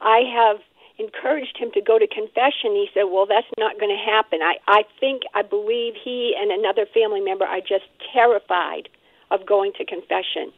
I 0.00 0.22
have 0.22 0.58
encouraged 0.98 1.56
him 1.56 1.70
to 1.72 1.80
go 1.80 1.98
to 1.98 2.06
confession. 2.06 2.74
He 2.74 2.88
said, 2.94 3.04
"Well, 3.10 3.26
that's 3.26 3.46
not 3.58 3.78
going 3.78 3.90
to 3.90 4.02
happen." 4.02 4.40
I 4.42 4.58
I 4.66 4.82
think 5.00 5.22
I 5.34 5.42
believe 5.42 5.94
he 5.94 6.34
and 6.38 6.50
another 6.50 6.86
family 6.86 7.20
member 7.20 7.44
are 7.44 7.60
just 7.60 7.86
terrified 8.12 8.88
of 9.30 9.46
going 9.46 9.72
to 9.78 9.84
confession 9.84 10.52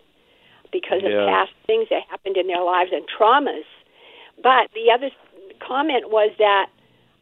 because 0.72 1.00
yeah. 1.02 1.10
of 1.10 1.28
past 1.28 1.52
things 1.66 1.88
that 1.90 2.02
happened 2.08 2.36
in 2.36 2.46
their 2.46 2.62
lives 2.62 2.90
and 2.92 3.04
traumas. 3.08 3.66
But 4.42 4.70
the 4.74 4.90
other 4.92 5.10
comment 5.58 6.10
was 6.10 6.30
that 6.38 6.66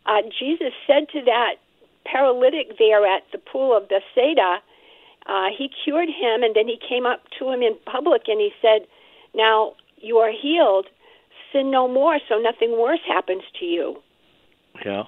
uh, 0.07 0.23
Jesus 0.39 0.73
said 0.87 1.09
to 1.13 1.25
that 1.25 1.57
paralytic 2.05 2.79
there 2.79 3.05
at 3.07 3.23
the 3.33 3.39
pool 3.39 3.77
of 3.77 3.89
Bethsaida, 3.89 4.59
uh, 5.27 5.49
he 5.57 5.71
cured 5.85 6.09
him, 6.09 6.43
and 6.43 6.55
then 6.55 6.69
he 6.69 6.79
came 6.79 7.05
up 7.05 7.21
to 7.39 7.51
him 7.51 7.63
in 7.63 7.77
public 7.85 8.29
and 8.29 8.41
he 8.41 8.51
said, 8.63 8.87
"Now 9.35 9.75
you 9.97 10.19
are 10.19 10.33
healed." 10.33 10.87
sin 11.53 11.71
no 11.71 11.89
more 11.89 12.19
so 12.29 12.37
nothing 12.39 12.79
worse 12.79 13.01
happens 13.07 13.43
to 13.59 13.65
you. 13.65 13.97
Yeah. 14.85 15.05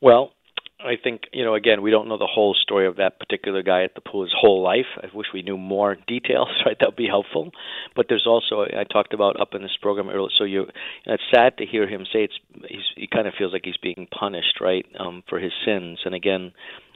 Well, 0.00 0.32
I 0.80 0.94
think, 1.02 1.22
you 1.32 1.44
know, 1.44 1.54
again, 1.54 1.82
we 1.82 1.90
don't 1.90 2.08
know 2.08 2.18
the 2.18 2.28
whole 2.30 2.54
story 2.54 2.86
of 2.86 2.96
that 2.96 3.18
particular 3.18 3.62
guy 3.62 3.84
at 3.84 3.94
the 3.94 4.00
pool 4.00 4.22
his 4.22 4.34
whole 4.38 4.62
life. 4.62 4.86
I 4.98 5.06
wish 5.14 5.28
we 5.32 5.42
knew 5.42 5.56
more 5.56 5.96
details, 6.06 6.48
right? 6.66 6.76
That 6.78 6.88
would 6.88 6.96
be 6.96 7.06
helpful. 7.06 7.52
But 7.94 8.06
there's 8.08 8.26
also, 8.26 8.62
I 8.62 8.84
talked 8.84 9.14
about 9.14 9.40
up 9.40 9.54
in 9.54 9.62
this 9.62 9.76
program 9.80 10.10
earlier, 10.10 10.30
so 10.36 10.44
you, 10.44 10.66
it's 11.06 11.22
sad 11.32 11.58
to 11.58 11.66
hear 11.66 11.88
him 11.88 12.04
say 12.12 12.24
it's, 12.24 12.38
he 12.96 13.06
kind 13.06 13.26
of 13.26 13.34
feels 13.38 13.52
like 13.52 13.62
he's 13.64 13.76
being 13.76 14.08
punished, 14.18 14.60
right, 14.60 14.84
um, 14.98 15.22
for 15.28 15.38
his 15.38 15.52
sins. 15.64 16.00
And 16.04 16.14
again, 16.14 16.52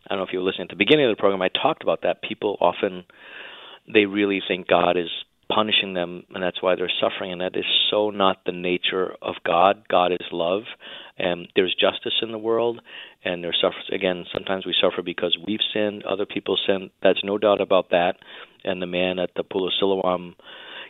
I 0.07 0.15
don't 0.15 0.19
know 0.19 0.27
if 0.27 0.33
you 0.33 0.41
were 0.41 0.45
listening 0.45 0.67
at 0.67 0.71
the 0.71 0.85
beginning 0.85 1.07
of 1.09 1.17
the 1.17 1.21
program, 1.21 1.43
I 1.43 1.49
talked 1.49 1.83
about 1.83 2.03
that. 2.03 2.23
People 2.23 2.59
often, 2.61 3.05
they 3.93 4.07
really 4.07 4.41
think 4.47 4.67
God 4.67 4.97
is 4.97 5.11
punishing 5.53 5.95
them 5.95 6.25
and 6.35 6.43
that's 6.43 6.63
why 6.63 6.75
they're 6.75 6.91
suffering 7.01 7.33
and 7.33 7.41
that 7.41 7.57
is 7.57 7.65
so 7.91 8.11
not 8.11 8.45
the 8.45 8.53
nature 8.53 9.15
of 9.23 9.35
God. 9.45 9.85
God 9.89 10.13
is 10.13 10.27
love 10.33 10.63
and 11.19 11.49
there's 11.57 11.75
justice 11.75 12.15
in 12.23 12.33
the 12.33 12.39
world 12.39 12.81
and 13.25 13.43
there's 13.43 13.59
suffer 13.61 13.95
again 13.95 14.25
sometimes 14.33 14.67
we 14.67 14.75
suffer 14.81 15.03
because 15.03 15.37
we've 15.47 15.61
sinned, 15.73 16.05
other 16.05 16.27
people 16.27 16.59
sin. 16.67 16.91
That's 17.03 17.25
no 17.25 17.39
doubt 17.39 17.61
about 17.61 17.91
that. 17.91 18.15
And 18.65 18.83
the 18.83 18.87
man 18.87 19.19
at 19.19 19.31
the 19.37 19.43
pool 19.43 19.67
of 19.67 19.73
Siloam 19.79 20.35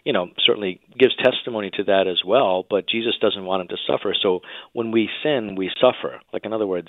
you 0.05 0.13
know, 0.13 0.29
certainly 0.47 0.81
gives 0.99 1.15
testimony 1.17 1.71
to 1.75 1.85
that 1.85 2.07
as 2.07 2.23
well, 2.25 2.65
but 2.69 2.89
Jesus 2.89 3.15
doesn't 3.21 3.45
want 3.45 3.63
him 3.63 3.69
to 3.69 3.77
suffer. 3.87 4.15
So 4.21 4.41
when 4.73 4.91
we 4.91 5.11
sin, 5.23 5.55
we 5.55 5.71
suffer. 5.81 6.21
Like 6.33 6.47
in 6.47 6.53
other 6.53 6.67
words, 6.67 6.89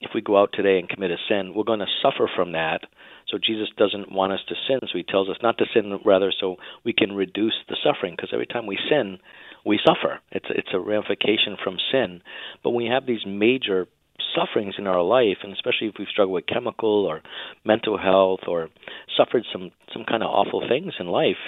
if 0.00 0.10
we 0.14 0.20
go 0.20 0.38
out 0.38 0.50
today 0.52 0.78
and 0.78 0.88
commit 0.88 1.10
a 1.10 1.16
sin, 1.28 1.52
we're 1.54 1.64
going 1.64 1.80
to 1.80 1.86
suffer 2.02 2.28
from 2.34 2.52
that 2.52 2.82
so 3.28 3.38
Jesus 3.38 3.68
doesn't 3.76 4.12
want 4.12 4.32
us 4.32 4.40
to 4.48 4.54
sin, 4.68 4.80
so 4.82 4.98
he 4.98 5.02
tells 5.02 5.28
us 5.28 5.36
not 5.42 5.58
to 5.58 5.64
sin, 5.72 5.98
rather, 6.04 6.32
so 6.38 6.56
we 6.84 6.92
can 6.92 7.12
reduce 7.12 7.54
the 7.68 7.76
suffering. 7.82 8.14
Because 8.16 8.30
every 8.32 8.46
time 8.46 8.66
we 8.66 8.78
sin, 8.88 9.18
we 9.64 9.80
suffer. 9.84 10.20
It's 10.30 10.46
it's 10.50 10.68
a 10.74 10.78
ramification 10.78 11.56
from 11.62 11.78
sin. 11.90 12.22
But 12.62 12.70
when 12.70 12.84
we 12.84 12.90
have 12.90 13.06
these 13.06 13.24
major 13.26 13.88
sufferings 14.34 14.74
in 14.78 14.86
our 14.86 15.02
life, 15.02 15.38
and 15.42 15.52
especially 15.52 15.88
if 15.88 15.94
we've 15.98 16.08
struggled 16.08 16.34
with 16.34 16.46
chemical 16.46 17.06
or 17.06 17.22
mental 17.64 17.98
health 17.98 18.40
or 18.46 18.68
suffered 19.16 19.44
some 19.52 19.70
some 19.92 20.04
kind 20.04 20.22
of 20.22 20.28
awful 20.28 20.62
things 20.68 20.92
in 21.00 21.06
life, 21.06 21.40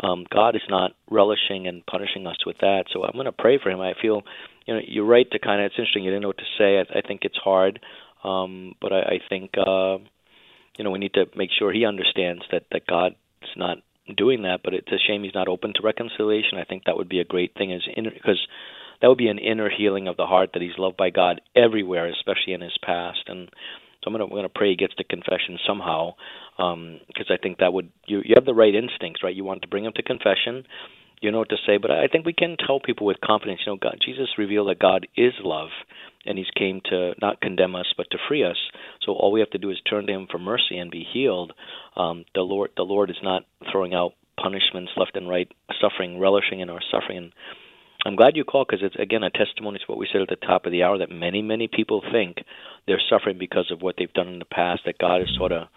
um, 0.00 0.24
God 0.32 0.54
is 0.54 0.62
not 0.68 0.92
relishing 1.10 1.66
and 1.66 1.84
punishing 1.86 2.26
us 2.26 2.38
with 2.46 2.58
that. 2.58 2.84
So 2.92 3.04
I'm 3.04 3.14
going 3.14 3.26
to 3.26 3.32
pray 3.32 3.58
for 3.62 3.70
him. 3.70 3.80
I 3.80 3.94
feel, 4.00 4.22
you 4.66 4.74
know, 4.74 4.80
you're 4.86 5.04
right 5.06 5.30
to 5.30 5.38
kind 5.38 5.60
of. 5.60 5.66
It's 5.66 5.74
interesting. 5.78 6.04
You 6.04 6.10
didn't 6.10 6.22
know 6.22 6.28
what 6.28 6.38
to 6.38 6.56
say. 6.58 6.78
I, 6.78 6.98
I 6.98 7.02
think 7.02 7.20
it's 7.24 7.36
hard, 7.36 7.80
um, 8.22 8.74
but 8.80 8.92
I, 8.92 9.00
I 9.00 9.18
think. 9.28 9.52
Uh, 9.58 9.98
you 10.76 10.84
know, 10.84 10.90
we 10.90 10.98
need 10.98 11.14
to 11.14 11.26
make 11.36 11.50
sure 11.56 11.72
he 11.72 11.84
understands 11.84 12.42
that 12.50 12.64
that 12.72 12.86
God's 12.86 13.16
not 13.56 13.78
doing 14.16 14.42
that. 14.42 14.60
But 14.62 14.74
it's 14.74 14.90
a 14.90 14.98
shame 14.98 15.22
he's 15.22 15.34
not 15.34 15.48
open 15.48 15.72
to 15.74 15.82
reconciliation. 15.82 16.58
I 16.58 16.64
think 16.64 16.84
that 16.84 16.96
would 16.96 17.08
be 17.08 17.20
a 17.20 17.24
great 17.24 17.54
thing, 17.54 17.72
as 17.72 17.82
because 17.94 18.46
that 19.00 19.08
would 19.08 19.18
be 19.18 19.28
an 19.28 19.38
inner 19.38 19.70
healing 19.70 20.08
of 20.08 20.16
the 20.16 20.26
heart 20.26 20.50
that 20.52 20.62
he's 20.62 20.78
loved 20.78 20.96
by 20.96 21.10
God 21.10 21.40
everywhere, 21.54 22.06
especially 22.06 22.54
in 22.54 22.60
his 22.60 22.76
past. 22.82 23.24
And 23.26 23.48
so 24.02 24.08
I'm 24.08 24.12
gonna 24.12 24.26
we're 24.26 24.38
gonna 24.38 24.48
pray 24.48 24.70
he 24.70 24.76
gets 24.76 24.94
to 24.96 25.04
confession 25.04 25.58
somehow, 25.66 26.14
because 26.56 27.30
um, 27.30 27.30
I 27.30 27.36
think 27.40 27.58
that 27.58 27.72
would 27.72 27.90
you 28.06 28.22
you 28.24 28.34
have 28.36 28.46
the 28.46 28.54
right 28.54 28.74
instincts, 28.74 29.22
right? 29.22 29.34
You 29.34 29.44
want 29.44 29.62
to 29.62 29.68
bring 29.68 29.84
him 29.84 29.92
to 29.96 30.02
confession. 30.02 30.66
You 31.24 31.30
know 31.30 31.38
what 31.38 31.48
to 31.48 31.56
say, 31.66 31.78
but 31.78 31.90
I 31.90 32.06
think 32.06 32.26
we 32.26 32.34
can 32.34 32.58
tell 32.58 32.80
people 32.80 33.06
with 33.06 33.16
confidence. 33.24 33.62
You 33.64 33.72
know, 33.72 33.78
God, 33.80 33.96
Jesus 34.04 34.28
revealed 34.36 34.68
that 34.68 34.78
God 34.78 35.06
is 35.16 35.32
love, 35.42 35.70
and 36.26 36.36
he's 36.36 36.50
came 36.54 36.82
to 36.90 37.14
not 37.18 37.40
condemn 37.40 37.74
us 37.74 37.86
but 37.96 38.10
to 38.10 38.18
free 38.28 38.44
us. 38.44 38.58
So 39.00 39.12
all 39.12 39.32
we 39.32 39.40
have 39.40 39.48
to 39.52 39.58
do 39.58 39.70
is 39.70 39.80
turn 39.88 40.06
to 40.06 40.12
him 40.12 40.26
for 40.30 40.36
mercy 40.36 40.76
and 40.76 40.90
be 40.90 41.02
healed. 41.10 41.54
Um, 41.96 42.26
the 42.34 42.42
Lord 42.42 42.72
the 42.76 42.82
Lord 42.82 43.08
is 43.08 43.16
not 43.22 43.44
throwing 43.72 43.94
out 43.94 44.12
punishments 44.38 44.92
left 44.98 45.16
and 45.16 45.26
right, 45.26 45.50
suffering, 45.80 46.20
relishing 46.20 46.60
in 46.60 46.68
our 46.68 46.82
suffering. 46.90 47.32
I'm 48.04 48.16
glad 48.16 48.36
you 48.36 48.44
called 48.44 48.66
because 48.68 48.84
it's 48.84 49.02
again 49.02 49.22
a 49.22 49.30
testimony 49.30 49.78
to 49.78 49.84
what 49.86 49.96
we 49.96 50.06
said 50.12 50.20
at 50.20 50.28
the 50.28 50.46
top 50.46 50.66
of 50.66 50.72
the 50.72 50.82
hour 50.82 50.98
that 50.98 51.10
many 51.10 51.40
many 51.40 51.68
people 51.68 52.02
think 52.12 52.36
they're 52.86 53.00
suffering 53.08 53.38
because 53.38 53.70
of 53.72 53.80
what 53.80 53.94
they've 53.96 54.12
done 54.12 54.28
in 54.28 54.40
the 54.40 54.44
past. 54.44 54.82
That 54.84 54.98
God 54.98 55.22
is 55.22 55.34
sort 55.38 55.52
of 55.52 55.68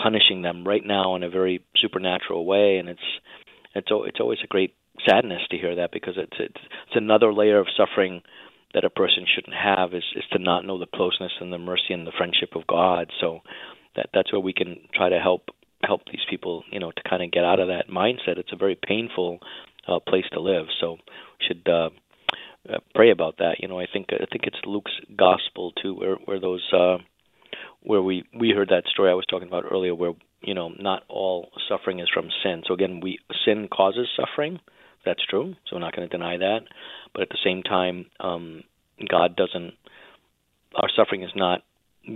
punishing 0.00 0.42
them 0.42 0.64
right 0.64 0.84
now 0.84 1.16
in 1.16 1.24
a 1.24 1.28
very 1.30 1.64
supernatural 1.76 2.46
way, 2.46 2.78
and 2.78 2.88
it's 2.88 3.00
it's 3.74 3.88
it's 3.90 4.20
always 4.20 4.38
a 4.44 4.48
great 4.48 4.74
sadness 5.08 5.42
to 5.50 5.58
hear 5.58 5.76
that 5.76 5.92
because 5.92 6.14
it's 6.16 6.36
it's, 6.38 6.60
it's 6.86 6.96
another 6.96 7.32
layer 7.32 7.58
of 7.58 7.66
suffering 7.76 8.22
that 8.74 8.84
a 8.84 8.90
person 8.90 9.26
shouldn't 9.26 9.56
have 9.56 9.94
is 9.94 10.04
is 10.14 10.24
to 10.32 10.38
not 10.38 10.64
know 10.64 10.78
the 10.78 10.86
closeness 10.86 11.32
and 11.40 11.52
the 11.52 11.58
mercy 11.58 11.92
and 11.92 12.06
the 12.06 12.12
friendship 12.16 12.50
of 12.54 12.66
God. 12.66 13.10
So 13.20 13.40
that 13.96 14.10
that's 14.14 14.32
where 14.32 14.40
we 14.40 14.52
can 14.52 14.76
try 14.94 15.08
to 15.08 15.18
help 15.18 15.48
help 15.82 16.02
these 16.06 16.24
people, 16.28 16.62
you 16.70 16.78
know, 16.78 16.90
to 16.90 17.08
kind 17.08 17.22
of 17.22 17.30
get 17.30 17.44
out 17.44 17.60
of 17.60 17.68
that 17.68 17.88
mindset. 17.88 18.38
It's 18.38 18.52
a 18.52 18.56
very 18.56 18.76
painful 18.76 19.40
uh, 19.88 19.98
place 20.00 20.26
to 20.32 20.40
live. 20.40 20.66
So 20.80 20.92
we 20.92 21.46
should 21.46 21.68
uh, 21.68 21.90
uh, 22.68 22.78
pray 22.94 23.10
about 23.10 23.38
that. 23.38 23.56
You 23.60 23.68
know, 23.68 23.80
I 23.80 23.86
think 23.92 24.08
I 24.12 24.26
think 24.30 24.44
it's 24.44 24.58
Luke's 24.66 24.92
gospel 25.16 25.72
too, 25.82 25.94
where 25.94 26.16
where 26.16 26.40
those 26.40 26.66
uh, 26.72 26.98
where 27.82 28.02
we 28.02 28.24
we 28.38 28.50
heard 28.50 28.68
that 28.68 28.84
story 28.92 29.10
I 29.10 29.14
was 29.14 29.26
talking 29.26 29.48
about 29.48 29.64
earlier, 29.70 29.94
where 29.94 30.12
you 30.42 30.54
know 30.54 30.70
not 30.78 31.02
all 31.08 31.50
suffering 31.68 32.00
is 32.00 32.08
from 32.12 32.28
sin. 32.42 32.62
So 32.66 32.74
again, 32.74 33.00
we 33.02 33.18
sin 33.44 33.68
causes 33.68 34.08
suffering. 34.16 34.60
That's 35.04 35.24
true. 35.24 35.54
So 35.66 35.76
we're 35.76 35.80
not 35.80 35.96
going 35.96 36.08
to 36.08 36.16
deny 36.16 36.36
that 36.36 36.60
but 37.12 37.22
at 37.22 37.28
the 37.30 37.38
same 37.44 37.62
time, 37.62 38.06
um, 38.20 38.62
God 39.08 39.36
doesn't. 39.36 39.74
Our 40.74 40.88
suffering 40.96 41.22
is 41.22 41.30
not 41.34 41.62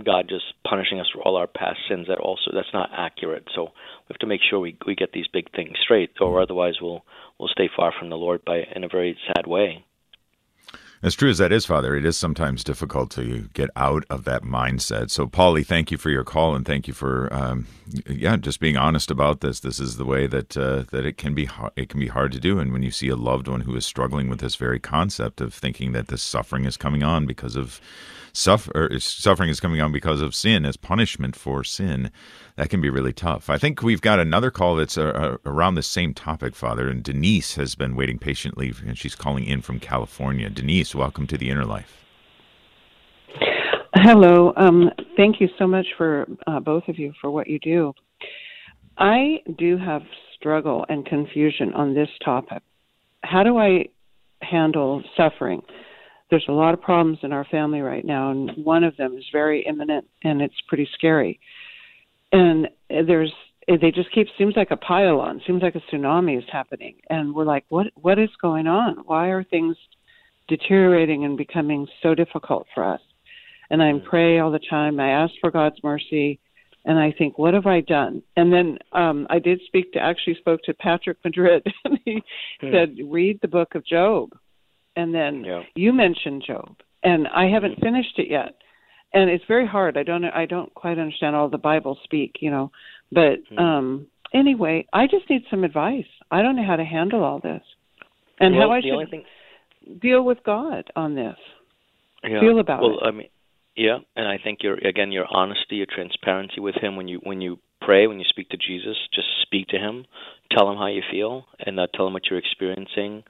God 0.03 0.27
just 0.29 0.45
punishing 0.67 0.99
us 0.99 1.07
for 1.13 1.21
all 1.21 1.35
our 1.35 1.47
past 1.47 1.79
sins. 1.89 2.07
That 2.07 2.19
also 2.19 2.51
that's 2.53 2.73
not 2.73 2.89
accurate. 2.95 3.45
So 3.53 3.65
we 3.65 4.13
have 4.13 4.19
to 4.19 4.27
make 4.27 4.41
sure 4.47 4.59
we 4.59 4.77
we 4.85 4.95
get 4.95 5.11
these 5.11 5.27
big 5.31 5.51
things 5.51 5.77
straight, 5.83 6.11
or 6.21 6.41
otherwise 6.41 6.75
we'll 6.81 7.03
we'll 7.39 7.49
stay 7.49 7.69
far 7.75 7.93
from 7.97 8.09
the 8.09 8.15
Lord 8.15 8.45
by 8.45 8.61
in 8.75 8.83
a 8.83 8.89
very 8.89 9.17
sad 9.27 9.47
way. 9.47 9.83
As 11.03 11.13
true 11.13 11.29
as 11.29 11.37
that 11.37 11.51
is, 11.51 11.65
Father, 11.65 11.95
it 11.95 12.05
is 12.05 12.17
sometimes 12.17 12.63
difficult 12.63 13.11
to 13.11 13.49
get 13.53 13.69
out 13.75 14.05
of 14.09 14.23
that 14.23 14.43
mindset. 14.43 15.11
So, 15.11 15.27
Polly, 15.27 15.63
thank 15.63 15.91
you 15.91 15.97
for 15.97 16.09
your 16.09 16.23
call 16.23 16.55
and 16.55 16.65
thank 16.65 16.87
you 16.87 16.93
for, 16.93 17.31
um, 17.33 17.67
yeah, 18.07 18.37
just 18.37 18.59
being 18.59 18.77
honest 18.77 19.11
about 19.11 19.41
this. 19.41 19.59
This 19.59 19.79
is 19.79 19.97
the 19.97 20.05
way 20.05 20.25
that 20.25 20.57
uh, 20.57 20.83
that 20.91 21.05
it 21.05 21.17
can 21.17 21.33
be 21.33 21.49
it 21.75 21.89
can 21.89 21.99
be 21.99 22.07
hard 22.07 22.31
to 22.31 22.39
do. 22.39 22.59
And 22.59 22.71
when 22.71 22.81
you 22.81 22.91
see 22.91 23.09
a 23.09 23.15
loved 23.15 23.47
one 23.47 23.61
who 23.61 23.75
is 23.75 23.85
struggling 23.85 24.29
with 24.29 24.39
this 24.39 24.55
very 24.55 24.79
concept 24.79 25.41
of 25.41 25.53
thinking 25.53 25.91
that 25.91 26.07
this 26.07 26.23
suffering 26.23 26.65
is 26.65 26.77
coming 26.77 27.03
on 27.03 27.25
because 27.25 27.55
of 27.55 27.79
suffer 28.35 28.89
suffering 28.99 29.49
is 29.49 29.59
coming 29.59 29.81
on 29.81 29.91
because 29.91 30.21
of 30.21 30.35
sin 30.35 30.65
as 30.65 30.77
punishment 30.77 31.35
for 31.35 31.63
sin. 31.63 32.11
That 32.55 32.69
can 32.69 32.81
be 32.81 32.89
really 32.89 33.13
tough. 33.13 33.49
I 33.49 33.57
think 33.57 33.81
we've 33.81 34.01
got 34.01 34.19
another 34.19 34.51
call 34.51 34.75
that's 34.75 34.97
uh, 34.97 35.03
uh, 35.05 35.37
around 35.45 35.75
the 35.75 35.83
same 35.83 36.13
topic 36.13 36.55
father 36.55 36.87
and 36.89 37.03
denise 37.03 37.55
has 37.55 37.75
been 37.75 37.95
waiting 37.95 38.19
patiently 38.19 38.73
and 38.85 38.97
she's 38.97 39.15
calling 39.15 39.45
in 39.45 39.61
from 39.61 39.79
california. 39.79 40.49
Denise 40.49 40.95
welcome 40.95 41.27
to 41.27 41.37
the 41.37 41.49
inner 41.49 41.65
life. 41.65 42.05
Hello. 43.93 44.53
Um, 44.57 44.91
thank 45.15 45.39
you 45.39 45.47
so 45.57 45.65
much 45.65 45.87
for 45.97 46.25
uh, 46.47 46.59
both 46.59 46.87
of 46.87 46.99
you 46.99 47.13
for 47.21 47.31
what 47.31 47.47
you 47.47 47.59
do. 47.59 47.93
I 48.97 49.39
do 49.57 49.77
have 49.77 50.01
struggle 50.37 50.85
and 50.89 51.05
confusion 51.05 51.73
on 51.73 51.93
this 51.93 52.09
topic. 52.23 52.61
How 53.23 53.43
do 53.43 53.57
I 53.57 53.85
handle 54.41 55.03
suffering? 55.17 55.61
There's 56.29 56.45
a 56.47 56.53
lot 56.53 56.73
of 56.73 56.81
problems 56.81 57.19
in 57.23 57.31
our 57.31 57.45
family 57.45 57.81
right 57.81 58.05
now, 58.05 58.31
and 58.31 58.51
one 58.63 58.83
of 58.83 58.97
them 58.97 59.15
is 59.17 59.25
very 59.31 59.65
imminent 59.65 60.07
and 60.23 60.41
it's 60.41 60.59
pretty 60.67 60.87
scary. 60.93 61.39
And 62.31 62.67
there's 62.89 63.31
they 63.67 63.91
just 63.91 64.11
keep 64.11 64.27
seems 64.37 64.55
like 64.55 64.71
a 64.71 64.77
pile 64.77 65.19
on, 65.19 65.41
seems 65.47 65.63
like 65.63 65.75
a 65.75 65.81
tsunami 65.91 66.37
is 66.37 66.43
happening, 66.51 66.95
and 67.09 67.33
we're 67.33 67.45
like, 67.45 67.65
what 67.69 67.87
what 67.95 68.19
is 68.19 68.29
going 68.41 68.67
on? 68.67 68.97
Why 69.05 69.27
are 69.27 69.43
things 69.43 69.75
deteriorating 70.47 71.25
and 71.25 71.37
becoming 71.37 71.87
so 72.01 72.15
difficult 72.15 72.67
for 72.73 72.83
us? 72.83 73.01
And 73.69 73.81
I 73.81 73.91
pray 74.07 74.39
all 74.39 74.51
the 74.51 74.59
time. 74.69 74.99
I 74.99 75.09
ask 75.09 75.33
for 75.41 75.51
God's 75.51 75.77
mercy 75.83 76.39
and 76.85 76.99
I 76.99 77.11
think, 77.11 77.37
what 77.37 77.53
have 77.53 77.65
I 77.65 77.81
done? 77.81 78.21
And 78.37 78.53
then 78.53 78.77
um, 78.91 79.25
I 79.29 79.39
did 79.39 79.59
speak 79.65 79.91
to, 79.93 79.99
actually 79.99 80.35
spoke 80.35 80.61
to 80.63 80.73
Patrick 80.75 81.17
Madrid, 81.23 81.65
and 81.83 81.99
he 82.05 82.21
hmm. 82.61 82.71
said, 82.71 82.95
read 83.05 83.39
the 83.41 83.47
book 83.47 83.75
of 83.75 83.85
Job. 83.85 84.29
And 84.95 85.13
then 85.13 85.43
yeah. 85.43 85.63
you 85.75 85.93
mentioned 85.93 86.43
Job, 86.45 86.77
and 87.03 87.27
I 87.27 87.45
haven't 87.45 87.75
hmm. 87.75 87.85
finished 87.85 88.17
it 88.17 88.29
yet. 88.29 88.55
And 89.13 89.29
it's 89.29 89.43
very 89.47 89.65
hard. 89.65 89.97
I 89.97 90.03
don't, 90.03 90.25
I 90.25 90.45
don't 90.45 90.73
quite 90.73 90.99
understand 90.99 91.35
all 91.35 91.49
the 91.49 91.57
Bible 91.57 91.97
speak, 92.03 92.37
you 92.39 92.51
know. 92.51 92.71
But 93.11 93.39
hmm. 93.49 93.57
um, 93.57 94.07
anyway, 94.33 94.87
I 94.93 95.07
just 95.07 95.29
need 95.29 95.43
some 95.49 95.63
advice. 95.63 96.05
I 96.31 96.41
don't 96.41 96.55
know 96.55 96.65
how 96.65 96.75
to 96.75 96.83
handle 96.83 97.23
all 97.23 97.39
this, 97.39 97.61
and 98.39 98.55
well, 98.55 98.69
how 98.69 98.73
I 98.73 98.81
should 98.81 99.09
thing... 99.09 99.23
deal 100.01 100.23
with 100.23 100.39
God 100.45 100.85
on 100.95 101.15
this. 101.15 101.37
Yeah. 102.23 102.39
Feel 102.39 102.59
about 102.59 102.81
well, 102.81 102.91
it. 102.91 102.97
Well, 103.01 103.09
I 103.09 103.11
mean, 103.11 103.29
yeah, 103.75 103.97
and 104.15 104.27
I 104.27 104.37
think 104.43 104.59
your 104.63 104.75
again 104.75 105.11
your 105.11 105.27
honesty, 105.29 105.75
your 105.75 105.87
transparency 105.93 106.59
with 106.59 106.75
him 106.75 106.95
when 106.95 107.07
you 107.07 107.19
when 107.23 107.41
you 107.41 107.59
pray, 107.81 108.07
when 108.07 108.19
you 108.19 108.25
speak 108.27 108.49
to 108.49 108.57
Jesus, 108.57 108.97
just 109.13 109.27
speak 109.43 109.67
to 109.67 109.77
him, 109.77 110.05
tell 110.51 110.67
them 110.67 110.77
how 110.77 110.87
you 110.87 111.01
feel, 111.11 111.45
and 111.59 111.79
uh, 111.79 111.87
tell 111.93 112.05
them 112.05 112.13
what 112.13 112.23
you're 112.29 112.39
experiencing. 112.39 113.23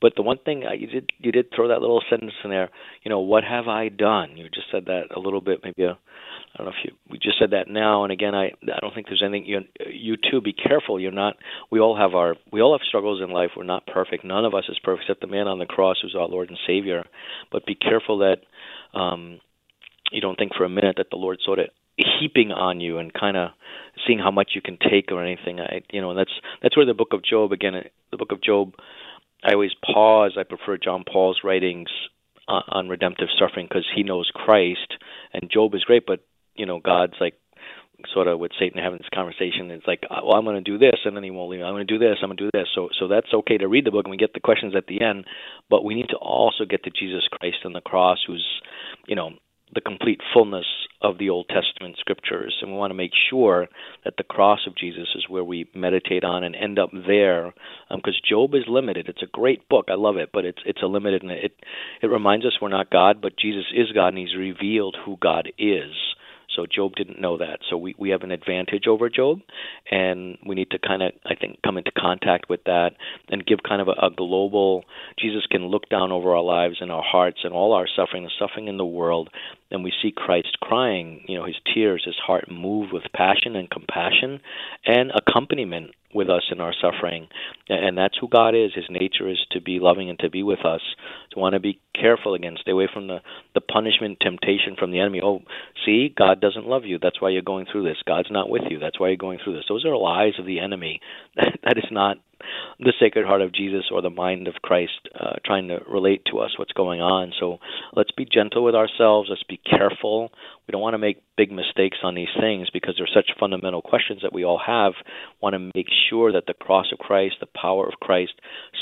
But 0.00 0.14
the 0.16 0.22
one 0.22 0.38
thing 0.38 0.64
uh, 0.66 0.72
you 0.72 0.86
did 0.86 1.10
you 1.18 1.32
did 1.32 1.46
throw 1.54 1.68
that 1.68 1.80
little 1.80 2.02
sentence 2.08 2.32
in 2.44 2.50
there. 2.50 2.70
You 3.02 3.10
know, 3.10 3.20
what 3.20 3.44
have 3.44 3.68
I 3.68 3.88
done? 3.88 4.36
You 4.36 4.48
just 4.48 4.66
said 4.70 4.86
that 4.86 5.14
a 5.14 5.20
little 5.20 5.40
bit, 5.40 5.60
maybe. 5.64 5.84
I 6.54 6.58
don't 6.58 6.66
know 6.66 6.72
if 6.78 6.84
you 6.84 6.92
we 7.10 7.18
just 7.18 7.38
said 7.38 7.52
that 7.52 7.68
now 7.68 8.04
and 8.04 8.12
again 8.12 8.34
I 8.34 8.52
I 8.62 8.80
don't 8.80 8.94
think 8.94 9.06
there's 9.06 9.22
anything 9.24 9.46
you 9.46 9.60
you 9.90 10.16
too 10.30 10.42
be 10.42 10.52
careful 10.52 11.00
you're 11.00 11.10
not 11.10 11.36
we 11.70 11.80
all 11.80 11.96
have 11.96 12.14
our 12.14 12.36
we 12.52 12.60
all 12.60 12.76
have 12.76 12.86
struggles 12.86 13.22
in 13.22 13.30
life 13.30 13.52
we're 13.56 13.64
not 13.64 13.86
perfect 13.86 14.22
none 14.22 14.44
of 14.44 14.54
us 14.54 14.64
is 14.68 14.78
perfect 14.84 15.04
except 15.08 15.22
the 15.22 15.28
man 15.28 15.48
on 15.48 15.58
the 15.58 15.66
cross 15.66 15.96
who's 16.02 16.14
our 16.14 16.28
Lord 16.28 16.50
and 16.50 16.58
Savior 16.66 17.04
but 17.50 17.64
be 17.64 17.74
careful 17.74 18.18
that 18.18 18.36
um 18.98 19.40
you 20.10 20.20
don't 20.20 20.36
think 20.36 20.52
for 20.54 20.64
a 20.64 20.68
minute 20.68 20.96
that 20.98 21.08
the 21.10 21.16
Lord 21.16 21.38
sort 21.42 21.58
of 21.58 21.68
heaping 22.20 22.52
on 22.52 22.80
you 22.80 22.98
and 22.98 23.12
kind 23.12 23.36
of 23.36 23.50
seeing 24.06 24.18
how 24.18 24.30
much 24.30 24.52
you 24.54 24.62
can 24.62 24.78
take 24.78 25.10
or 25.10 25.22
anything. 25.22 25.60
I, 25.60 25.82
you 25.90 26.00
know, 26.00 26.10
and 26.10 26.18
that's 26.18 26.32
that's 26.62 26.76
where 26.76 26.86
the 26.86 26.94
Book 26.94 27.12
of 27.12 27.24
Job 27.24 27.52
again. 27.52 27.74
The 28.10 28.16
Book 28.16 28.32
of 28.32 28.42
Job. 28.42 28.74
I 29.44 29.54
always 29.54 29.72
pause. 29.84 30.36
I 30.38 30.44
prefer 30.44 30.78
John 30.78 31.02
Paul's 31.10 31.40
writings 31.42 31.88
on, 32.46 32.62
on 32.68 32.88
redemptive 32.88 33.28
suffering 33.38 33.66
because 33.68 33.86
he 33.94 34.04
knows 34.04 34.30
Christ, 34.32 34.94
and 35.32 35.50
Job 35.50 35.74
is 35.74 35.84
great. 35.84 36.06
But 36.06 36.20
you 36.54 36.66
know, 36.66 36.80
God's 36.80 37.14
like 37.20 37.34
sort 38.12 38.28
of 38.28 38.38
with 38.38 38.52
Satan 38.58 38.82
having 38.82 38.98
this 38.98 39.08
conversation. 39.14 39.70
It's 39.70 39.86
like, 39.86 40.02
uh, 40.10 40.20
well, 40.24 40.36
I'm 40.36 40.44
going 40.44 40.62
to 40.62 40.70
do 40.70 40.78
this, 40.78 41.00
and 41.04 41.16
then 41.16 41.24
he 41.24 41.30
won't 41.30 41.50
leave. 41.50 41.62
I'm 41.62 41.74
going 41.74 41.86
to 41.86 41.98
do 41.98 41.98
this. 41.98 42.18
I'm 42.22 42.28
going 42.28 42.36
to 42.38 42.44
do 42.44 42.50
this. 42.52 42.68
So, 42.74 42.88
so 42.98 43.08
that's 43.08 43.32
okay 43.32 43.58
to 43.58 43.68
read 43.68 43.86
the 43.86 43.90
book, 43.90 44.04
and 44.04 44.10
we 44.10 44.16
get 44.16 44.34
the 44.34 44.40
questions 44.40 44.74
at 44.76 44.86
the 44.86 45.02
end. 45.02 45.24
But 45.70 45.84
we 45.84 45.94
need 45.94 46.08
to 46.10 46.16
also 46.16 46.64
get 46.68 46.84
to 46.84 46.90
Jesus 46.90 47.22
Christ 47.30 47.58
on 47.64 47.72
the 47.72 47.80
cross, 47.80 48.18
who's, 48.26 48.46
you 49.06 49.16
know, 49.16 49.30
the 49.74 49.80
complete 49.80 50.20
fullness 50.32 50.66
of 51.00 51.18
the 51.18 51.30
Old 51.30 51.48
Testament 51.48 51.96
scriptures. 51.98 52.56
And 52.60 52.70
we 52.70 52.78
want 52.78 52.90
to 52.90 52.96
make 52.96 53.12
sure 53.30 53.68
that 54.04 54.14
the 54.16 54.24
cross 54.24 54.60
of 54.66 54.76
Jesus 54.76 55.08
is 55.14 55.28
where 55.28 55.44
we 55.44 55.68
meditate 55.74 56.24
on 56.24 56.44
and 56.44 56.54
end 56.54 56.78
up 56.78 56.90
there. 56.92 57.52
Because 57.90 58.20
um, 58.20 58.28
Job 58.28 58.54
is 58.54 58.64
limited. 58.68 59.08
It's 59.08 59.22
a 59.22 59.26
great 59.26 59.68
book. 59.68 59.86
I 59.88 59.94
love 59.94 60.16
it, 60.16 60.30
but 60.32 60.44
it's 60.44 60.62
it's 60.64 60.82
a 60.82 60.86
limited 60.86 61.22
and 61.22 61.32
it 61.32 61.54
it 62.02 62.06
reminds 62.06 62.46
us 62.46 62.52
we're 62.60 62.68
not 62.68 62.90
God, 62.90 63.20
but 63.20 63.38
Jesus 63.38 63.64
is 63.74 63.92
God 63.92 64.08
and 64.08 64.18
he's 64.18 64.36
revealed 64.36 64.96
who 65.04 65.16
God 65.20 65.48
is. 65.58 65.92
So 66.56 66.66
Job 66.66 66.94
didn't 66.96 67.20
know 67.20 67.38
that. 67.38 67.60
So 67.70 67.76
we, 67.76 67.94
we 67.98 68.10
have 68.10 68.22
an 68.22 68.30
advantage 68.30 68.86
over 68.86 69.08
Job, 69.08 69.40
and 69.90 70.36
we 70.46 70.54
need 70.54 70.70
to 70.70 70.78
kind 70.78 71.02
of, 71.02 71.12
I 71.24 71.34
think, 71.34 71.58
come 71.64 71.78
into 71.78 71.92
contact 71.96 72.48
with 72.48 72.64
that 72.64 72.90
and 73.28 73.46
give 73.46 73.60
kind 73.66 73.80
of 73.80 73.88
a, 73.88 74.06
a 74.06 74.10
global. 74.14 74.84
Jesus 75.18 75.46
can 75.50 75.66
look 75.66 75.88
down 75.88 76.12
over 76.12 76.34
our 76.34 76.42
lives 76.42 76.76
and 76.80 76.90
our 76.90 77.02
hearts 77.02 77.38
and 77.44 77.52
all 77.52 77.72
our 77.72 77.86
suffering, 77.86 78.24
the 78.24 78.30
suffering 78.38 78.68
in 78.68 78.76
the 78.76 78.84
world, 78.84 79.30
and 79.72 79.82
we 79.82 79.92
see 80.02 80.12
Christ 80.14 80.58
crying, 80.60 81.24
you 81.26 81.38
know, 81.38 81.46
his 81.46 81.56
tears, 81.74 82.02
his 82.04 82.16
heart 82.24 82.50
move 82.50 82.90
with 82.92 83.04
passion 83.14 83.56
and 83.56 83.70
compassion 83.70 84.40
and 84.86 85.10
accompaniment 85.10 85.92
with 86.14 86.28
us 86.28 86.42
in 86.52 86.60
our 86.60 86.74
suffering. 86.78 87.26
And 87.70 87.96
that's 87.96 88.18
who 88.20 88.28
God 88.28 88.54
is. 88.54 88.72
His 88.74 88.84
nature 88.90 89.28
is 89.30 89.38
to 89.52 89.62
be 89.62 89.78
loving 89.80 90.10
and 90.10 90.18
to 90.18 90.28
be 90.28 90.42
with 90.42 90.64
us. 90.64 90.82
To 91.32 91.38
want 91.38 91.54
to 91.54 91.60
be 91.60 91.80
careful 91.98 92.34
again, 92.34 92.56
stay 92.60 92.72
away 92.72 92.88
from 92.92 93.06
the, 93.06 93.20
the 93.54 93.62
punishment, 93.62 94.18
temptation 94.20 94.76
from 94.78 94.90
the 94.90 95.00
enemy. 95.00 95.20
Oh, 95.24 95.40
see, 95.86 96.12
God 96.14 96.40
doesn't 96.40 96.66
love 96.66 96.84
you. 96.84 96.98
That's 97.00 97.22
why 97.22 97.30
you're 97.30 97.40
going 97.40 97.66
through 97.70 97.84
this. 97.84 97.96
God's 98.06 98.30
not 98.30 98.50
with 98.50 98.64
you. 98.68 98.78
That's 98.78 99.00
why 99.00 99.08
you're 99.08 99.16
going 99.16 99.38
through 99.42 99.54
this. 99.54 99.64
Those 99.68 99.86
are 99.86 99.96
lies 99.96 100.34
of 100.38 100.44
the 100.44 100.60
enemy. 100.60 101.00
that 101.36 101.78
is 101.78 101.88
not 101.90 102.18
the 102.78 102.92
Sacred 103.00 103.26
Heart 103.26 103.42
of 103.42 103.54
Jesus 103.54 103.84
or 103.90 104.02
the 104.02 104.10
mind 104.10 104.48
of 104.48 104.54
Christ 104.62 105.08
uh, 105.18 105.34
trying 105.44 105.68
to 105.68 105.78
relate 105.90 106.22
to 106.30 106.38
us 106.38 106.58
what's 106.58 106.72
going 106.72 107.00
on. 107.00 107.32
So 107.38 107.58
let's 107.94 108.10
be 108.12 108.24
gentle 108.24 108.64
with 108.64 108.74
ourselves. 108.74 109.28
Let's 109.30 109.42
be 109.42 109.58
careful. 109.58 110.30
We 110.66 110.72
don't 110.72 110.80
want 110.80 110.94
to 110.94 110.98
make 110.98 111.22
big 111.36 111.50
mistakes 111.50 111.98
on 112.02 112.14
these 112.14 112.32
things 112.38 112.68
because 112.72 112.94
they're 112.96 113.08
such 113.12 113.36
fundamental 113.38 113.82
questions 113.82 114.20
that 114.22 114.32
we 114.32 114.44
all 114.44 114.60
have. 114.64 114.92
Want 115.40 115.54
to 115.54 115.70
make 115.74 115.88
sure 116.10 116.32
that 116.32 116.44
the 116.46 116.54
cross 116.54 116.86
of 116.92 116.98
Christ, 116.98 117.36
the 117.40 117.46
power 117.46 117.86
of 117.86 118.00
Christ, 118.00 118.32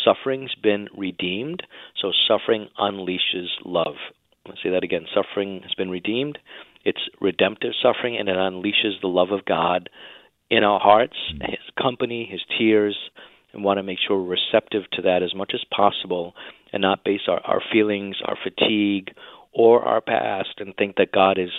suffering's 0.04 0.54
been 0.54 0.88
redeemed. 0.96 1.62
So 2.00 2.12
suffering 2.28 2.68
unleashes 2.78 3.48
love. 3.64 3.94
Let's 4.46 4.62
say 4.62 4.70
that 4.70 4.84
again. 4.84 5.06
Suffering 5.14 5.60
has 5.62 5.74
been 5.74 5.90
redeemed. 5.90 6.38
It's 6.84 7.10
redemptive 7.20 7.72
suffering, 7.82 8.16
and 8.16 8.28
it 8.28 8.36
unleashes 8.36 9.00
the 9.00 9.08
love 9.08 9.30
of 9.32 9.44
God 9.44 9.90
in 10.50 10.64
our 10.64 10.80
hearts, 10.80 11.16
His 11.40 11.58
company, 11.80 12.28
His 12.30 12.40
tears, 12.58 12.96
and 13.52 13.64
want 13.64 13.78
to 13.78 13.82
make 13.82 13.98
sure 14.06 14.20
we're 14.20 14.36
receptive 14.36 14.82
to 14.92 15.02
that 15.02 15.22
as 15.22 15.34
much 15.34 15.52
as 15.54 15.60
possible 15.74 16.34
and 16.72 16.82
not 16.82 17.04
base 17.04 17.22
our, 17.28 17.40
our 17.40 17.62
feelings, 17.72 18.16
our 18.24 18.36
fatigue, 18.42 19.14
or 19.52 19.82
our 19.82 20.00
past 20.00 20.54
and 20.58 20.74
think 20.76 20.96
that 20.96 21.12
God 21.12 21.38
is 21.38 21.50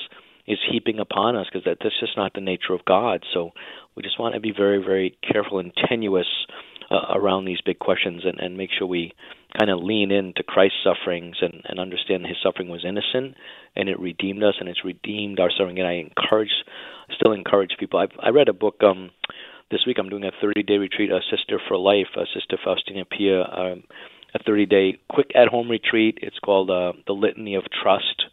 is 0.48 0.58
heaping 0.72 1.00
upon 1.00 1.36
us 1.36 1.46
because 1.52 1.66
that 1.66 1.78
that's 1.84 2.00
just 2.00 2.18
not 2.18 2.34
the 2.34 2.42
nature 2.42 2.74
of 2.74 2.84
God. 2.86 3.24
So 3.34 3.52
we 3.96 4.04
just 4.04 4.20
want 4.20 4.34
to 4.36 4.42
be 4.42 4.54
very 4.56 4.84
very 4.84 5.18
careful 5.30 5.60
and 5.60 5.72
tenuous 5.90 6.28
uh, 6.90 7.14
around 7.16 7.46
these 7.46 7.62
big 7.62 7.80
questions 7.80 8.24
and, 8.26 8.40
and 8.40 8.58
make 8.58 8.70
sure 8.78 8.88
we 8.88 9.14
kind 9.58 9.72
of 9.72 9.80
lean 9.82 10.12
into 10.12 10.44
Christ's 10.44 10.84
sufferings 10.84 11.38
and, 11.42 11.62
and 11.66 11.80
understand 11.80 12.26
his 12.26 12.38
suffering 12.44 12.70
was 12.70 12.86
innocent 12.86 13.36
and 13.76 13.90
it 13.90 14.00
redeemed 14.00 14.44
us 14.44 14.56
and 14.60 14.68
it's 14.68 14.84
redeemed 14.84 15.40
our 15.40 15.50
suffering. 15.52 15.80
And 15.80 15.88
I 15.88 15.94
encourage, 15.94 16.52
still 17.16 17.34
encourage 17.34 17.72
people. 17.80 18.00
I've, 18.00 18.18
I 18.20 18.30
read 18.30 18.50
a 18.50 18.54
book 18.54 18.76
um, 18.84 19.12
this 19.72 19.86
week 19.88 19.98
I'm 19.98 20.10
doing 20.10 20.26
a 20.26 20.32
30 20.42 20.64
day 20.64 20.78
retreat, 20.78 21.12
a 21.12 21.20
Sister 21.30 21.60
for 21.68 21.78
Life, 21.78 22.10
a 22.16 22.26
Sister 22.34 22.58
Faustina 22.64 23.06
Pia, 23.06 23.42
um, 23.42 23.84
a 24.36 24.44
30 24.46 24.66
day 24.66 25.00
quick 25.10 25.32
at 25.34 25.48
home 25.48 25.70
retreat. 25.70 26.20
It's 26.22 26.40
called 26.40 26.70
uh, 26.70 26.94
The 27.08 27.14
Litany 27.14 27.56
of 27.56 27.64
Trust, 27.82 28.24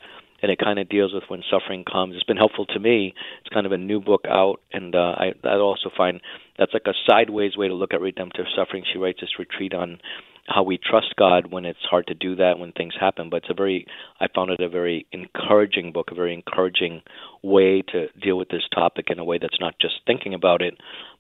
and 0.42 0.50
it 0.50 0.58
kind 0.58 0.78
of 0.78 0.88
deals 0.88 1.14
with 1.14 1.24
when 1.28 1.42
suffering 1.48 1.84
comes. 1.84 2.14
It's 2.16 2.24
been 2.24 2.36
helpful 2.36 2.66
to 2.66 2.80
me. 2.80 3.14
It's 3.40 3.54
kind 3.54 3.66
of 3.66 3.72
a 3.72 3.78
new 3.78 4.00
book 4.00 4.22
out, 4.28 4.60
and 4.72 4.94
uh, 4.94 5.14
I, 5.16 5.32
I 5.44 5.54
also 5.54 5.90
find 5.96 6.20
that's 6.58 6.74
like 6.74 6.86
a 6.86 6.94
sideways 7.08 7.56
way 7.56 7.68
to 7.68 7.74
look 7.74 7.94
at 7.94 8.00
redemptive 8.00 8.46
suffering. 8.56 8.84
She 8.92 8.98
writes 8.98 9.20
this 9.20 9.38
retreat 9.38 9.74
on 9.74 10.00
how 10.48 10.62
we 10.62 10.78
trust 10.78 11.14
God 11.16 11.52
when 11.52 11.64
it's 11.64 11.78
hard 11.88 12.06
to 12.06 12.14
do 12.14 12.36
that 12.36 12.58
when 12.58 12.72
things 12.72 12.94
happen. 12.98 13.28
But 13.30 13.38
it's 13.38 13.50
a 13.50 13.54
very, 13.54 13.86
I 14.18 14.26
found 14.34 14.50
it 14.50 14.60
a 14.60 14.68
very 14.68 15.06
encouraging 15.12 15.92
book, 15.92 16.08
a 16.10 16.14
very 16.14 16.32
encouraging 16.32 17.02
way 17.42 17.82
to 17.92 18.08
deal 18.20 18.38
with 18.38 18.48
this 18.48 18.66
topic 18.74 19.06
in 19.10 19.18
a 19.18 19.24
way 19.24 19.38
that's 19.40 19.60
not 19.60 19.74
just 19.80 19.94
thinking 20.06 20.34
about 20.34 20.62
it, 20.62 20.74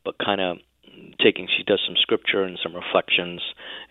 but 0.04 0.16
kind 0.18 0.40
of 0.40 0.56
taking. 1.22 1.46
She 1.56 1.62
does 1.62 1.80
some 1.86 1.96
scripture 2.00 2.42
and 2.42 2.58
some 2.62 2.74
reflections, 2.74 3.40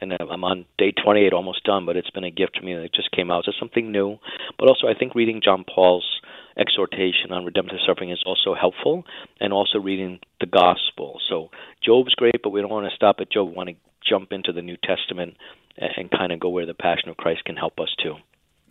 and 0.01 0.13
I'm 0.19 0.43
on 0.43 0.65
day 0.77 0.91
28, 0.91 1.33
almost 1.33 1.63
done. 1.63 1.85
But 1.85 1.97
it's 1.97 2.09
been 2.09 2.23
a 2.23 2.31
gift 2.31 2.55
to 2.55 2.61
me. 2.61 2.73
It 2.73 2.93
just 2.93 3.11
came 3.11 3.31
out. 3.31 3.45
So 3.45 3.51
something 3.59 3.91
new. 3.91 4.17
But 4.57 4.69
also, 4.69 4.87
I 4.87 4.97
think 4.97 5.15
reading 5.15 5.41
John 5.43 5.63
Paul's 5.63 6.21
exhortation 6.57 7.31
on 7.31 7.45
redemptive 7.45 7.77
suffering 7.85 8.09
is 8.09 8.23
also 8.25 8.55
helpful, 8.59 9.03
and 9.39 9.53
also 9.53 9.77
reading 9.77 10.19
the 10.39 10.47
gospel. 10.47 11.19
So 11.29 11.49
Job's 11.85 12.15
great, 12.15 12.41
but 12.41 12.49
we 12.49 12.61
don't 12.61 12.71
want 12.71 12.89
to 12.89 12.95
stop 12.95 13.17
at 13.19 13.31
Job. 13.31 13.49
We 13.49 13.53
want 13.53 13.69
to 13.69 13.75
jump 14.07 14.31
into 14.31 14.51
the 14.51 14.61
New 14.61 14.77
Testament 14.83 15.37
and, 15.77 16.09
kind 16.11 16.31
of 16.31 16.39
go 16.39 16.49
where 16.49 16.65
the 16.65 16.73
Passion 16.73 17.09
of 17.09 17.17
Christ 17.17 17.43
can 17.45 17.55
help 17.55 17.79
us 17.79 17.93
too. 18.01 18.15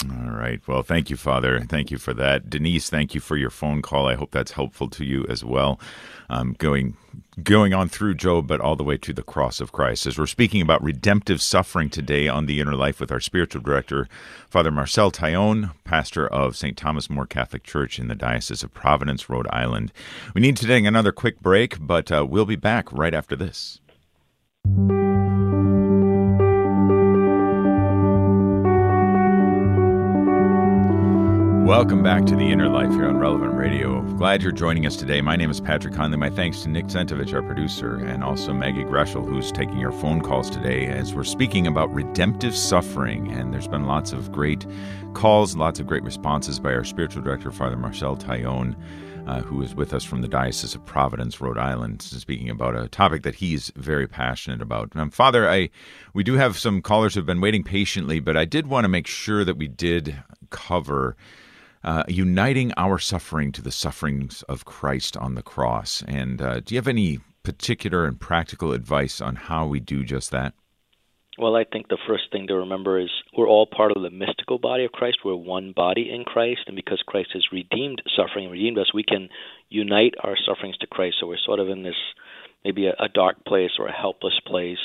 All 0.05 0.31
right. 0.31 0.61
Well, 0.69 0.83
thank 0.83 1.09
you, 1.09 1.17
Father. 1.17 1.61
Thank 1.61 1.91
you 1.91 1.97
for 1.97 2.13
that. 2.15 2.51
Denise, 2.51 2.91
thank 2.91 3.15
you 3.15 3.21
for 3.21 3.37
your 3.37 3.49
phone 3.49 3.81
call. 3.81 4.07
I 4.07 4.15
hope 4.15 4.31
that's 4.31 4.53
helpful 4.53 4.91
to 4.91 5.05
you 5.07 5.25
as 5.29 5.43
well. 5.43 5.81
Um, 6.29 6.55
going 6.59 6.97
going 7.43 7.73
on 7.73 7.89
through 7.89 8.15
Job, 8.15 8.47
but 8.47 8.61
all 8.61 8.77
the 8.77 8.85
way 8.85 8.99
to 8.99 9.15
the 9.15 9.23
cross 9.23 9.59
of 9.59 9.73
Christ. 9.73 10.07
As 10.07 10.19
we're 10.19 10.27
speaking 10.27 10.61
about 10.61 10.83
redemptive 10.83 11.41
suffering 11.41 11.89
today 11.89 12.29
on 12.29 12.45
the 12.45 12.61
inner 12.61 12.75
life 12.75 13.01
with 13.01 13.11
our 13.11 13.21
spiritual 13.21 13.63
director, 13.63 14.07
Father 14.51 14.71
Marcel 14.71 15.11
Taillon, 15.11 15.73
pastor 15.85 16.27
of 16.27 16.57
St. 16.57 16.77
Thomas 16.77 17.09
More 17.09 17.27
Catholic 17.27 17.63
Church 17.63 17.99
in 17.99 18.09
the 18.09 18.15
Diocese 18.15 18.63
of 18.63 18.75
Providence, 18.75 19.31
Rhode 19.31 19.49
Island. 19.49 19.93
We 20.35 20.43
need 20.43 20.59
to 20.59 20.67
take 20.67 20.85
another 20.85 21.13
quick 21.13 21.41
break, 21.41 21.79
but 21.81 22.13
uh, 22.13 22.27
we'll 22.29 22.45
be 22.45 22.57
back 22.57 22.93
right 22.93 23.15
after 23.15 23.35
this. 23.35 23.81
Welcome 31.67 32.03
back 32.03 32.25
to 32.27 32.37
the 32.37 32.51
Inner 32.51 32.69
Life 32.69 32.91
here 32.93 33.07
on 33.07 33.19
Relevant 33.19 33.55
Radio. 33.55 34.01
Glad 34.17 34.41
you're 34.41 34.53
joining 34.53 34.87
us 34.87 34.97
today. 34.97 35.21
My 35.21 35.35
name 35.35 35.51
is 35.51 35.61
Patrick 35.61 35.95
Conley. 35.95 36.17
My 36.17 36.31
thanks 36.31 36.63
to 36.63 36.69
Nick 36.69 36.87
Zentovich, 36.87 37.35
our 37.35 37.43
producer, 37.43 37.97
and 37.97 38.23
also 38.23 38.53
Maggie 38.53 38.85
Greshel, 38.85 39.27
who's 39.27 39.51
taking 39.51 39.79
your 39.79 39.91
phone 39.93 40.21
calls 40.21 40.49
today 40.49 40.87
as 40.87 41.13
we're 41.13 41.25
speaking 41.25 41.67
about 41.67 41.93
redemptive 41.93 42.57
suffering. 42.57 43.33
And 43.33 43.53
there's 43.53 43.69
been 43.69 43.87
lots 43.87 44.13
of 44.13 44.31
great 44.31 44.65
calls, 45.13 45.57
lots 45.57 45.81
of 45.81 45.87
great 45.87 46.05
responses 46.05 46.61
by 46.61 46.73
our 46.73 46.85
spiritual 46.85 47.23
director, 47.23 47.51
Father 47.51 47.77
Marcel 47.77 48.17
Taillon, 48.17 48.77
uh, 49.27 49.41
who 49.41 49.61
is 49.63 49.75
with 49.75 49.93
us 49.93 50.05
from 50.05 50.23
the 50.23 50.29
Diocese 50.29 50.75
of 50.75 50.85
Providence, 50.87 51.41
Rhode 51.41 51.59
Island, 51.59 52.01
speaking 52.03 52.49
about 52.49 52.77
a 52.77 52.89
topic 52.89 53.23
that 53.23 53.37
he's 53.37 53.73
very 53.77 54.07
passionate 54.07 54.63
about. 54.63 54.95
Um, 54.95 55.11
Father, 55.11 55.49
I 55.49 55.71
we 56.15 56.23
do 56.23 56.35
have 56.35 56.59
some 56.59 56.81
callers 56.81 57.15
who've 57.15 57.27
been 57.27 57.41
waiting 57.41 57.65
patiently, 57.65 58.21
but 58.21 58.37
I 58.37 58.45
did 58.45 58.69
want 58.69 58.85
to 58.85 58.89
make 58.89 59.07
sure 59.07 59.45
that 59.45 59.57
we 59.57 59.69
did 59.69 60.23
cover 60.51 61.17
uh, 61.83 62.05
uniting 62.09 62.73
our 62.77 62.99
suffering 62.99 63.53
to 63.53 63.63
the 63.63 63.73
sufferings 63.73 64.43
of 64.43 64.65
Christ 64.65 65.17
on 65.17 65.35
the 65.35 65.43
cross. 65.43 66.03
And 66.07 66.41
uh, 66.41 66.61
do 66.61 66.75
you 66.75 66.79
have 66.79 66.89
any 66.89 67.21
particular 67.43 68.05
and 68.05 68.19
practical 68.19 68.73
advice 68.73 69.21
on 69.21 69.37
how 69.37 69.67
we 69.67 69.81
do 69.81 70.05
just 70.05 70.31
that? 70.33 70.55
Well, 71.39 71.55
I 71.55 71.65
think 71.65 71.89
the 71.89 71.99
first 72.09 72.25
thing 72.33 72.47
to 72.47 72.55
remember 72.55 72.99
is 72.99 73.11
we're 73.37 73.49
all 73.49 73.67
part 73.67 73.93
of 73.95 74.03
the 74.03 74.11
mystical 74.11 74.59
body 74.59 74.85
of 74.85 74.93
Christ. 74.93 75.19
We're 75.25 75.37
one 75.37 75.73
body 75.77 76.11
in 76.11 76.25
Christ, 76.25 76.63
and 76.67 76.77
because 76.77 77.03
Christ 77.07 77.31
has 77.35 77.53
redeemed 77.53 78.03
suffering 78.17 78.47
and 78.47 78.53
redeemed 78.53 78.79
us, 78.79 78.95
we 78.95 79.05
can 79.05 79.29
unite 79.69 80.15
our 80.23 80.37
sufferings 80.37 80.79
to 80.79 80.87
Christ. 80.87 81.17
So 81.21 81.27
we're 81.27 81.37
sort 81.45 81.61
of 81.61 81.69
in 81.69 81.83
this 81.83 81.95
maybe 82.65 82.87
a, 82.87 82.93
a 82.99 83.09
dark 83.13 83.45
place 83.45 83.73
or 83.79 83.87
a 83.87 83.93
helpless 83.93 84.41
place 84.47 84.79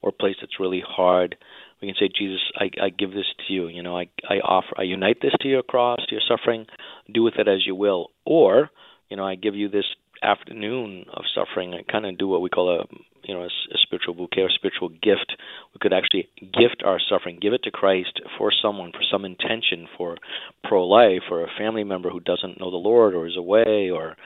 or 0.00 0.10
a 0.10 0.12
place 0.12 0.36
that's 0.40 0.60
really 0.60 0.82
hard 0.86 1.36
we 1.80 1.88
can 1.88 1.96
say, 1.98 2.08
Jesus, 2.08 2.40
I, 2.56 2.70
I 2.82 2.88
give 2.90 3.12
this 3.12 3.26
to 3.46 3.52
you. 3.52 3.68
You 3.68 3.82
know, 3.82 3.96
I, 3.96 4.08
I 4.28 4.36
offer, 4.36 4.74
I 4.78 4.82
unite 4.82 5.18
this 5.20 5.34
to 5.40 5.48
your 5.48 5.62
cross, 5.62 5.98
to 6.08 6.14
your 6.14 6.22
suffering. 6.26 6.66
Do 7.12 7.22
with 7.22 7.34
it 7.38 7.48
as 7.48 7.66
you 7.66 7.74
will. 7.74 8.10
Or, 8.24 8.70
you 9.10 9.16
know, 9.16 9.26
I 9.26 9.34
give 9.34 9.54
you 9.54 9.68
this 9.68 9.84
afternoon 10.22 11.04
of 11.12 11.24
suffering. 11.34 11.74
I 11.74 11.90
kind 11.90 12.06
of 12.06 12.16
do 12.16 12.28
what 12.28 12.40
we 12.40 12.48
call 12.48 12.80
a, 12.80 12.84
you 13.26 13.34
know, 13.34 13.42
a, 13.42 13.46
a 13.46 13.78
spiritual 13.82 14.14
bouquet 14.14 14.42
or 14.42 14.50
spiritual 14.50 14.88
gift. 14.88 15.36
We 15.74 15.78
could 15.80 15.92
actually 15.92 16.28
gift 16.40 16.82
our 16.84 16.98
suffering, 17.00 17.38
give 17.40 17.52
it 17.52 17.62
to 17.64 17.70
Christ 17.70 18.20
for 18.38 18.52
someone, 18.62 18.92
for 18.92 19.02
some 19.10 19.24
intention, 19.24 19.88
for 19.96 20.16
pro-life, 20.64 21.22
or 21.30 21.42
a 21.42 21.58
family 21.58 21.84
member 21.84 22.10
who 22.10 22.20
doesn't 22.20 22.60
know 22.60 22.70
the 22.70 22.76
Lord 22.76 23.14
or 23.14 23.26
is 23.26 23.36
away, 23.36 23.90
or 23.90 24.16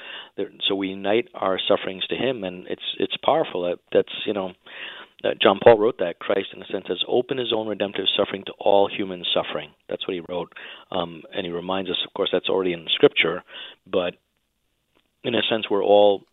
so 0.69 0.75
we 0.75 0.89
unite 0.89 1.29
our 1.35 1.59
sufferings 1.67 2.07
to 2.09 2.17
Him, 2.17 2.45
and 2.45 2.67
it's 2.69 2.83
it's 2.99 3.17
powerful. 3.25 3.63
That, 3.63 3.79
that's 3.93 4.13
you 4.27 4.35
know 4.35 4.53
John 5.43 5.59
Paul 5.63 5.79
wrote 5.79 5.99
that 5.99 6.19
Christ, 6.19 6.49
in 6.55 6.63
a 6.63 6.67
sense, 6.67 6.87
has 6.89 7.03
opened 7.07 7.41
his 7.41 7.53
own 7.55 7.69
redemptive 7.69 8.07
suffering 8.17 8.43
to 8.47 8.53
all 8.59 8.89
human 8.89 9.25
suffering. 9.35 9.71
That's 9.89 10.07
what 10.07 10.15
he 10.15 10.23
wrote, 10.29 10.53
um, 10.91 11.23
and 11.35 11.45
he 11.45 11.53
reminds 11.53 11.91
us, 11.91 11.99
of 12.07 12.15
course, 12.15 12.31
that's 12.33 12.49
already 12.49 12.73
in 12.73 12.87
Scripture, 12.95 13.43
but 13.87 14.15
in 15.23 15.35
a 15.35 15.43
sense, 15.51 15.67
we're 15.71 15.85
all 15.85 16.25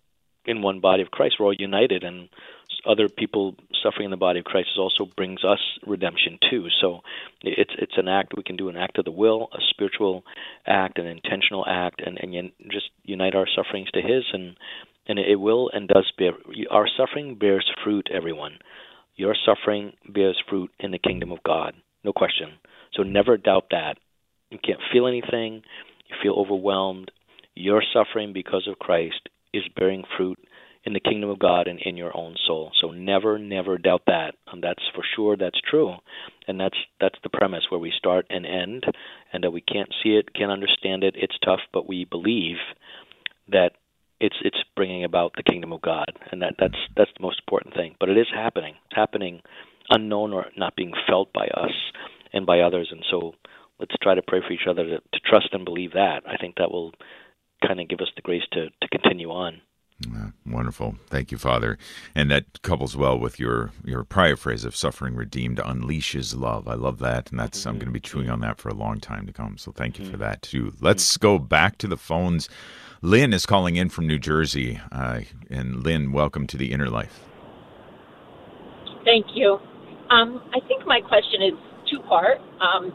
in 0.45 0.61
one 0.61 0.79
body 0.79 1.01
of 1.01 1.11
Christ. 1.11 1.35
We're 1.39 1.47
all 1.47 1.53
united, 1.53 2.03
and 2.03 2.29
other 2.87 3.09
people 3.09 3.55
suffering 3.83 4.05
in 4.05 4.11
the 4.11 4.17
body 4.17 4.39
of 4.39 4.45
Christ 4.45 4.69
also 4.77 5.05
brings 5.15 5.43
us 5.43 5.59
redemption 5.85 6.39
too. 6.49 6.67
So 6.81 7.01
it's 7.41 7.73
it's 7.77 7.97
an 7.97 8.07
act 8.07 8.33
we 8.35 8.43
can 8.43 8.55
do, 8.55 8.69
an 8.69 8.77
act 8.77 8.97
of 8.97 9.05
the 9.05 9.11
will, 9.11 9.49
a 9.53 9.59
spiritual 9.69 10.23
act, 10.65 10.99
an 10.99 11.05
intentional 11.05 11.65
act, 11.67 12.01
and 12.05 12.17
and 12.17 12.51
just 12.71 12.89
unite 13.03 13.35
our 13.35 13.47
sufferings 13.55 13.91
to 13.91 14.01
His, 14.01 14.23
and 14.33 14.55
and 15.07 15.19
it 15.19 15.35
will 15.35 15.69
and 15.73 15.87
does 15.87 16.11
bear. 16.17 16.31
Our 16.71 16.87
suffering 16.97 17.35
bears 17.35 17.69
fruit, 17.83 18.09
everyone. 18.13 18.59
Your 19.15 19.35
suffering 19.45 19.93
bears 20.07 20.41
fruit 20.47 20.71
in 20.79 20.91
the 20.91 20.99
kingdom 20.99 21.31
of 21.31 21.41
God, 21.43 21.73
no 22.03 22.13
question. 22.13 22.49
So 22.93 23.03
never 23.03 23.35
doubt 23.37 23.65
that. 23.71 23.97
You 24.51 24.59
can't 24.63 24.79
feel 24.93 25.07
anything, 25.07 25.63
you 26.07 26.15
feel 26.21 26.33
overwhelmed. 26.33 27.11
Your 27.55 27.83
suffering 27.93 28.33
because 28.33 28.67
of 28.69 28.77
Christ 28.77 29.29
is 29.53 29.63
bearing 29.75 30.03
fruit 30.15 30.37
in 30.87 30.93
the 30.93 31.01
kingdom 31.01 31.29
of 31.29 31.37
God 31.37 31.67
and 31.67 31.81
in 31.81 31.97
your 31.97 32.15
own 32.15 32.37
soul. 32.47 32.71
So 32.79 32.91
never, 32.91 33.37
never 33.37 33.77
doubt 33.77 34.03
that. 34.07 34.35
And 34.51 34.63
that's 34.63 34.81
for 34.95 35.03
sure. 35.15 35.35
That's 35.35 35.59
true, 35.69 35.93
and 36.47 36.57
that's 36.57 36.77
that's 37.01 37.19
the 37.23 37.29
premise 37.29 37.65
where 37.69 37.79
we 37.79 37.91
start 37.95 38.25
and 38.29 38.45
end, 38.45 38.85
and 39.33 39.43
that 39.43 39.51
we 39.51 39.59
can't 39.59 39.93
see 40.01 40.11
it, 40.11 40.33
can't 40.33 40.49
understand 40.49 41.03
it. 41.03 41.15
It's 41.17 41.37
tough, 41.43 41.59
but 41.73 41.89
we 41.89 42.05
believe 42.05 42.55
that 43.49 43.71
it's 44.21 44.37
it's 44.41 44.63
bringing 44.77 45.03
about 45.03 45.33
the 45.35 45.43
kingdom 45.43 45.73
of 45.73 45.81
God, 45.81 46.09
and 46.31 46.41
that 46.41 46.55
that's 46.57 46.79
that's 46.95 47.11
the 47.17 47.23
most 47.23 47.41
important 47.45 47.75
thing. 47.75 47.95
But 47.99 48.07
it 48.07 48.17
is 48.17 48.27
happening. 48.33 48.75
It's 48.85 48.95
happening, 48.95 49.41
unknown 49.89 50.31
or 50.31 50.45
not 50.55 50.77
being 50.77 50.93
felt 51.05 51.33
by 51.33 51.47
us 51.47 51.73
and 52.31 52.45
by 52.45 52.61
others. 52.61 52.87
And 52.91 53.03
so, 53.11 53.33
let's 53.77 53.95
try 54.01 54.15
to 54.15 54.21
pray 54.21 54.39
for 54.39 54.53
each 54.53 54.67
other 54.69 54.85
to, 54.85 54.97
to 54.99 55.19
trust 55.25 55.49
and 55.51 55.65
believe 55.65 55.91
that. 55.93 56.21
I 56.25 56.37
think 56.37 56.55
that 56.55 56.71
will 56.71 56.93
kind 57.65 57.81
of 57.81 57.89
give 57.89 57.99
us 57.99 58.11
the 58.15 58.21
grace 58.21 58.47
to 58.53 58.69
to 58.69 58.87
continue 58.87 59.31
on. 59.31 59.59
Yeah, 59.99 60.29
wonderful. 60.45 60.95
Thank 61.07 61.31
you, 61.31 61.39
Father. 61.39 61.77
And 62.13 62.29
that 62.29 62.61
couples 62.61 62.95
well 62.95 63.17
with 63.17 63.39
your, 63.39 63.71
your 63.83 64.03
prior 64.03 64.35
phrase 64.35 64.63
of 64.63 64.75
suffering 64.75 65.15
redeemed 65.15 65.57
unleashes 65.57 66.37
love. 66.37 66.67
I 66.67 66.75
love 66.75 66.99
that. 66.99 67.31
And 67.31 67.39
that's, 67.39 67.61
mm-hmm. 67.61 67.69
I'm 67.69 67.75
going 67.75 67.87
to 67.87 67.91
be 67.91 67.99
chewing 67.99 68.29
on 68.29 68.39
that 68.41 68.59
for 68.59 68.69
a 68.69 68.75
long 68.75 68.99
time 68.99 69.25
to 69.25 69.33
come. 69.33 69.57
So 69.57 69.71
thank 69.71 69.97
you 69.97 70.03
mm-hmm. 70.03 70.11
for 70.11 70.17
that, 70.17 70.43
too. 70.43 70.73
Let's 70.81 71.13
mm-hmm. 71.13 71.23
go 71.23 71.39
back 71.39 71.79
to 71.79 71.87
the 71.87 71.97
phones. 71.97 72.47
Lynn 73.01 73.33
is 73.33 73.47
calling 73.47 73.75
in 73.75 73.89
from 73.89 74.05
New 74.05 74.19
Jersey. 74.19 74.79
Uh, 74.91 75.21
and 75.49 75.83
Lynn, 75.83 76.11
welcome 76.11 76.45
to 76.47 76.57
the 76.57 76.71
Inner 76.71 76.89
Life. 76.89 77.23
Thank 79.03 79.25
you. 79.33 79.57
Um, 80.11 80.43
I 80.53 80.59
think 80.67 80.85
my 80.85 81.01
question 81.01 81.41
is 81.41 81.53
two 81.89 82.01
part. 82.07 82.37
Um, 82.61 82.93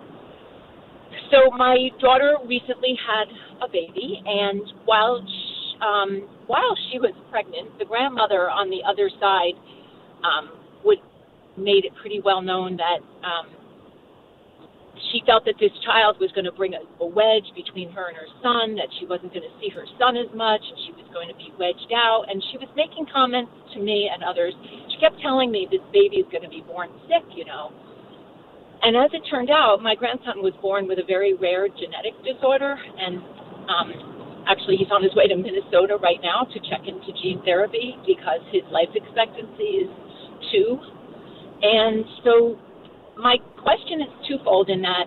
so 1.33 1.51
my 1.57 1.89
daughter 2.01 2.37
recently 2.47 2.97
had 3.07 3.27
a 3.61 3.69
baby, 3.69 4.23
and 4.25 4.61
while 4.85 5.21
she, 5.27 5.52
um, 5.83 6.29
while 6.47 6.79
she 6.91 6.99
was 6.99 7.13
pregnant, 7.31 7.77
the 7.79 7.85
grandmother 7.85 8.49
on 8.49 8.71
the 8.71 8.81
other 8.87 9.11
side 9.19 9.59
um, 10.23 10.55
would 10.85 10.99
made 11.59 11.85
it 11.85 11.93
pretty 12.01 12.21
well 12.25 12.41
known 12.41 12.79
that 12.79 13.05
um, 13.27 13.51
she 15.11 15.21
felt 15.27 15.45
that 15.45 15.59
this 15.61 15.73
child 15.85 16.17
was 16.21 16.33
going 16.33 16.47
to 16.47 16.55
bring 16.55 16.73
a, 16.73 16.83
a 17.03 17.07
wedge 17.07 17.45
between 17.53 17.91
her 17.93 18.09
and 18.09 18.17
her 18.17 18.31
son, 18.41 18.77
that 18.77 18.89
she 18.97 19.05
wasn't 19.05 19.29
going 19.35 19.45
to 19.45 19.55
see 19.61 19.69
her 19.69 19.85
son 19.99 20.17
as 20.17 20.31
much, 20.33 20.63
and 20.63 20.79
she 20.87 20.93
was 20.97 21.05
going 21.13 21.29
to 21.29 21.37
be 21.37 21.53
wedged 21.59 21.93
out. 21.93 22.25
And 22.31 22.41
she 22.53 22.57
was 22.57 22.71
making 22.73 23.05
comments 23.13 23.53
to 23.75 23.83
me 23.83 24.09
and 24.09 24.25
others. 24.25 24.55
She 24.89 24.97
kept 24.97 25.21
telling 25.21 25.51
me 25.51 25.69
this 25.69 25.85
baby 25.93 26.25
is 26.25 26.29
going 26.33 26.45
to 26.45 26.53
be 26.53 26.65
born 26.65 26.89
sick, 27.11 27.27
you 27.37 27.45
know. 27.45 27.73
And 28.83 28.97
as 28.97 29.11
it 29.13 29.23
turned 29.31 29.51
out, 29.51 29.79
my 29.83 29.95
grandson 29.95 30.43
was 30.43 30.55
born 30.61 30.89
with 30.89 30.99
a 30.99 31.07
very 31.07 31.35
rare 31.35 31.69
genetic 31.69 32.17
disorder, 32.27 32.75
and 32.75 33.23
um, 33.71 34.12
actually 34.49 34.77
he's 34.77 34.91
on 34.91 35.03
his 35.03 35.15
way 35.15 35.29
to 35.29 35.37
Minnesota 35.37 35.99
right 36.03 36.21
now 36.23 36.45
to 36.45 36.59
check 36.71 36.87
into 36.87 37.13
gene 37.23 37.43
therapy 37.45 37.97
because 38.07 38.41
his 38.51 38.63
life 38.71 38.91
expectancy 38.95 39.87
is 39.87 39.91
two. 40.51 40.79
And 41.63 42.05
so 42.25 42.59
my 43.17 43.37
question 43.63 44.03
is 44.03 44.11
twofold 44.27 44.69
in 44.69 44.83
that 44.83 45.07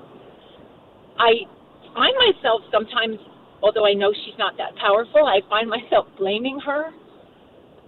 I 1.17 1.47
find 1.93 2.15
myself 2.19 2.61
sometimes, 2.71 3.19
although 3.63 3.86
I 3.86 3.93
know 3.93 4.11
she's 4.13 4.38
not 4.38 4.57
that 4.57 4.75
powerful, 4.75 5.25
I 5.25 5.39
find 5.49 5.69
myself 5.69 6.07
blaming 6.17 6.59
her. 6.65 6.91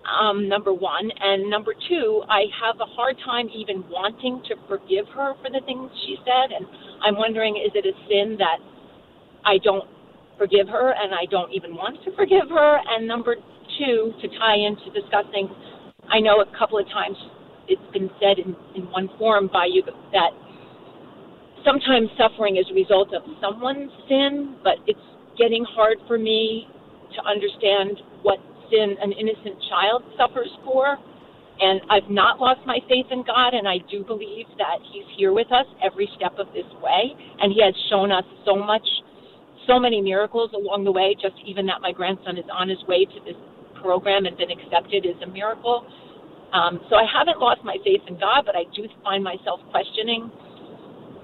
Um, 0.08 0.48
number 0.48 0.72
one, 0.72 1.12
and 1.20 1.50
number 1.50 1.74
two, 1.90 2.24
I 2.30 2.48
have 2.64 2.80
a 2.80 2.88
hard 2.96 3.18
time 3.26 3.50
even 3.54 3.84
wanting 3.90 4.42
to 4.48 4.56
forgive 4.70 5.06
her 5.14 5.34
for 5.44 5.52
the 5.52 5.60
things 5.66 5.92
she 6.08 6.16
said, 6.24 6.56
and 6.56 6.66
I'm 7.04 7.18
wondering, 7.18 7.58
is 7.58 7.76
it 7.76 7.84
a 7.84 7.92
sin 8.08 8.38
that 8.40 8.64
I 9.44 9.58
don't 9.62 9.84
forgive 10.38 10.68
her 10.68 10.94
and 10.94 11.14
I 11.14 11.26
don't 11.30 11.52
even 11.54 11.76
want 11.76 12.04
to 12.06 12.16
forgive 12.16 12.50
her? 12.50 12.80
And 12.90 13.08
number 13.08 13.36
two, 13.78 14.14
to 14.22 14.28
tie 14.40 14.58
into 14.58 14.90
discussing, 14.94 15.50
I 16.10 16.20
know 16.20 16.42
a 16.42 16.58
couple 16.58 16.80
of 16.80 16.86
times 16.88 17.18
it's 17.68 17.82
been 17.92 18.10
said 18.22 18.40
in, 18.40 18.56
in 18.76 18.90
one 18.92 19.10
form 19.18 19.50
by 19.52 19.68
you 19.72 19.84
that 20.14 20.32
sometimes 21.66 22.08
suffering 22.18 22.56
is 22.58 22.66
a 22.72 22.74
result 22.74 23.14
of 23.14 23.24
someone's 23.42 23.92
sin, 24.08 24.56
but 24.64 24.76
it's 24.88 25.00
getting 25.38 25.66
hard 25.76 25.98
for 26.08 26.18
me 26.18 26.68
to 27.16 27.20
understand 27.28 28.00
what 28.22 28.40
sin 28.72 28.96
an 29.02 29.12
innocent 29.12 29.56
child 29.70 30.04
suffers 30.18 30.50
for. 30.64 30.98
and 31.60 31.82
I've 31.90 32.10
not 32.10 32.40
lost 32.40 32.62
my 32.66 32.80
faith 32.88 33.08
in 33.12 33.24
God, 33.26 33.54
and 33.54 33.68
I 33.68 33.78
do 33.90 34.04
believe 34.04 34.46
that 34.58 34.78
He's 34.94 35.06
here 35.18 35.34
with 35.34 35.52
us 35.52 35.66
every 35.84 36.10
step 36.16 36.38
of 36.38 36.48
this 36.54 36.70
way, 36.82 37.14
and 37.40 37.52
He 37.52 37.62
has 37.64 37.74
shown 37.90 38.12
us 38.12 38.26
so 38.46 38.56
much, 38.56 38.86
so 39.68 39.80
many 39.80 40.02
miracles 40.02 40.52
along 40.56 40.84
the 40.84 40.92
way. 40.92 41.16
Just 41.20 41.36
even 41.46 41.66
that 41.68 41.82
my 41.82 41.92
grandson 41.92 42.38
is 42.38 42.46
on 42.52 42.70
his 42.70 42.80
way 42.88 43.06
to 43.06 43.20
this 43.26 43.38
program 43.82 44.26
and 44.26 44.38
been 44.38 44.52
accepted 44.52 45.06
is 45.06 45.16
a 45.22 45.28
miracle. 45.28 45.86
Um, 46.54 46.80
so 46.90 46.96
I 46.96 47.06
haven't 47.06 47.40
lost 47.40 47.62
my 47.64 47.78
faith 47.84 48.02
in 48.08 48.20
God, 48.20 48.44
but 48.46 48.56
I 48.56 48.64
do 48.76 48.88
find 49.04 49.24
myself 49.24 49.60
questioning 49.72 50.32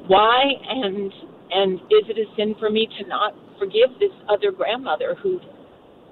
why 0.08 0.44
and 0.68 1.12
and 1.52 1.80
is 1.88 2.04
it 2.12 2.18
a 2.20 2.28
sin 2.36 2.56
for 2.60 2.70
me 2.70 2.88
to 3.00 3.08
not 3.08 3.34
forgive 3.58 3.96
this 4.00 4.12
other 4.28 4.52
grandmother 4.52 5.16
who 5.22 5.40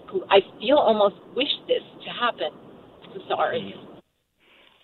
who 0.10 0.24
I 0.30 0.40
feel 0.60 0.78
almost 0.78 1.16
wished 1.36 1.68
this 1.68 1.84
to 2.06 2.10
happen. 2.10 2.52
I'm 3.14 3.22
sorry. 3.28 3.76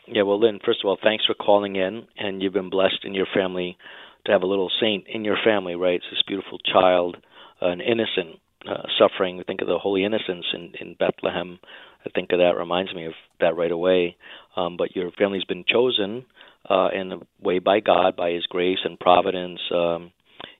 Yeah, 0.07 0.23
well, 0.23 0.39
Lynn, 0.39 0.59
first 0.65 0.79
of 0.83 0.87
all, 0.87 0.97
thanks 1.03 1.25
for 1.25 1.33
calling 1.33 1.75
in, 1.75 2.07
and 2.17 2.41
you've 2.41 2.53
been 2.53 2.69
blessed 2.69 3.03
in 3.03 3.13
your 3.13 3.27
family 3.33 3.77
to 4.25 4.31
have 4.31 4.41
a 4.41 4.45
little 4.45 4.71
saint 4.79 5.05
in 5.07 5.25
your 5.25 5.37
family, 5.43 5.75
right? 5.75 5.95
It's 5.95 6.05
this 6.09 6.23
beautiful 6.25 6.59
child, 6.59 7.17
an 7.61 7.81
innocent 7.81 8.39
uh, 8.67 8.83
suffering. 8.99 9.37
We 9.37 9.43
think 9.43 9.61
of 9.61 9.67
the 9.67 9.79
Holy 9.79 10.03
Innocents 10.03 10.47
in, 10.53 10.73
in 10.79 10.95
Bethlehem. 10.95 11.59
I 12.05 12.09
think 12.09 12.31
of 12.31 12.39
that 12.39 12.57
reminds 12.57 12.93
me 12.93 13.05
of 13.05 13.13
that 13.39 13.55
right 13.55 13.71
away. 13.71 14.15
Um, 14.55 14.77
but 14.77 14.95
your 14.95 15.11
family's 15.11 15.43
been 15.45 15.65
chosen 15.67 16.25
uh, 16.69 16.89
in 16.93 17.11
a 17.11 17.19
way 17.41 17.59
by 17.59 17.79
God, 17.79 18.15
by 18.15 18.31
His 18.31 18.45
grace 18.47 18.79
and 18.83 18.99
providence. 18.99 19.59
Um, 19.73 20.11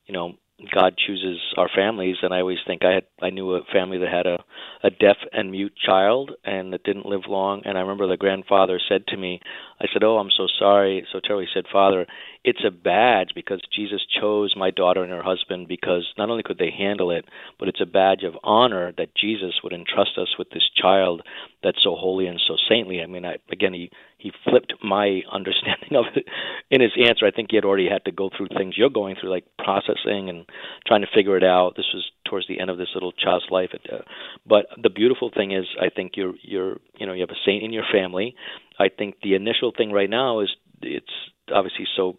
you 0.06 0.14
know, 0.14 0.36
God 0.74 0.95
chooses 0.97 1.39
our 1.55 1.70
families, 1.76 2.16
and 2.24 2.34
I 2.34 2.39
always 2.39 2.58
think 2.66 2.84
I 2.84 2.93
had 2.93 3.05
I 3.22 3.30
knew 3.30 3.53
a 3.53 3.64
family 3.72 3.99
that 3.99 4.10
had 4.10 4.26
a 4.26 4.43
a 4.84 4.89
deaf 4.89 5.18
and 5.32 5.51
mute 5.51 5.74
child 5.86 6.32
and 6.43 6.74
that 6.74 6.84
didn't 6.84 7.05
live 7.05 7.28
long. 7.28 7.62
And 7.66 7.78
I 7.78 7.82
remember 7.82 8.08
the 8.08 8.18
grandfather 8.18 8.80
said 8.89 9.05
to 9.08 9.18
me, 9.18 9.39
I 9.80 9.86
said, 9.93 10.03
"Oh, 10.03 10.18
I'm 10.18 10.32
so 10.32 10.47
sorry." 10.58 11.05
So 11.12 11.20
Terry 11.20 11.47
said, 11.53 11.68
"Father, 11.72 12.08
it's 12.43 12.64
a 12.66 12.72
badge 12.72 13.36
because 13.36 13.62
Jesus 13.72 14.03
chose 14.20 14.55
my 14.58 14.72
daughter 14.72 15.03
and 15.03 15.12
her 15.12 15.22
husband 15.22 15.68
because 15.68 16.12
not 16.18 16.32
only 16.32 16.41
could 16.41 16.58
they 16.58 16.72
handle 16.72 17.12
it, 17.12 17.26
but 17.60 17.68
it's 17.68 17.82
a 17.82 17.86
badge 17.86 18.24
of 18.24 18.38
honor 18.43 18.93
that 18.97 19.14
Jesus 19.14 19.62
would 19.64 19.74
entrust 19.74 20.18
us 20.18 20.39
with 20.39 20.49
this 20.49 20.68
child 20.76 21.22
that's 21.62 21.84
so 21.84 21.95
holy 21.95 22.26
and 22.26 22.41
so 22.47 22.55
saintly." 22.68 23.03
I 23.03 23.05
mean, 23.05 23.26
I, 23.26 23.38
again, 23.51 23.76
he 23.76 23.91
he 24.18 24.32
flipped 24.43 24.74
my 24.84 25.22
understanding 25.32 25.95
of 25.95 26.05
it 26.15 26.26
in 26.72 26.82
his 26.82 26.91
answer. 26.97 27.26
I 27.26 27.32
think 27.32 27.49
he 27.51 27.57
had 27.57 27.65
already 27.65 27.88
had 27.89 28.05
to 28.05 28.11
go 28.11 28.30
through 28.36 28.47
things 28.57 28.76
you're 28.78 28.89
going 28.89 29.15
through, 29.20 29.30
like 29.30 29.45
processing 29.57 30.30
and 30.30 30.45
trying 30.86 31.01
to 31.01 31.07
figure 31.13 31.38
it 31.38 31.43
out. 31.43 31.76
This 31.78 31.86
was 31.93 32.09
towards 32.26 32.47
the 32.47 32.59
end 32.59 32.70
of 32.70 32.78
this 32.78 32.89
little 32.93 33.11
child's 33.11 33.45
life. 33.51 33.70
Uh, 33.74 33.97
but 34.45 34.65
the 34.82 34.89
beautiful 34.89 35.32
thing 35.34 35.51
is, 35.51 35.65
I 35.80 35.89
think 35.89 36.13
you're 36.15 36.34
you're 36.41 36.78
you 36.97 37.05
know 37.05 37.13
you 37.13 37.22
have 37.22 37.30
a 37.30 37.45
saint 37.45 37.63
in 37.63 37.74
your 37.74 37.86
family. 37.91 38.36
I 38.80 38.89
think 38.89 39.18
the 39.22 39.36
initial 39.36 39.72
thing 39.76 39.91
right 39.91 40.09
now 40.09 40.39
is 40.41 40.49
it's 40.82 41.05
obviously 41.53 41.86
so 41.95 42.18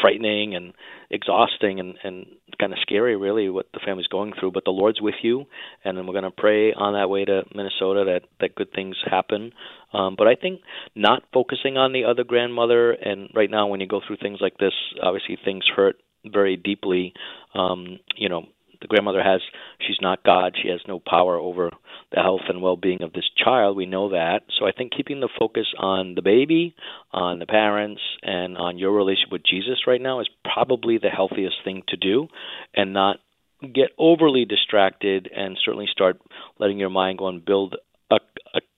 frightening 0.00 0.54
and 0.54 0.74
exhausting 1.10 1.80
and 1.80 1.96
and 2.04 2.26
kind 2.58 2.72
of 2.72 2.78
scary 2.80 3.16
really 3.16 3.48
what 3.48 3.66
the 3.72 3.80
family's 3.84 4.06
going 4.06 4.32
through 4.38 4.50
but 4.50 4.64
the 4.64 4.70
lord's 4.70 5.00
with 5.00 5.14
you 5.22 5.44
and 5.84 5.96
then 5.96 6.06
we're 6.06 6.12
going 6.12 6.24
to 6.24 6.30
pray 6.30 6.72
on 6.72 6.94
that 6.94 7.08
way 7.10 7.24
to 7.24 7.42
minnesota 7.54 8.04
that 8.04 8.22
that 8.40 8.54
good 8.54 8.72
things 8.72 8.96
happen. 9.04 9.52
Um 9.92 10.14
but 10.16 10.26
i 10.26 10.34
think 10.34 10.60
not 10.94 11.22
focusing 11.32 11.76
on 11.76 11.92
the 11.92 12.04
other 12.04 12.24
grandmother 12.24 12.92
and 12.92 13.30
right 13.34 13.50
now 13.50 13.66
when 13.68 13.80
you 13.80 13.86
go 13.86 14.00
through 14.06 14.16
things 14.20 14.38
like 14.40 14.58
this 14.58 14.74
obviously 15.02 15.38
things 15.44 15.64
hurt 15.74 15.96
very 16.24 16.56
deeply. 16.56 17.14
Um 17.54 17.98
you 18.16 18.28
know 18.28 18.46
the 18.80 18.88
grandmother 18.88 19.22
has 19.22 19.40
she's 19.80 19.98
not 20.00 20.22
god. 20.24 20.54
She 20.60 20.68
has 20.68 20.80
no 20.86 21.00
power 21.00 21.36
over 21.36 21.70
the 22.12 22.20
health 22.20 22.42
and 22.48 22.62
well-being 22.62 23.02
of 23.02 23.12
this 23.12 23.28
child. 23.36 23.76
We 23.76 23.86
know 23.86 24.10
that. 24.10 24.42
So 24.58 24.66
i 24.66 24.72
think 24.72 24.92
keeping 24.96 25.20
the 25.20 25.28
focus 25.38 25.66
on 25.78 26.14
the 26.14 26.22
baby 26.22 26.74
on 27.12 27.38
the 27.38 27.46
parents 27.46 28.00
and 28.22 28.56
on 28.56 28.78
your 28.78 28.92
relationship 28.92 29.32
with 29.32 29.42
jesus 29.44 29.86
right 29.86 30.00
now 30.00 30.20
is 30.20 30.28
probably 30.44 30.98
the 30.98 31.08
healthiest 31.08 31.56
thing 31.64 31.82
to 31.88 31.96
do 31.96 32.28
and 32.74 32.92
not 32.92 33.18
get 33.62 33.90
overly 33.98 34.44
distracted 34.44 35.30
and 35.34 35.58
certainly 35.64 35.86
start 35.90 36.20
letting 36.58 36.78
your 36.78 36.90
mind 36.90 37.18
go 37.18 37.28
and 37.28 37.44
build 37.44 37.76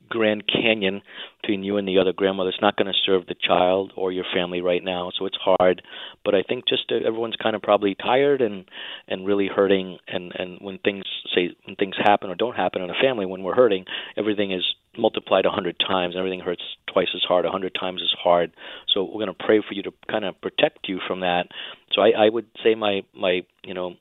Grand 0.08 0.44
Canyon 0.46 1.02
between 1.40 1.62
you 1.62 1.76
and 1.76 1.86
the 1.86 1.98
other 1.98 2.12
grandmother. 2.12 2.50
It's 2.50 2.60
not 2.60 2.76
going 2.76 2.86
to 2.86 2.98
serve 3.04 3.26
the 3.26 3.34
child 3.34 3.92
or 3.96 4.12
your 4.12 4.24
family 4.34 4.60
right 4.60 4.82
now, 4.82 5.10
so 5.18 5.26
it's 5.26 5.36
hard. 5.36 5.82
But 6.24 6.34
I 6.34 6.42
think 6.42 6.66
just 6.68 6.90
uh, 6.90 7.06
everyone's 7.06 7.36
kind 7.36 7.54
of 7.56 7.62
probably 7.62 7.94
tired 7.94 8.40
and 8.40 8.64
and 9.06 9.26
really 9.26 9.48
hurting. 9.48 9.98
And 10.08 10.32
and 10.38 10.58
when 10.60 10.78
things 10.78 11.04
say 11.34 11.56
when 11.64 11.76
things 11.76 11.96
happen 12.02 12.30
or 12.30 12.34
don't 12.34 12.56
happen 12.56 12.82
in 12.82 12.90
a 12.90 13.00
family, 13.00 13.26
when 13.26 13.42
we're 13.42 13.54
hurting, 13.54 13.84
everything 14.16 14.52
is 14.52 14.64
multiplied 14.96 15.46
a 15.46 15.50
hundred 15.50 15.76
times. 15.78 16.14
Everything 16.16 16.40
hurts 16.40 16.62
twice 16.92 17.08
as 17.14 17.22
hard, 17.26 17.44
a 17.44 17.50
hundred 17.50 17.74
times 17.78 18.00
as 18.02 18.14
hard. 18.22 18.52
So 18.92 19.04
we're 19.04 19.24
going 19.24 19.34
to 19.34 19.44
pray 19.44 19.60
for 19.66 19.74
you 19.74 19.82
to 19.82 19.92
kind 20.10 20.24
of 20.24 20.40
protect 20.40 20.88
you 20.88 21.00
from 21.06 21.20
that. 21.20 21.48
So 21.92 22.02
I, 22.02 22.26
I 22.26 22.28
would 22.28 22.46
say 22.62 22.74
my 22.74 23.02
my 23.14 23.42
you 23.64 23.74
know 23.74 23.94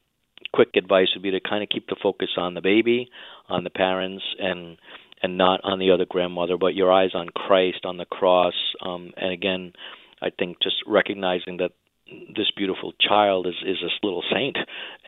quick 0.54 0.70
advice 0.76 1.08
would 1.14 1.24
be 1.24 1.32
to 1.32 1.40
kind 1.40 1.64
of 1.64 1.70
keep 1.70 1.88
the 1.88 1.96
focus 2.02 2.30
on 2.38 2.54
the 2.54 2.62
baby, 2.62 3.10
on 3.50 3.64
the 3.64 3.70
parents, 3.70 4.24
and 4.40 4.78
and 5.22 5.38
not 5.38 5.62
on 5.64 5.80
the 5.80 5.92
other 5.92 6.06
grandmother, 6.06 6.58
but 6.58 6.76
your 6.76 6.92
eyes 6.92 7.12
on 7.14 7.30
Christ 7.30 7.86
on 7.86 7.98
the 7.98 8.06
cross. 8.06 8.54
Um, 8.82 9.14
and 9.18 9.32
again, 9.32 9.74
I 10.22 10.30
think 10.30 10.58
just 10.62 10.78
recognizing 10.86 11.58
that 11.58 11.72
this 12.10 12.52
beautiful 12.56 12.94
child 13.00 13.48
is 13.48 13.56
is 13.66 13.78
this 13.82 13.92
little 14.02 14.24
saint, 14.32 14.58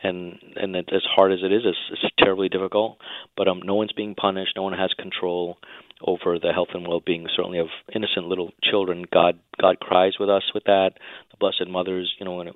and 0.02 0.38
and 0.56 0.74
that 0.74 0.92
as 0.92 1.02
hard 1.14 1.32
as 1.32 1.38
it 1.42 1.52
is, 1.52 1.62
it's, 1.64 1.78
it's 1.92 2.14
terribly 2.18 2.48
difficult. 2.48 2.98
But 3.36 3.48
um, 3.48 3.62
no 3.64 3.74
one's 3.74 3.92
being 3.92 4.14
punished. 4.14 4.52
No 4.56 4.62
one 4.62 4.74
has 4.74 4.92
control 4.98 5.56
over 6.02 6.38
the 6.38 6.52
health 6.52 6.68
and 6.72 6.86
well-being, 6.86 7.26
certainly 7.34 7.58
of 7.58 7.68
innocent 7.94 8.26
little 8.26 8.50
children. 8.62 9.04
God 9.12 9.38
God 9.60 9.80
cries 9.80 10.14
with 10.18 10.28
us 10.28 10.42
with 10.54 10.64
that. 10.64 10.90
The 11.30 11.36
Blessed 11.38 11.68
Mothers, 11.68 12.12
you 12.18 12.26
know, 12.26 12.40
and 12.40 12.50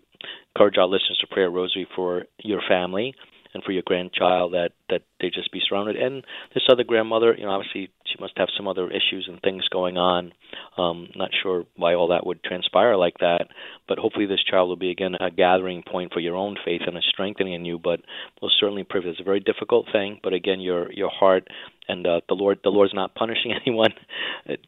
encourage 0.55 0.79
our 0.79 0.87
listeners 0.87 1.19
to 1.21 1.27
pray 1.31 1.45
a 1.45 1.49
rosary 1.49 1.87
for 1.95 2.25
your 2.39 2.61
family 2.69 3.15
and 3.55 3.63
for 3.63 3.73
your 3.73 3.83
grandchild 3.87 4.53
that 4.53 4.71
that 4.91 5.03
they 5.21 5.31
just 5.31 5.53
be 5.53 5.61
surrounded. 5.67 5.97
And 5.97 6.25
this 6.53 6.65
other 6.71 6.85
grandmother, 6.85 7.35
you 7.37 7.45
know, 7.45 7.51
obviously 7.51 7.91
she 8.05 8.21
must 8.21 8.35
have 8.37 8.49
some 8.57 8.69
other 8.69 8.91
issues 8.91 9.27
and 9.29 9.41
things 9.41 9.67
going 9.69 9.97
on. 9.97 10.33
Um, 10.77 11.09
not 11.17 11.31
sure 11.43 11.65
why 11.77 11.95
all 11.95 12.09
that 12.09 12.27
would 12.27 12.43
transpire 12.43 12.97
like 12.97 13.19
that, 13.21 13.47
but 13.89 13.99
hopefully 13.99 14.27
this 14.27 14.45
child 14.45 14.69
will 14.69 14.77
be 14.77 14.91
again 14.91 15.15
a 15.19 15.31
gathering 15.31 15.83
point 15.83 16.13
for 16.13 16.21
your 16.21 16.37
own 16.37 16.57
faith 16.65 16.83
and 16.87 16.97
a 16.97 17.01
strengthening 17.01 17.55
in 17.55 17.65
you. 17.65 17.79
But 17.79 18.01
we'll 18.43 18.51
certainly 18.61 18.85
pray. 18.85 19.01
It's 19.05 19.21
a 19.21 19.25
very 19.25 19.41
difficult 19.41 19.87
thing, 19.93 20.21
but 20.23 20.33
again, 20.33 20.61
your 20.61 20.93
your 20.93 21.11
heart 21.11 21.49
and 21.89 22.07
uh, 22.07 22.21
the 22.29 22.35
Lord 22.35 22.59
the 22.65 22.71
Lord's 22.71 22.95
not 22.95 23.15
punishing 23.15 23.53
anyone, 23.67 23.93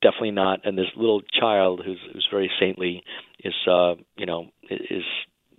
definitely 0.02 0.32
not. 0.32 0.60
And 0.64 0.78
this 0.78 0.86
little 0.96 1.22
child 1.40 1.82
who's 1.84 2.00
who's 2.12 2.28
very 2.30 2.50
saintly 2.60 3.02
is 3.40 3.54
uh, 3.70 3.94
you 4.16 4.26
know 4.26 4.46
is 4.70 5.04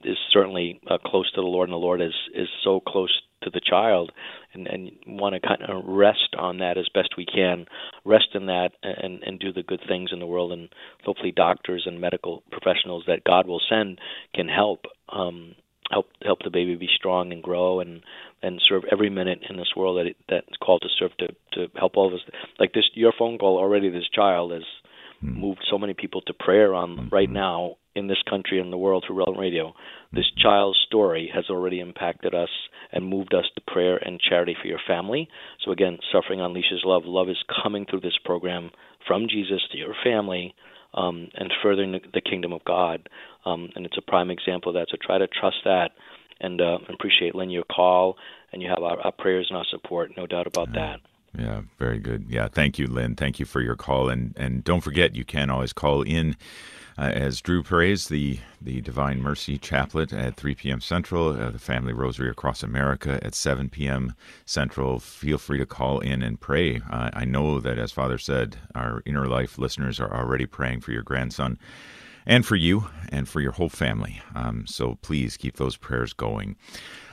is 0.07 0.17
certainly 0.31 0.79
uh, 0.89 0.97
close 1.05 1.29
to 1.31 1.41
the 1.41 1.47
Lord, 1.47 1.69
and 1.69 1.73
the 1.73 1.77
Lord 1.77 2.01
is 2.01 2.13
is 2.33 2.47
so 2.63 2.79
close 2.79 3.21
to 3.43 3.49
the 3.49 3.61
child, 3.63 4.11
and 4.53 4.67
and 4.67 4.91
want 5.05 5.35
to 5.35 5.47
kind 5.47 5.61
of 5.63 5.85
rest 5.85 6.35
on 6.37 6.59
that 6.59 6.77
as 6.77 6.89
best 6.93 7.09
we 7.17 7.25
can, 7.25 7.65
rest 8.05 8.29
in 8.33 8.47
that, 8.47 8.71
and 8.83 9.21
and 9.23 9.39
do 9.39 9.51
the 9.53 9.63
good 9.63 9.81
things 9.87 10.09
in 10.11 10.19
the 10.19 10.25
world, 10.25 10.51
and 10.51 10.69
hopefully 11.03 11.31
doctors 11.35 11.83
and 11.85 12.01
medical 12.01 12.43
professionals 12.51 13.03
that 13.07 13.23
God 13.23 13.47
will 13.47 13.61
send 13.69 13.99
can 14.33 14.47
help. 14.47 14.85
Um, 15.09 15.55
help 15.89 16.07
help 16.23 16.39
the 16.43 16.49
baby 16.49 16.75
be 16.75 16.89
strong 16.93 17.31
and 17.31 17.41
grow 17.41 17.79
and 17.79 18.01
and 18.41 18.61
serve 18.67 18.83
every 18.91 19.09
minute 19.09 19.39
in 19.49 19.55
this 19.55 19.71
world 19.75 19.97
that 19.97 20.05
it, 20.05 20.17
that's 20.27 20.57
called 20.61 20.81
to 20.81 20.89
serve 20.99 21.15
to 21.17 21.27
to 21.53 21.71
help 21.79 21.95
all 21.95 22.07
of 22.07 22.13
us 22.13 22.19
like 22.59 22.73
this 22.73 22.83
your 22.93 23.13
phone 23.17 23.37
call 23.37 23.57
already 23.57 23.89
this 23.89 24.09
child 24.13 24.51
mm. 24.51 24.61
Moved 25.21 25.63
so 25.69 25.77
many 25.77 25.93
people 25.93 26.21
to 26.21 26.33
prayer 26.33 26.73
on 26.73 26.89
mm-hmm. 26.89 27.15
right 27.15 27.29
now 27.29 27.75
in 27.95 28.07
this 28.07 28.21
country 28.29 28.59
and 28.59 28.71
the 28.71 28.77
world 28.77 29.03
through 29.05 29.17
Relevant 29.17 29.39
Radio. 29.39 29.73
This 30.13 30.29
child's 30.37 30.77
story 30.87 31.31
has 31.33 31.45
already 31.49 31.79
impacted 31.79 32.35
us 32.35 32.49
and 32.91 33.05
moved 33.05 33.33
us 33.33 33.45
to 33.55 33.71
prayer 33.71 33.97
and 33.97 34.19
charity 34.19 34.55
for 34.61 34.67
your 34.67 34.79
family. 34.87 35.27
So 35.65 35.71
again, 35.71 35.97
Suffering 36.11 36.39
Unleashes 36.39 36.85
Love. 36.85 37.03
Love 37.05 37.29
is 37.29 37.43
coming 37.63 37.85
through 37.89 38.01
this 38.01 38.17
program 38.23 38.69
from 39.07 39.27
Jesus 39.29 39.61
to 39.71 39.77
your 39.77 39.95
family 40.03 40.53
um, 40.93 41.29
and 41.33 41.51
furthering 41.63 41.99
the 42.13 42.21
kingdom 42.21 42.53
of 42.53 42.63
God. 42.65 43.09
Um, 43.45 43.69
and 43.75 43.85
it's 43.85 43.97
a 43.97 44.01
prime 44.01 44.29
example 44.29 44.69
of 44.69 44.75
that. 44.75 44.87
So 44.91 44.97
try 45.01 45.17
to 45.17 45.27
trust 45.27 45.57
that 45.65 45.89
and 46.39 46.61
uh, 46.61 46.77
appreciate, 46.93 47.33
Lynn, 47.33 47.49
your 47.49 47.63
call. 47.63 48.15
And 48.53 48.61
you 48.61 48.69
have 48.69 48.83
our, 48.83 48.99
our 49.01 49.11
prayers 49.11 49.47
and 49.49 49.57
our 49.57 49.65
support, 49.71 50.11
no 50.15 50.27
doubt 50.27 50.47
about 50.47 50.73
that. 50.73 50.99
Yeah, 51.35 51.61
very 51.77 51.99
good. 51.99 52.25
Yeah, 52.29 52.47
thank 52.47 52.77
you, 52.77 52.87
Lynn. 52.87 53.15
Thank 53.15 53.39
you 53.39 53.45
for 53.45 53.61
your 53.61 53.75
call, 53.75 54.09
and 54.09 54.33
and 54.37 54.63
don't 54.63 54.81
forget, 54.81 55.15
you 55.15 55.25
can 55.25 55.49
always 55.49 55.73
call 55.73 56.01
in 56.01 56.35
uh, 56.97 57.11
as 57.13 57.41
Drew 57.41 57.61
prays 57.63 58.07
the 58.07 58.39
the 58.61 58.81
Divine 58.81 59.21
Mercy 59.21 59.57
Chaplet 59.59 60.11
at 60.13 60.35
3 60.35 60.55
p.m. 60.55 60.81
Central, 60.81 61.29
uh, 61.29 61.51
the 61.51 61.59
Family 61.59 61.93
Rosary 61.93 62.29
across 62.29 62.63
America 62.63 63.19
at 63.23 63.35
7 63.35 63.69
p.m. 63.69 64.13
Central. 64.45 64.99
Feel 64.99 65.37
free 65.37 65.59
to 65.59 65.65
call 65.65 65.99
in 65.99 66.23
and 66.23 66.39
pray. 66.39 66.81
Uh, 66.89 67.11
I 67.13 67.25
know 67.25 67.59
that, 67.59 67.77
as 67.77 67.91
Father 67.91 68.17
said, 68.17 68.57
our 68.73 69.03
inner 69.05 69.27
life 69.27 69.57
listeners 69.59 69.99
are 69.99 70.13
already 70.13 70.47
praying 70.47 70.81
for 70.81 70.91
your 70.91 71.03
grandson 71.03 71.59
and 72.25 72.45
for 72.45 72.55
you 72.55 72.87
and 73.09 73.29
for 73.29 73.41
your 73.41 73.53
whole 73.53 73.69
family. 73.69 74.21
Um, 74.35 74.65
so 74.67 74.95
please 75.01 75.37
keep 75.37 75.57
those 75.57 75.77
prayers 75.77 76.13
going. 76.13 76.55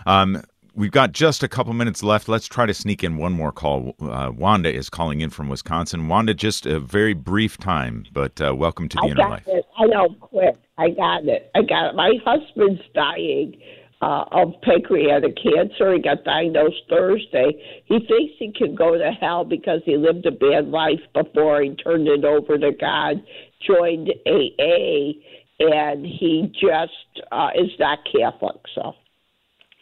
Um, 0.07 0.43
we've 0.75 0.91
got 0.91 1.13
just 1.13 1.43
a 1.43 1.49
couple 1.49 1.73
minutes 1.73 2.03
left. 2.03 2.29
Let's 2.29 2.47
try 2.47 2.67
to 2.67 2.75
sneak 2.75 3.05
in 3.05 3.17
one 3.17 3.33
more 3.33 3.53
call. 3.53 3.95
Uh, 4.01 4.31
Wanda 4.35 4.73
is 4.73 4.91
calling 4.91 5.21
in 5.21 5.31
from 5.31 5.49
Wisconsin. 5.49 6.09
Wanda, 6.09 6.35
just 6.35 6.67
a 6.67 6.81
very 6.81 7.15
brief 7.15 7.57
time, 7.59 8.05
but 8.13 8.41
uh, 8.41 8.55
welcome 8.55 8.89
to 8.89 8.97
the 8.97 9.03
I 9.03 9.07
inner 9.07 9.17
got 9.17 9.31
life. 9.31 9.45
It. 9.47 9.65
I 9.79 9.87
know, 9.87 10.09
quick. 10.21 10.57
I 10.77 10.91
got 10.91 11.25
it. 11.25 11.51
I 11.55 11.63
got 11.63 11.91
it. 11.91 11.95
My 11.95 12.13
husband's 12.25 12.83
dying 12.95 13.57
uh, 14.03 14.25
of 14.33 14.55
pancreatic 14.63 15.37
cancer. 15.37 15.95
He 15.95 16.01
got 16.01 16.25
diagnosed 16.25 16.83
Thursday. 16.91 17.83
He 17.87 17.99
thinks 18.01 18.35
he 18.39 18.53
can 18.53 18.75
go 18.75 18.99
to 18.99 19.11
hell 19.13 19.45
because 19.45 19.81
he 19.85 19.97
lived 19.97 20.27
a 20.27 20.33
bad 20.33 20.69
life 20.69 21.01
before 21.15 21.63
he 21.63 21.75
turned 21.77 22.09
it 22.09 22.25
over 22.25 22.59
to 22.59 22.73
God, 22.73 23.23
joined 23.67 24.11
AA, 24.27 25.13
and 25.61 26.05
he 26.05 26.53
just 26.61 27.27
uh, 27.31 27.51
is 27.55 27.71
not 27.79 28.01
Catholic. 28.13 28.57
So. 28.75 28.95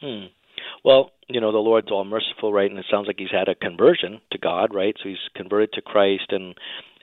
Hmm. 0.01 0.27
Well, 0.85 1.13
you 1.29 1.41
know, 1.41 1.53
the 1.53 1.59
Lord's 1.59 1.91
all 1.91 2.05
merciful, 2.05 2.53
right? 2.53 2.71
And 2.71 2.79
it 2.79 2.87
sounds 2.91 3.07
like 3.07 3.17
he's 3.19 3.31
had 3.31 3.49
a 3.49 3.55
conversion 3.55 4.21
to 4.33 4.39
God, 4.39 4.75
right? 4.75 4.95
So 5.03 5.09
he's 5.09 5.19
converted 5.35 5.73
to 5.75 5.83
Christ, 5.83 6.27
and 6.31 6.55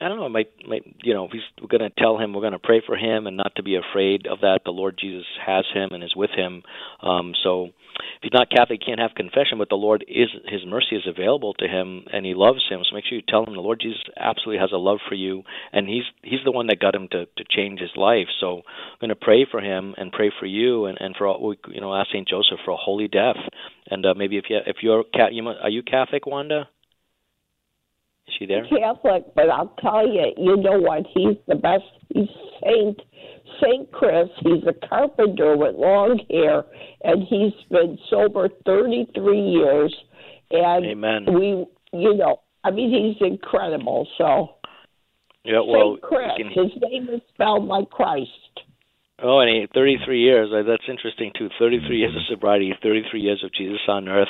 I 0.01 0.07
don't 0.07 0.17
know, 0.17 0.29
might, 0.29 0.49
might 0.67 0.83
you 1.03 1.13
know, 1.13 1.27
he's 1.31 1.41
we're 1.61 1.67
going 1.67 1.89
to 1.89 2.01
tell 2.01 2.17
him 2.17 2.33
we're 2.33 2.41
going 2.41 2.53
to 2.53 2.59
pray 2.59 2.81
for 2.85 2.95
him 2.95 3.27
and 3.27 3.35
not 3.35 3.55
to 3.57 3.63
be 3.63 3.75
afraid 3.75 4.27
of 4.27 4.41
that. 4.41 4.61
The 4.63 4.71
Lord 4.71 4.97
Jesus 4.99 5.25
has 5.45 5.65
him 5.73 5.89
and 5.91 6.03
is 6.03 6.15
with 6.15 6.31
him. 6.31 6.63
Um, 7.01 7.33
so 7.43 7.65
if 7.65 8.23
he's 8.23 8.33
not 8.33 8.49
Catholic, 8.49 8.79
he 8.81 8.85
can't 8.85 8.99
have 8.99 9.15
confession, 9.15 9.57
but 9.57 9.69
the 9.69 9.75
Lord 9.75 10.05
is 10.07 10.29
His 10.45 10.61
mercy 10.65 10.95
is 10.95 11.07
available 11.07 11.53
to 11.55 11.67
him, 11.67 12.05
and 12.11 12.25
He 12.25 12.33
loves 12.33 12.63
him. 12.69 12.81
So 12.83 12.95
make 12.95 13.05
sure 13.05 13.17
you 13.17 13.23
tell 13.27 13.45
him 13.45 13.55
the 13.55 13.61
Lord 13.61 13.79
Jesus 13.81 14.01
absolutely 14.17 14.59
has 14.59 14.71
a 14.71 14.77
love 14.77 14.99
for 15.07 15.15
you, 15.15 15.43
and 15.73 15.87
He's 15.87 16.03
He's 16.21 16.43
the 16.45 16.51
one 16.51 16.67
that 16.67 16.79
got 16.79 16.95
him 16.95 17.07
to 17.11 17.25
to 17.25 17.43
change 17.49 17.79
his 17.79 17.95
life. 17.95 18.27
So 18.39 18.57
I'm 18.57 18.99
going 19.01 19.09
to 19.09 19.15
pray 19.15 19.45
for 19.49 19.61
him 19.61 19.95
and 19.97 20.11
pray 20.11 20.31
for 20.39 20.45
you, 20.45 20.85
and 20.85 20.97
and 20.99 21.15
for 21.15 21.27
all, 21.27 21.55
you 21.67 21.81
know, 21.81 21.93
ask 21.93 22.11
Saint 22.11 22.27
Joseph 22.27 22.59
for 22.63 22.71
a 22.71 22.77
holy 22.77 23.07
death, 23.07 23.37
and 23.89 24.05
uh, 24.05 24.13
maybe 24.15 24.37
if 24.37 24.45
you 24.49 24.59
if 24.65 24.77
you're 24.81 25.03
cat, 25.03 25.33
you 25.33 25.47
are 25.47 25.69
you 25.69 25.83
Catholic, 25.83 26.25
Wanda? 26.25 26.67
She 28.37 28.45
there? 28.45 28.65
Catholic, 28.67 29.23
but 29.35 29.49
I'll 29.49 29.73
tell 29.81 30.07
you, 30.07 30.33
you 30.37 30.57
know 30.57 30.79
what? 30.79 31.03
He's 31.13 31.37
the 31.47 31.55
best. 31.55 31.83
He's 32.09 32.27
Saint 32.63 32.99
Saint 33.61 33.91
Chris. 33.91 34.29
He's 34.41 34.63
a 34.67 34.87
carpenter 34.87 35.57
with 35.57 35.75
long 35.75 36.19
hair, 36.29 36.63
and 37.03 37.23
he's 37.27 37.53
been 37.69 37.97
sober 38.09 38.49
33 38.65 39.39
years. 39.39 39.95
And 40.51 40.85
Amen. 40.85 41.25
we, 41.27 41.65
you 41.93 42.15
know, 42.15 42.41
I 42.63 42.71
mean, 42.71 43.15
he's 43.17 43.27
incredible. 43.27 44.07
So, 44.17 44.55
yeah, 45.43 45.61
well, 45.65 45.95
Saint 45.95 46.01
Chris. 46.01 46.31
can, 46.37 46.47
his 46.47 46.81
name 46.81 47.09
is 47.09 47.21
spelled 47.33 47.65
like 47.65 47.89
Christ. 47.89 48.29
Oh, 49.21 49.39
and 49.39 49.49
he, 49.49 49.67
33 49.73 50.21
years. 50.21 50.49
Uh, 50.53 50.63
that's 50.63 50.87
interesting 50.87 51.31
too. 51.37 51.49
33 51.59 51.97
years 51.97 52.15
of 52.15 52.21
sobriety, 52.29 52.73
33 52.81 53.19
years 53.19 53.43
of 53.43 53.53
Jesus 53.53 53.79
on 53.87 54.07
earth, 54.07 54.29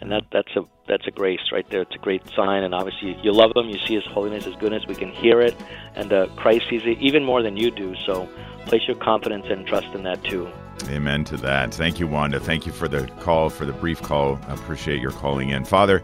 and 0.00 0.12
that 0.12 0.24
that's 0.30 0.54
a 0.56 0.62
that's 0.86 1.06
a 1.06 1.10
grace 1.10 1.40
right 1.52 1.68
there. 1.70 1.82
It's 1.82 1.94
a 1.94 1.98
great 1.98 2.22
sign, 2.36 2.62
and 2.62 2.74
obviously 2.74 3.18
you 3.22 3.32
love 3.32 3.52
him. 3.56 3.68
You 3.68 3.78
see 3.84 3.94
His 3.94 4.04
holiness, 4.06 4.44
His 4.44 4.54
goodness. 4.56 4.84
We 4.86 4.94
can 4.94 5.10
hear 5.10 5.40
it, 5.40 5.56
and 5.96 6.12
uh, 6.12 6.26
Christ 6.36 6.66
sees 6.70 6.82
it 6.84 6.98
even 7.00 7.24
more 7.24 7.42
than 7.42 7.56
you 7.56 7.70
do. 7.70 7.94
So 8.06 8.28
place 8.66 8.82
your 8.86 8.96
confidence 8.96 9.46
and 9.48 9.66
trust 9.66 9.88
in 9.88 10.04
that 10.04 10.22
too. 10.24 10.48
Amen 10.84 11.24
to 11.24 11.36
that. 11.38 11.74
Thank 11.74 11.98
you, 11.98 12.06
Wanda. 12.06 12.38
Thank 12.38 12.64
you 12.64 12.72
for 12.72 12.86
the 12.86 13.06
call, 13.20 13.50
for 13.50 13.64
the 13.66 13.72
brief 13.72 14.00
call. 14.00 14.38
I 14.46 14.54
appreciate 14.54 15.00
your 15.00 15.10
calling 15.10 15.50
in, 15.50 15.64
Father. 15.64 16.02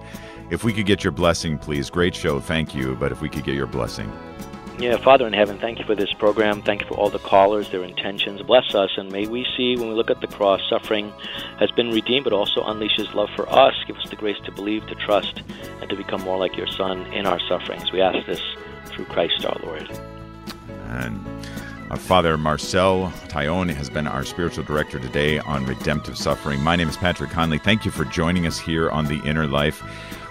If 0.51 0.65
we 0.65 0.73
could 0.73 0.87
get 0.87 1.05
your 1.05 1.13
blessing, 1.13 1.57
please. 1.57 1.89
Great 1.89 2.15
show. 2.15 2.41
Thank 2.41 2.75
you. 2.75 2.97
But 2.97 3.13
if 3.13 3.21
we 3.21 3.29
could 3.29 3.45
get 3.45 3.55
your 3.55 3.67
blessing. 3.67 4.13
Yeah, 4.79 4.97
Father 4.97 5.25
in 5.27 5.33
heaven, 5.33 5.59
thank 5.59 5.79
you 5.79 5.85
for 5.85 5.95
this 5.95 6.13
program. 6.15 6.61
Thank 6.61 6.83
you 6.83 6.89
for 6.89 6.95
all 6.95 7.09
the 7.09 7.21
callers, 7.21 7.71
their 7.71 7.85
intentions. 7.85 8.43
Bless 8.43 8.75
us, 8.75 8.91
and 8.97 9.11
may 9.11 9.27
we 9.29 9.47
see 9.57 9.77
when 9.77 9.89
we 9.89 9.95
look 9.95 10.11
at 10.11 10.21
the 10.21 10.27
cross, 10.27 10.61
suffering 10.69 11.13
has 11.61 11.71
been 11.71 11.91
redeemed, 11.91 12.25
but 12.25 12.33
also 12.33 12.61
unleashes 12.65 13.15
love 13.15 13.29
for 13.37 13.49
us. 13.49 13.73
Give 13.87 13.97
us 13.97 14.11
the 14.11 14.17
grace 14.17 14.37
to 14.45 14.53
believe, 14.53 14.85
to 14.89 14.97
trust, 14.97 15.43
and 15.81 15.89
to 15.89 15.97
become 15.97 16.23
more 16.23 16.39
like 16.39 16.57
your 16.57 16.67
Son 16.67 17.07
in 17.13 17.25
our 17.25 17.39
sufferings. 17.49 17.93
We 17.93 18.01
ask 18.01 18.27
this 18.27 18.43
through 18.87 19.05
Christ 19.07 19.45
our 19.45 19.57
Lord. 19.63 19.89
And 20.89 21.25
uh, 21.91 21.97
Father 21.97 22.37
Marcel 22.37 23.13
Taillon 23.29 23.73
has 23.73 23.89
been 23.89 24.09
our 24.09 24.25
spiritual 24.25 24.65
director 24.65 24.99
today 24.99 25.39
on 25.39 25.67
redemptive 25.67 26.19
suffering. 26.19 26.61
My 26.61 26.75
name 26.75 26.89
is 26.89 26.97
Patrick 26.97 27.31
Conley. 27.31 27.59
Thank 27.59 27.85
you 27.85 27.93
for 27.93 28.05
joining 28.05 28.45
us 28.45 28.59
here 28.59 28.91
on 28.91 29.07
The 29.07 29.21
Inner 29.25 29.47
Life. 29.47 29.83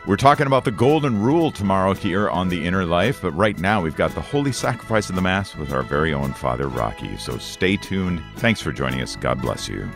We're 0.06 0.18
talking 0.18 0.48
about 0.48 0.66
the 0.66 0.72
Golden 0.72 1.22
Rule 1.22 1.50
tomorrow 1.50 1.94
here 1.94 2.30
on 2.30 2.50
The 2.50 2.66
Inner 2.66 2.84
Life, 2.84 3.22
but 3.22 3.32
right 3.32 3.58
now 3.58 3.82
we've 3.82 3.96
got 3.96 4.14
the 4.14 4.20
Holy 4.20 4.52
Sacrifice 4.52 5.10
of 5.10 5.16
the 5.16 5.22
Mass 5.22 5.56
with 5.56 5.72
our 5.72 5.82
very 5.82 6.14
own 6.14 6.34
Father 6.34 6.68
Rocky. 6.68 7.16
So 7.16 7.38
stay 7.38 7.78
tuned. 7.78 8.22
Thanks 8.36 8.60
for 8.60 8.74
joining 8.74 9.02
us. 9.02 9.16
God 9.16 9.42
bless 9.42 9.70
you. 9.70 9.90